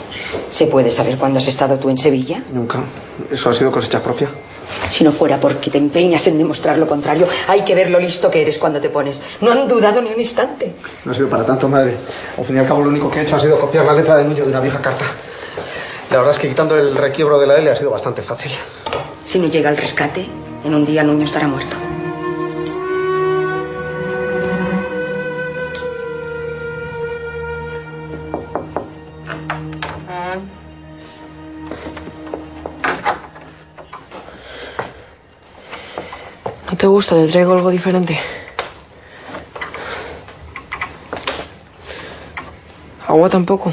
¿Se 0.50 0.66
puede 0.66 0.90
saber 0.90 1.18
cuándo 1.18 1.38
has 1.38 1.46
estado 1.46 1.78
tú 1.78 1.90
en 1.90 1.98
Sevilla? 1.98 2.42
Nunca. 2.52 2.80
¿Eso 3.30 3.50
ha 3.50 3.54
sido 3.54 3.70
cosecha 3.70 4.02
propia? 4.02 4.28
Si 4.86 5.02
no 5.02 5.12
fuera 5.12 5.40
porque 5.40 5.70
te 5.70 5.78
empeñas 5.78 6.26
en 6.26 6.38
demostrar 6.38 6.78
lo 6.78 6.86
contrario, 6.86 7.26
hay 7.48 7.62
que 7.62 7.74
ver 7.74 7.90
lo 7.90 7.98
listo 7.98 8.30
que 8.30 8.42
eres 8.42 8.58
cuando 8.58 8.80
te 8.80 8.90
pones. 8.90 9.22
No 9.40 9.50
han 9.50 9.66
dudado 9.66 10.00
ni 10.02 10.12
un 10.12 10.20
instante. 10.20 10.74
No 11.04 11.12
ha 11.12 11.14
sido 11.14 11.28
para 11.28 11.44
tanto, 11.44 11.68
madre. 11.68 11.96
Al 12.38 12.44
fin 12.44 12.56
y 12.56 12.58
al 12.58 12.66
cabo, 12.66 12.82
lo 12.82 12.90
único 12.90 13.10
que 13.10 13.20
he 13.20 13.22
hecho 13.22 13.36
ha 13.36 13.40
sido 13.40 13.58
copiar 13.58 13.84
la 13.84 13.94
letra 13.94 14.16
de 14.16 14.24
Nuño 14.24 14.44
de 14.44 14.50
una 14.50 14.60
vieja 14.60 14.80
carta. 14.80 15.04
La 16.10 16.18
verdad 16.18 16.34
es 16.34 16.40
que 16.40 16.48
quitando 16.48 16.76
el 16.76 16.94
requiebro 16.94 17.38
de 17.38 17.46
la 17.46 17.56
L 17.56 17.70
ha 17.70 17.76
sido 17.76 17.90
bastante 17.90 18.22
fácil. 18.22 18.52
Si 19.24 19.38
no 19.38 19.48
llega 19.48 19.70
el 19.70 19.76
rescate, 19.76 20.26
en 20.64 20.74
un 20.74 20.84
día 20.84 21.02
Nuño 21.02 21.24
estará 21.24 21.48
muerto. 21.48 21.76
Te 36.84 36.88
gusta? 36.88 37.14
¿Te 37.14 37.28
traigo 37.28 37.54
algo 37.54 37.70
diferente? 37.70 38.20
Agua 43.08 43.30
tampoco. 43.30 43.72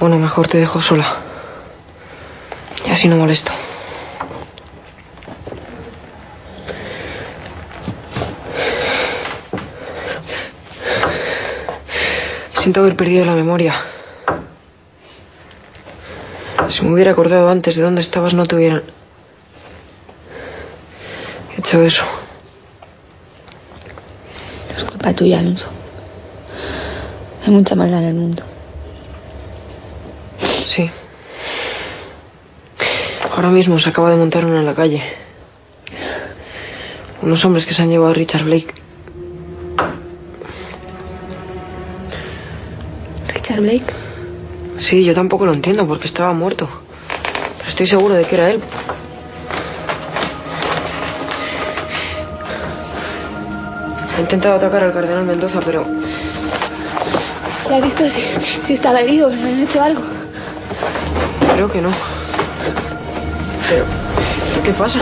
Bueno, 0.00 0.18
mejor 0.18 0.48
te 0.48 0.58
dejo 0.58 0.80
sola. 0.82 1.06
Y 2.84 2.90
así 2.90 3.06
no 3.06 3.16
molesto. 3.16 3.52
Siento 12.54 12.80
haber 12.80 12.96
perdido 12.96 13.24
la 13.24 13.34
memoria. 13.34 13.76
Si 16.68 16.84
me 16.84 16.92
hubiera 16.92 17.12
acordado 17.12 17.48
antes 17.48 17.76
de 17.76 17.82
dónde 17.82 18.00
estabas, 18.00 18.34
no 18.34 18.46
te 18.46 18.56
hubieran 18.56 18.82
hecho 21.56 21.82
eso. 21.82 22.04
Es 24.76 24.84
culpa 24.84 25.12
tuya, 25.12 25.38
Alonso. 25.38 25.68
Hay 27.44 27.52
mucha 27.52 27.74
maldad 27.74 28.02
en 28.02 28.08
el 28.08 28.14
mundo. 28.14 28.42
Sí. 30.66 30.90
Ahora 33.34 33.50
mismo 33.50 33.78
se 33.78 33.90
acaba 33.90 34.10
de 34.10 34.16
montar 34.16 34.44
una 34.44 34.58
en 34.58 34.66
la 34.66 34.74
calle. 34.74 35.02
Unos 37.22 37.44
hombres 37.44 37.64
que 37.64 37.74
se 37.74 37.82
han 37.82 37.90
llevado 37.90 38.10
a 38.10 38.14
Richard 38.14 38.44
Blake. 38.44 38.74
Richard 43.28 43.60
Blake. 43.60 44.05
Sí, 44.86 45.02
yo 45.02 45.14
tampoco 45.14 45.44
lo 45.44 45.52
entiendo 45.52 45.84
porque 45.84 46.06
estaba 46.06 46.32
muerto. 46.32 46.68
Pero 47.58 47.68
estoy 47.68 47.86
seguro 47.86 48.14
de 48.14 48.24
que 48.24 48.36
era 48.36 48.50
él. 48.52 48.60
Ha 54.16 54.20
intentado 54.20 54.54
atacar 54.54 54.84
al 54.84 54.92
cardenal 54.92 55.24
Mendoza, 55.24 55.60
pero 55.64 55.84
¿Y 57.68 57.72
has 57.72 57.82
visto 57.82 58.08
si, 58.08 58.22
si 58.62 58.74
estaba 58.74 59.00
herido? 59.00 59.28
¿Le 59.28 59.42
han 59.42 59.58
hecho 59.64 59.82
algo? 59.82 60.02
creo 61.54 61.68
que 61.68 61.82
no. 61.82 61.90
Pero, 63.68 63.84
¿qué 64.64 64.70
pasa? 64.70 65.00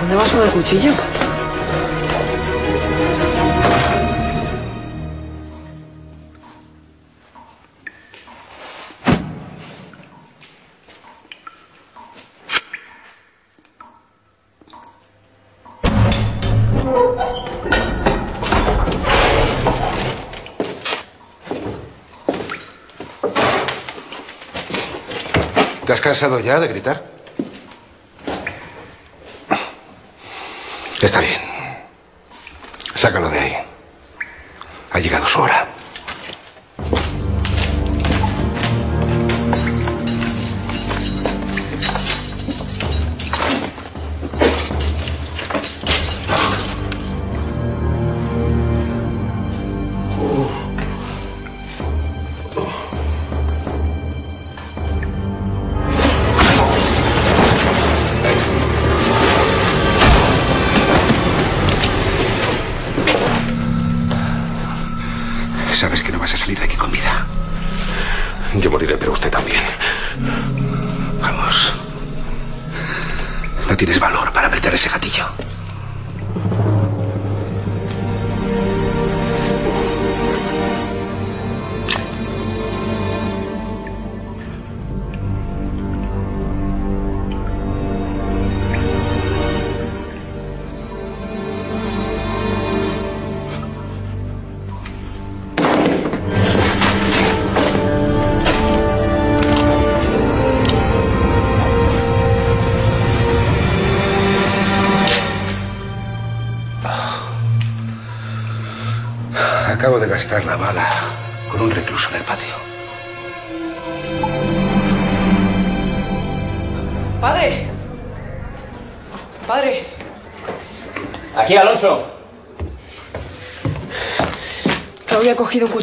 ¿Dónde 0.00 0.16
vas 0.16 0.30
con 0.30 0.40
el 0.40 0.48
cuchillo? 0.48 0.92
Cansado 26.06 26.38
ya 26.38 26.60
de 26.60 26.68
gritar? 26.68 27.15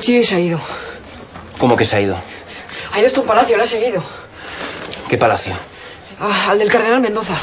Cuchillo 0.03 0.19
y 0.19 0.25
se 0.25 0.35
ha 0.35 0.39
ido. 0.39 0.59
¿Cómo 1.57 1.77
que 1.77 1.85
se 1.85 1.95
ha 1.95 2.01
ido? 2.01 2.17
Ha 2.91 2.99
ido 2.99 3.07
hasta 3.07 3.21
un 3.21 3.25
palacio, 3.25 3.55
la 3.55 3.63
ha 3.63 3.65
seguido. 3.65 4.03
¿Qué 5.07 5.17
palacio? 5.17 5.53
Ah, 6.19 6.49
al 6.49 6.59
del 6.59 6.69
cardenal 6.69 6.99
Mendoza. 6.99 7.35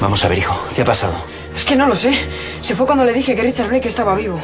Vamos 0.00 0.24
a 0.24 0.28
ver, 0.28 0.38
hijo. 0.38 0.58
¿Qué 0.74 0.80
ha 0.80 0.84
pasado? 0.86 1.12
Es 1.54 1.66
que 1.66 1.76
no 1.76 1.86
lo 1.86 1.94
sé. 1.94 2.18
Se 2.62 2.74
fue 2.74 2.86
cuando 2.86 3.04
le 3.04 3.12
dije 3.12 3.36
que 3.36 3.42
Richard 3.42 3.68
Blake 3.68 3.88
estaba 3.88 4.14
vivo. 4.14 4.40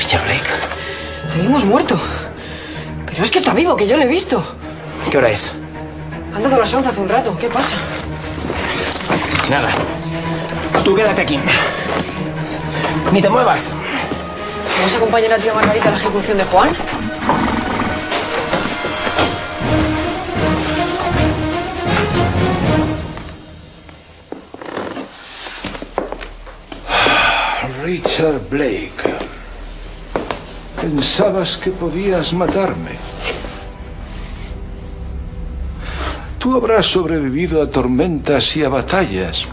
Richard 0.00 0.22
Blake. 0.22 0.48
Le 1.34 1.42
vimos 1.42 1.64
muerto. 1.64 1.98
Pero 3.06 3.24
es 3.24 3.30
que 3.32 3.38
está 3.38 3.52
vivo, 3.52 3.74
que 3.74 3.88
yo 3.88 3.96
lo 3.96 4.04
he 4.04 4.06
visto. 4.06 4.40
¿Qué 5.10 5.18
hora 5.18 5.28
es? 5.28 5.50
Han 6.36 6.44
dado 6.44 6.56
las 6.56 6.72
once 6.72 6.88
hace 6.88 7.00
un 7.00 7.08
rato. 7.08 7.36
¿Qué 7.36 7.48
pasa? 7.48 7.74
Nada. 9.50 9.70
Tú 10.84 10.94
quédate 10.94 11.22
aquí. 11.22 11.40
Ni 13.10 13.20
te 13.20 13.28
muevas. 13.28 13.74
¿Vas 14.82 14.94
a 14.94 14.96
acompañar 14.96 15.32
a 15.32 15.38
tía 15.38 15.54
Margarita 15.54 15.88
a 15.90 15.92
la 15.92 15.96
ejecución 15.96 16.38
de 16.38 16.44
Juan? 16.44 16.70
Richard 27.84 28.40
Blake. 28.50 28.90
Pensabas 30.80 31.58
que 31.58 31.70
podías 31.70 32.32
matarme. 32.32 32.96
Tú 36.40 36.56
habrás 36.56 36.86
sobrevivido 36.86 37.62
a 37.62 37.70
tormentas 37.70 38.56
y 38.56 38.64
a 38.64 38.68
batallas, 38.68 39.46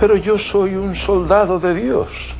Pero 0.00 0.16
yo 0.16 0.38
soy 0.38 0.74
un 0.74 0.94
soldado 0.94 1.60
de 1.60 1.74
Dios. 1.74 2.35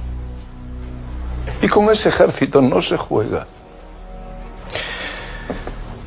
Y 1.67 1.69
con 1.69 1.91
ese 1.91 2.11
ejército 2.11 2.63
no 2.63 2.81
se 2.81 2.97
juega. 2.97 3.45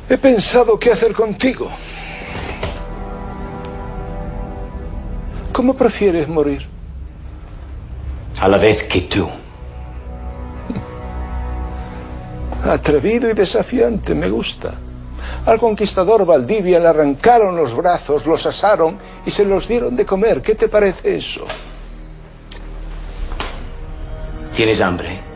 He 0.08 0.16
pensado 0.16 0.78
qué 0.78 0.90
hacer 0.90 1.12
contigo. 1.12 1.70
¿Cómo 5.52 5.74
prefieres 5.74 6.28
morir? 6.28 6.66
A 8.40 8.48
la 8.48 8.56
vez 8.56 8.84
que 8.84 9.02
tú. 9.02 9.28
Atrevido 12.64 13.28
y 13.28 13.34
desafiante, 13.34 14.14
me 14.14 14.30
gusta. 14.30 14.72
Al 15.44 15.58
conquistador 15.58 16.24
Valdivia 16.24 16.80
le 16.80 16.88
arrancaron 16.88 17.54
los 17.54 17.76
brazos, 17.76 18.24
los 18.24 18.46
asaron 18.46 18.96
y 19.26 19.30
se 19.30 19.44
los 19.44 19.68
dieron 19.68 19.94
de 19.94 20.06
comer. 20.06 20.40
¿Qué 20.40 20.54
te 20.54 20.68
parece 20.68 21.18
eso? 21.18 21.44
¿Tienes 24.56 24.80
hambre? 24.80 25.29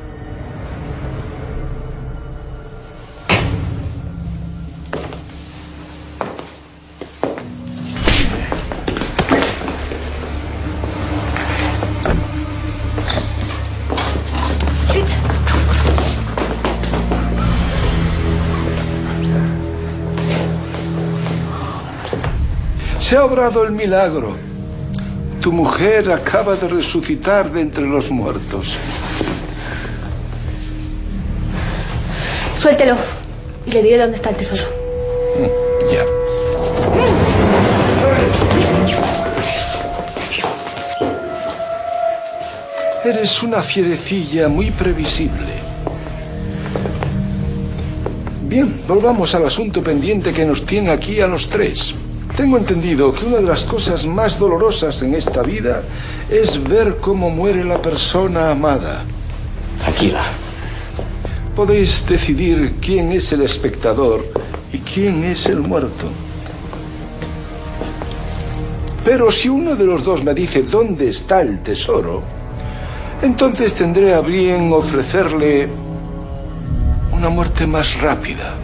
Obrado 23.35 23.65
el 23.65 23.73
milagro. 23.73 24.37
Tu 25.43 25.51
mujer 25.51 26.13
acaba 26.13 26.55
de 26.55 26.69
resucitar 26.69 27.51
de 27.51 27.63
entre 27.63 27.85
los 27.85 28.09
muertos. 28.13 28.77
Suéltelo 32.57 32.95
y 33.67 33.73
le 33.73 33.83
diré 33.83 33.99
dónde 33.99 34.15
está 34.15 34.31
el 34.31 34.37
tesoro. 34.37 34.63
Ya. 35.93 36.05
Eres 43.11 43.43
una 43.43 43.63
fierecilla 43.63 44.47
muy 44.47 44.71
previsible. 44.71 45.55
Bien, 48.43 48.81
volvamos 48.87 49.35
al 49.35 49.45
asunto 49.45 49.83
pendiente 49.83 50.33
que 50.33 50.47
nos 50.47 50.65
tiene 50.65 50.91
aquí 50.91 51.21
a 51.21 51.27
los 51.27 51.49
tres. 51.49 51.97
Tengo 52.37 52.57
entendido 52.57 53.13
que 53.13 53.27
una 53.27 53.37
de 53.37 53.45
las 53.45 53.63
cosas 53.63 54.07
más 54.07 54.41
dolorosas 54.41 55.01
en 55.03 55.15
esta 55.15 55.43
vida 55.43 55.83
es 56.29 56.61
ver 56.65 56.97
cómo 56.97 57.31
muere 57.31 57.63
la 57.65 57.81
persona 57.81 58.51
amada. 58.51 59.05
Tranquila. 59.79 60.25
Podéis 61.55 62.05
decidir 62.09 62.75
quién 62.81 63.13
es 63.13 63.33
el 63.33 63.43
espectador 63.43 64.25
y 64.73 64.79
quién 64.79 65.23
es 65.23 65.47
el 65.47 65.61
muerto. 65.61 66.09
Pero 69.05 69.31
si 69.31 69.49
uno 69.49 69.77
de 69.77 69.85
los 69.85 70.03
dos 70.03 70.25
me 70.25 70.35
dice 70.35 70.63
dónde 70.63 71.11
está 71.11 71.41
el 71.41 71.63
tesoro, 71.63 72.21
entonces 73.23 73.75
tendré 73.75 74.13
a 74.13 74.21
bien 74.21 74.73
ofrecerle 74.73 75.69
una 77.13 77.29
muerte 77.29 77.65
más 77.69 78.01
rápida. 78.01 78.55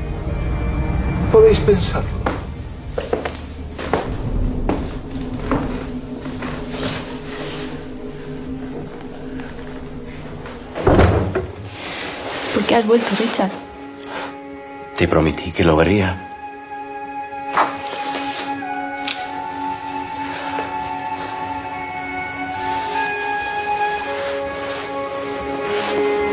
Podéis 1.31 1.61
pensarlo. 1.61 2.20
¿Por 12.71 12.77
qué 12.77 12.83
has 12.83 12.87
vuelto, 12.87 13.11
Richard? 13.19 13.51
Te 14.97 15.09
prometí 15.09 15.51
que 15.51 15.65
lo 15.65 15.81
haría. 15.81 16.17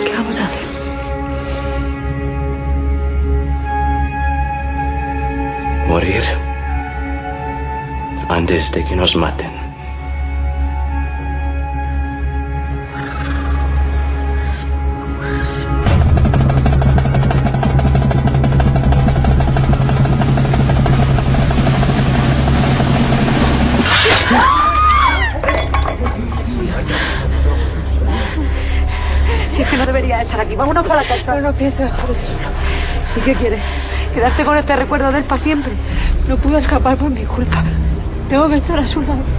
¿Qué 0.03 0.11
vamos 0.15 0.39
a 0.39 0.45
hacer? 0.45 0.67
Morir 5.87 6.21
antes 8.29 8.71
de 8.73 8.85
que 8.85 8.95
nos 8.95 9.15
maten. 9.15 9.56
No, 31.27 31.41
no 31.41 31.51
pienso 31.53 31.83
dejarle 31.83 32.15
solo. 32.21 32.39
¿Y 33.17 33.19
qué 33.19 33.35
quieres? 33.35 33.59
¿Quedarte 34.13 34.45
con 34.45 34.57
este 34.57 34.75
recuerdo 34.77 35.11
de 35.11 35.19
él 35.19 35.23
para 35.25 35.39
siempre? 35.39 35.73
No 36.29 36.37
pudo 36.37 36.57
escapar 36.57 36.95
por 36.95 37.09
mi 37.09 37.25
culpa. 37.25 37.63
Tengo 38.29 38.47
que 38.47 38.55
estar 38.55 38.79
a 38.79 38.87
su 38.87 39.01
lado. 39.01 39.36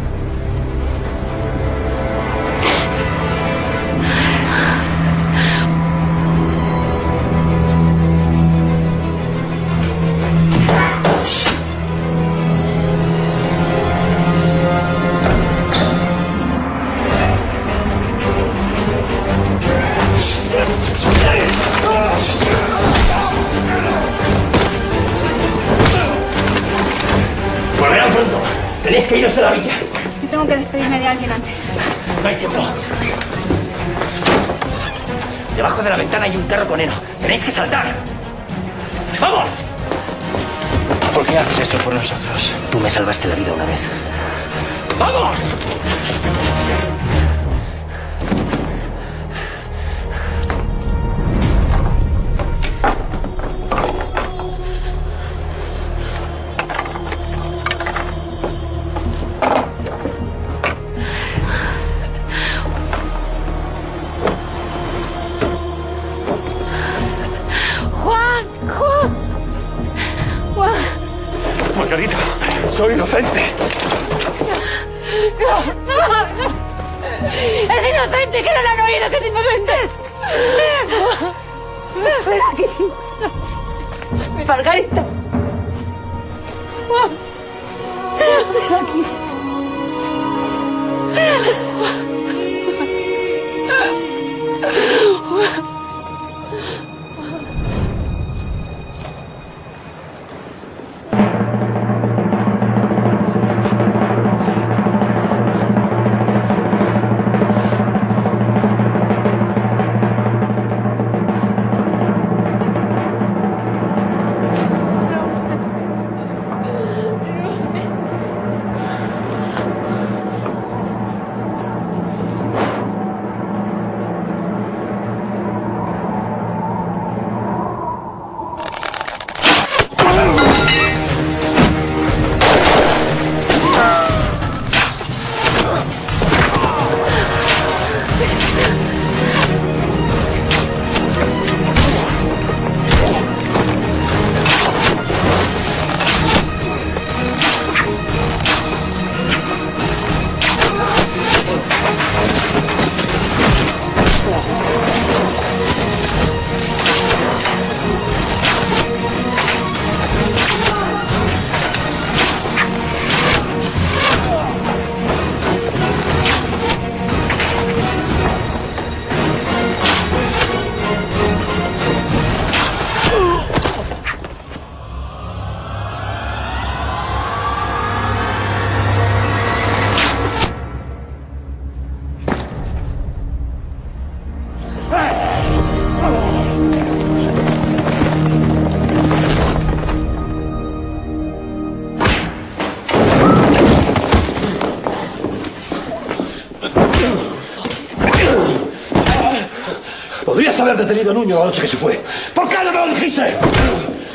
Haber 200.79 200.87
detenido 200.87 201.11
a 201.11 201.15
Nuño 201.15 201.39
la 201.39 201.45
noche 201.47 201.63
que 201.63 201.69
se 201.69 201.77
fue. 201.77 202.01
¿Por 202.35 202.49
qué 202.49 202.57
no 202.65 202.73
me 202.73 202.79
lo 202.79 202.95
dijiste? 202.95 203.37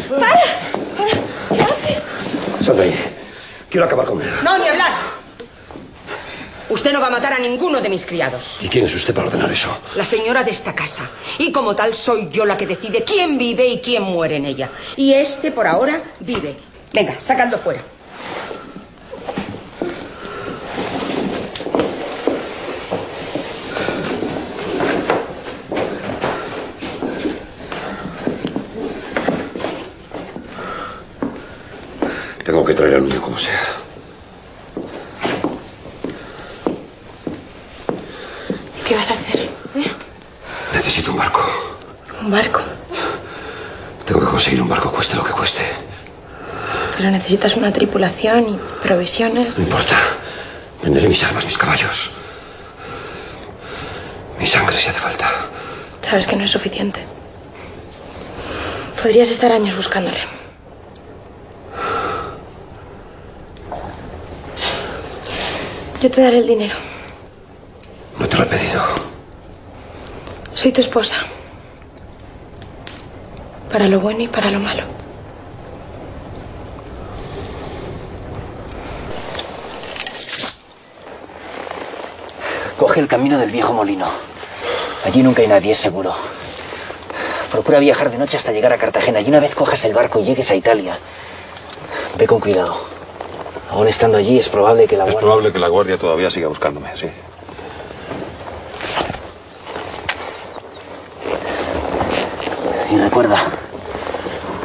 ¡Para! 0.10 0.60
¿Qué 1.50 1.62
haces? 1.62 2.04
Sal 2.66 2.78
de 2.78 2.84
ahí. 2.84 3.00
Quiero 3.70 3.86
acabar 3.86 4.06
con 4.06 4.22
él. 4.22 4.30
No, 4.44 4.58
ni 4.58 4.68
hablar. 4.68 4.92
Usted 6.70 6.94
no 6.94 7.02
va 7.02 7.08
a 7.08 7.12
matar 7.12 7.34
a 7.34 7.40
ninguno 7.40 7.82
de 7.82 7.90
mis 7.90 8.06
criados. 8.06 8.58
¿Y 8.62 8.70
quién 8.70 8.86
es 8.86 8.96
usted 8.96 9.14
para 9.14 9.28
ordenar 9.28 9.52
eso? 9.52 9.78
La 9.96 10.06
señora 10.06 10.44
de 10.44 10.52
esta 10.52 10.74
casa. 10.74 11.10
Y 11.38 11.52
como 11.52 11.76
tal 11.76 11.94
soy 11.94 12.30
yo 12.32 12.46
la 12.46 12.58
que 12.58 12.66
decide 12.66 13.04
quién 13.04 13.38
vive 13.38 13.68
y 13.68 13.80
quién 13.82 14.04
muere 14.04 14.38
en 14.38 14.46
ella. 14.46 14.70
Y 14.96 15.14
este, 15.14 15.52
por 15.52 15.68
ahora, 15.68 16.02
vive. 16.20 16.56
Venga, 16.94 17.20
sacando 17.20 17.58
fuera. 17.58 17.82
Tengo 32.54 32.66
que 32.66 32.74
traer 32.74 32.96
al 32.96 33.08
niño 33.08 33.20
como 33.20 33.36
sea. 33.36 33.60
¿Qué 38.86 38.96
vas 38.96 39.10
a 39.10 39.14
hacer? 39.14 39.50
¿Eh? 39.76 39.92
Necesito 40.74 41.14
un 41.14 41.18
barco. 41.18 41.42
Un 42.22 42.30
barco. 42.30 42.62
Tengo 44.06 44.20
que 44.20 44.28
conseguir 44.28 44.62
un 44.62 44.70
barco 44.70 44.92
cueste 44.92 45.16
lo 45.16 45.24
que 45.24 45.32
cueste. 45.32 45.64
Pero 47.04 47.12
necesitas 47.12 47.58
una 47.58 47.74
tripulación 47.74 48.48
y 48.48 48.58
provisiones. 48.82 49.58
No 49.58 49.66
importa. 49.66 49.98
Venderé 50.82 51.10
mis 51.10 51.22
armas, 51.22 51.44
mis 51.44 51.58
caballos. 51.58 52.12
Mi 54.40 54.48
sangre 54.48 54.78
si 54.78 54.88
hace 54.88 55.02
falta. 55.02 55.30
Sabes 56.02 56.26
que 56.26 56.38
no 56.38 56.46
es 56.46 56.52
suficiente. 56.52 57.02
Podrías 59.02 59.30
estar 59.30 59.52
años 59.52 59.76
buscándole. 59.76 60.22
Yo 66.02 66.10
te 66.10 66.22
daré 66.22 66.38
el 66.38 66.48
dinero. 66.48 66.76
No 68.18 68.30
te 68.30 68.38
lo 68.38 68.44
he 68.44 68.46
pedido. 68.46 68.82
Soy 70.56 70.72
tu 70.72 70.80
esposa. 70.80 71.18
Para 73.70 73.90
lo 73.90 74.00
bueno 74.00 74.22
y 74.22 74.30
para 74.30 74.50
lo 74.50 74.62
malo. 74.62 75.03
Coge 82.84 83.00
el 83.00 83.08
camino 83.08 83.40
del 83.40 83.50
viejo 83.50 83.72
molino. 83.72 84.06
Allí 85.06 85.24
nunca 85.24 85.42
hay 85.42 85.48
nadie, 85.48 85.72
es 85.72 85.78
seguro. 85.78 86.14
Procura 87.50 87.80
viajar 87.80 88.12
de 88.12 88.18
noche 88.18 88.36
hasta 88.36 88.52
llegar 88.52 88.74
a 88.74 88.78
Cartagena 88.78 89.22
y 89.22 89.30
una 89.30 89.40
vez 89.40 89.56
cojas 89.56 89.86
el 89.86 89.94
barco 89.94 90.20
y 90.20 90.26
llegues 90.26 90.52
a 90.52 90.56
Italia, 90.56 90.98
ve 92.18 92.28
con 92.28 92.42
cuidado. 92.42 92.76
Aún 93.72 93.88
estando 93.88 94.18
allí 94.18 94.38
es 94.38 94.50
probable 94.50 94.86
que 94.86 94.98
la 94.98 95.06
Es 95.06 95.14
guardia... 95.14 95.22
probable 95.22 95.54
que 95.54 95.60
la 95.60 95.70
guardia 95.70 95.98
todavía 95.98 96.30
siga 96.30 96.50
buscándome, 96.50 96.90
sí. 96.98 97.08
Y 102.92 102.98
recuerda, 102.98 103.38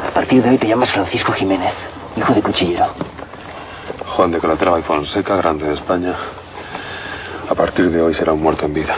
a 0.09 0.13
partir 0.13 0.43
de 0.43 0.49
hoy 0.49 0.57
te 0.57 0.67
llamas 0.67 0.91
Francisco 0.91 1.31
Jiménez, 1.31 1.71
hijo 2.17 2.33
de 2.33 2.41
cuchillero. 2.41 2.87
Juan 4.05 4.31
de 4.31 4.39
Calatrava 4.41 4.77
y 4.77 4.81
Fonseca, 4.81 5.37
grande 5.37 5.67
de 5.69 5.73
España. 5.75 6.15
A 7.49 7.55
partir 7.55 7.89
de 7.89 7.99
hoy 7.99 8.13
será 8.13 8.31
un 8.31 8.43
muerto 8.43 8.67
en 8.67 8.75
vida. 8.75 8.95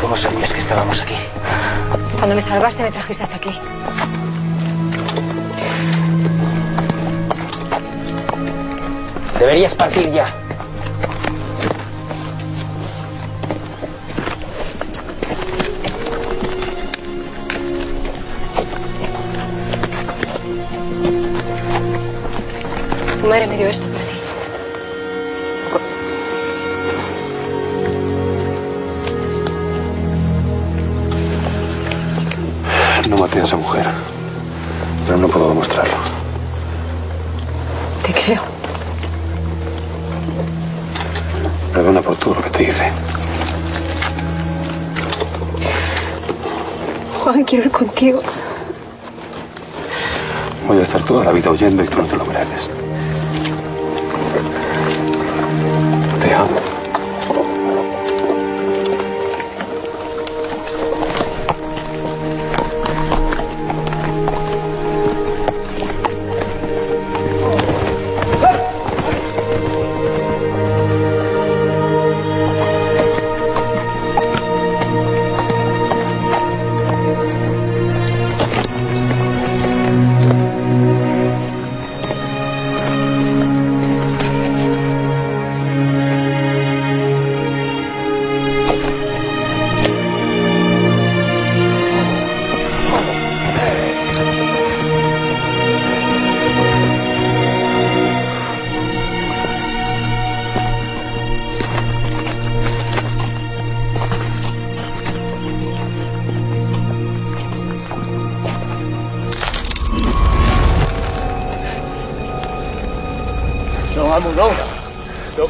¿Cómo 0.00 0.16
sabías 0.16 0.52
que 0.52 0.60
estábamos 0.60 1.00
aquí? 1.02 1.16
Cuando 2.18 2.36
me 2.36 2.42
salvaste 2.42 2.84
me 2.84 2.92
trajiste 2.92 3.24
hasta 3.24 3.36
aquí. 3.36 3.58
Deberías 9.40 9.74
partir 9.74 10.12
ya. 10.12 10.45
Tu 23.26 23.30
madre 23.30 23.48
me 23.48 23.56
dio 23.56 23.66
esto 23.66 23.84
por 23.88 24.00
ti. 24.02 24.14
No 33.10 33.16
maté 33.16 33.40
a 33.40 33.42
esa 33.42 33.56
mujer. 33.56 33.84
Pero 35.06 35.18
no 35.18 35.26
puedo 35.26 35.48
demostrarlo. 35.48 35.96
Te 38.04 38.12
creo. 38.12 38.42
Perdona 41.72 42.02
por 42.02 42.14
todo 42.14 42.36
lo 42.36 42.42
que 42.42 42.50
te 42.50 42.62
hice. 42.62 42.92
Juan, 47.24 47.42
quiero 47.42 47.64
ir 47.64 47.72
contigo. 47.72 48.22
Voy 50.68 50.78
a 50.78 50.82
estar 50.82 51.02
toda 51.02 51.24
la 51.24 51.32
vida 51.32 51.50
huyendo 51.50 51.82
y 51.82 51.88
tú 51.88 52.00
no 52.00 52.06
te 52.06 52.16
lo 52.16 52.24
mereces. 52.24 52.65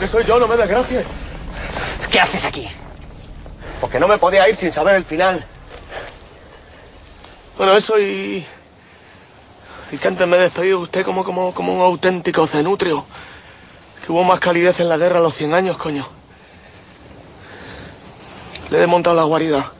Que 0.06 0.12
soy 0.12 0.24
yo 0.24 0.38
no 0.38 0.46
me 0.46 0.56
desgracie. 0.56 1.04
¿Qué 2.12 2.20
haces 2.20 2.44
aquí? 2.44 2.68
Porque 3.80 3.98
no 3.98 4.06
me 4.06 4.18
podía 4.18 4.48
ir 4.48 4.54
sin 4.54 4.72
saber 4.72 4.94
el 4.94 5.04
final. 5.04 5.44
Bueno, 7.58 7.76
eso 7.76 7.98
y... 7.98 8.46
Y 9.90 9.98
que 9.98 10.08
antes 10.08 10.26
me 10.28 10.36
he 10.36 10.40
despedido 10.40 10.78
de 10.78 10.84
usted 10.84 11.04
como, 11.04 11.24
como, 11.24 11.52
como 11.52 11.74
un 11.74 11.80
auténtico 11.80 12.46
cenutrio. 12.46 13.04
Que 14.04 14.12
hubo 14.12 14.22
más 14.22 14.38
calidez 14.38 14.78
en 14.78 14.88
la 14.88 14.96
guerra 14.96 15.18
a 15.18 15.22
los 15.22 15.34
100 15.34 15.54
años, 15.54 15.76
coño. 15.76 16.06
Le 18.70 18.76
he 18.76 18.80
desmontado 18.80 19.16
la 19.16 19.24
guarida. 19.24 19.72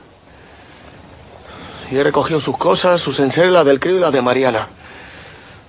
Y 1.89 1.97
he 1.97 2.03
recogido 2.03 2.41
sus 2.41 2.57
cosas, 2.57 2.99
sus 2.99 3.19
enseres, 3.21 3.51
las 3.51 3.65
del 3.65 3.79
crío 3.79 3.95
y 3.95 4.01
las 4.01 4.11
de 4.11 4.21
Mariana. 4.21 4.67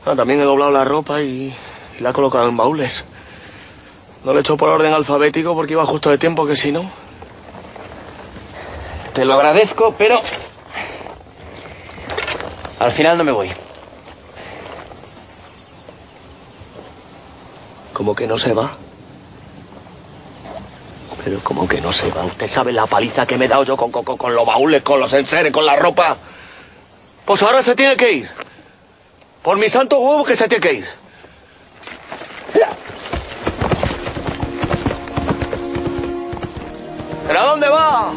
Ah, 0.05 0.17
también 0.17 0.41
he 0.41 0.45
doblado 0.45 0.73
la 0.73 0.85
ropa 0.85 1.23
y, 1.23 1.55
y 1.99 2.03
la 2.03 2.11
he 2.11 2.13
colocado 2.13 2.49
en 2.49 2.57
baúles. 2.57 3.05
No 4.29 4.35
lo 4.35 4.41
he 4.41 4.43
hecho 4.43 4.59
por 4.59 4.69
orden 4.69 4.93
alfabético 4.93 5.55
porque 5.55 5.73
iba 5.73 5.87
justo 5.87 6.11
de 6.11 6.19
tiempo 6.19 6.47
que 6.47 6.55
si 6.55 6.71
no. 6.71 6.91
Te 9.15 9.25
lo 9.25 9.33
agradezco, 9.33 9.95
pero... 9.97 10.21
Al 12.79 12.93
final 12.93 13.17
no 13.17 13.25
me 13.25 13.33
voy. 13.33 13.51
¿Cómo 17.95 18.15
que 18.15 18.27
no 18.27 18.39
se 18.39 18.53
va? 18.53 18.71
Pero 21.25 21.41
¿cómo 21.43 21.67
que 21.67 21.81
no 21.81 21.91
se 21.91 22.11
va? 22.11 22.23
¿Usted 22.27 22.51
sabe 22.51 22.75
la 22.75 22.85
paliza 22.85 23.25
que 23.25 23.39
me 23.39 23.47
he 23.47 23.49
dado 23.49 23.65
yo 23.65 23.79
con, 23.79 23.91
con, 23.91 24.05
con- 24.05 24.19
con 24.19 24.35
los 24.35 24.45
baúles, 24.45 24.83
con 24.83 25.01
los 25.01 25.11
enseres, 25.15 25.51
con 25.53 25.65
la 25.65 25.75
ropa? 25.77 26.19
Pues 27.25 27.43
ahora 27.43 27.63
se 27.63 27.75
tiene 27.75 27.97
que 27.97 28.13
ir. 28.13 28.31
Por 29.43 29.57
mi 29.57 29.71
santo 29.71 29.99
huevo 30.01 30.23
que 30.23 30.37
se 30.37 30.47
tiene 30.49 30.61
que 30.69 30.73
ir. 30.75 30.98
¿Pero 37.29 37.41
a 37.41 37.45
dónde 37.45 37.69
va? 37.69 38.11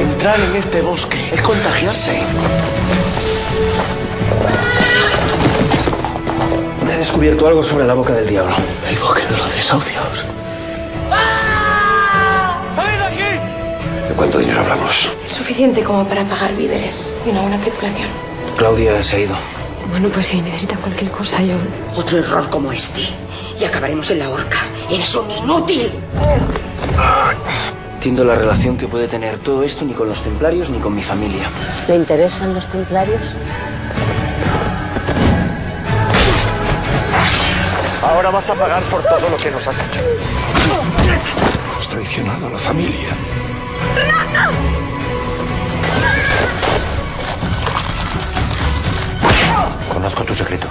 Entrar 0.00 0.40
en 0.40 0.56
este 0.56 0.80
bosque 0.80 1.28
es 1.30 1.42
contagiarse. 1.42 2.22
He 6.90 6.96
descubierto 6.96 7.46
algo 7.46 7.62
sobre 7.62 7.84
la 7.84 7.92
boca 7.92 8.14
del 8.14 8.26
diablo. 8.26 8.54
El 8.88 8.98
bosque 8.98 9.20
de 9.26 9.36
los 9.36 9.54
desahucios. 9.54 10.33
¿De 14.14 14.18
cuánto 14.18 14.38
dinero 14.38 14.60
hablamos? 14.60 15.10
Suficiente 15.28 15.82
como 15.82 16.06
para 16.06 16.22
pagar 16.22 16.54
víveres 16.54 16.94
y 17.26 17.30
una 17.30 17.40
buena 17.40 17.58
tripulación. 17.58 18.06
Claudia 18.56 19.02
se 19.02 19.16
ha 19.16 19.18
ido. 19.18 19.34
Bueno, 19.90 20.08
pues 20.08 20.26
si 20.26 20.40
necesita 20.40 20.76
cualquier 20.76 21.10
cosa, 21.10 21.42
yo... 21.42 21.56
Otro 21.96 22.18
error 22.18 22.48
como 22.48 22.70
este. 22.70 23.08
Y 23.58 23.64
acabaremos 23.64 24.08
en 24.12 24.20
la 24.20 24.30
horca. 24.30 24.58
Eres 24.88 25.12
un 25.16 25.28
inútil. 25.32 25.90
Entiendo 27.94 28.24
la 28.24 28.36
relación 28.36 28.76
que 28.76 28.86
puede 28.86 29.08
tener 29.08 29.40
todo 29.40 29.64
esto 29.64 29.84
ni 29.84 29.94
con 29.94 30.08
los 30.08 30.22
templarios 30.22 30.70
ni 30.70 30.78
con 30.78 30.94
mi 30.94 31.02
familia. 31.02 31.50
¿Le 31.88 31.96
interesan 31.96 32.54
los 32.54 32.68
templarios? 32.68 33.20
Ahora 38.00 38.30
vas 38.30 38.48
a 38.48 38.54
pagar 38.54 38.80
por 38.84 39.02
todo 39.02 39.28
lo 39.28 39.36
que 39.36 39.50
nos 39.50 39.66
has 39.66 39.76
hecho. 39.80 40.00
Has 41.80 41.88
traicionado 41.88 42.46
a 42.46 42.50
la 42.50 42.58
familia. 42.58 43.08
Conozco 49.88 50.24
tu 50.24 50.34
secreto. 50.34 50.68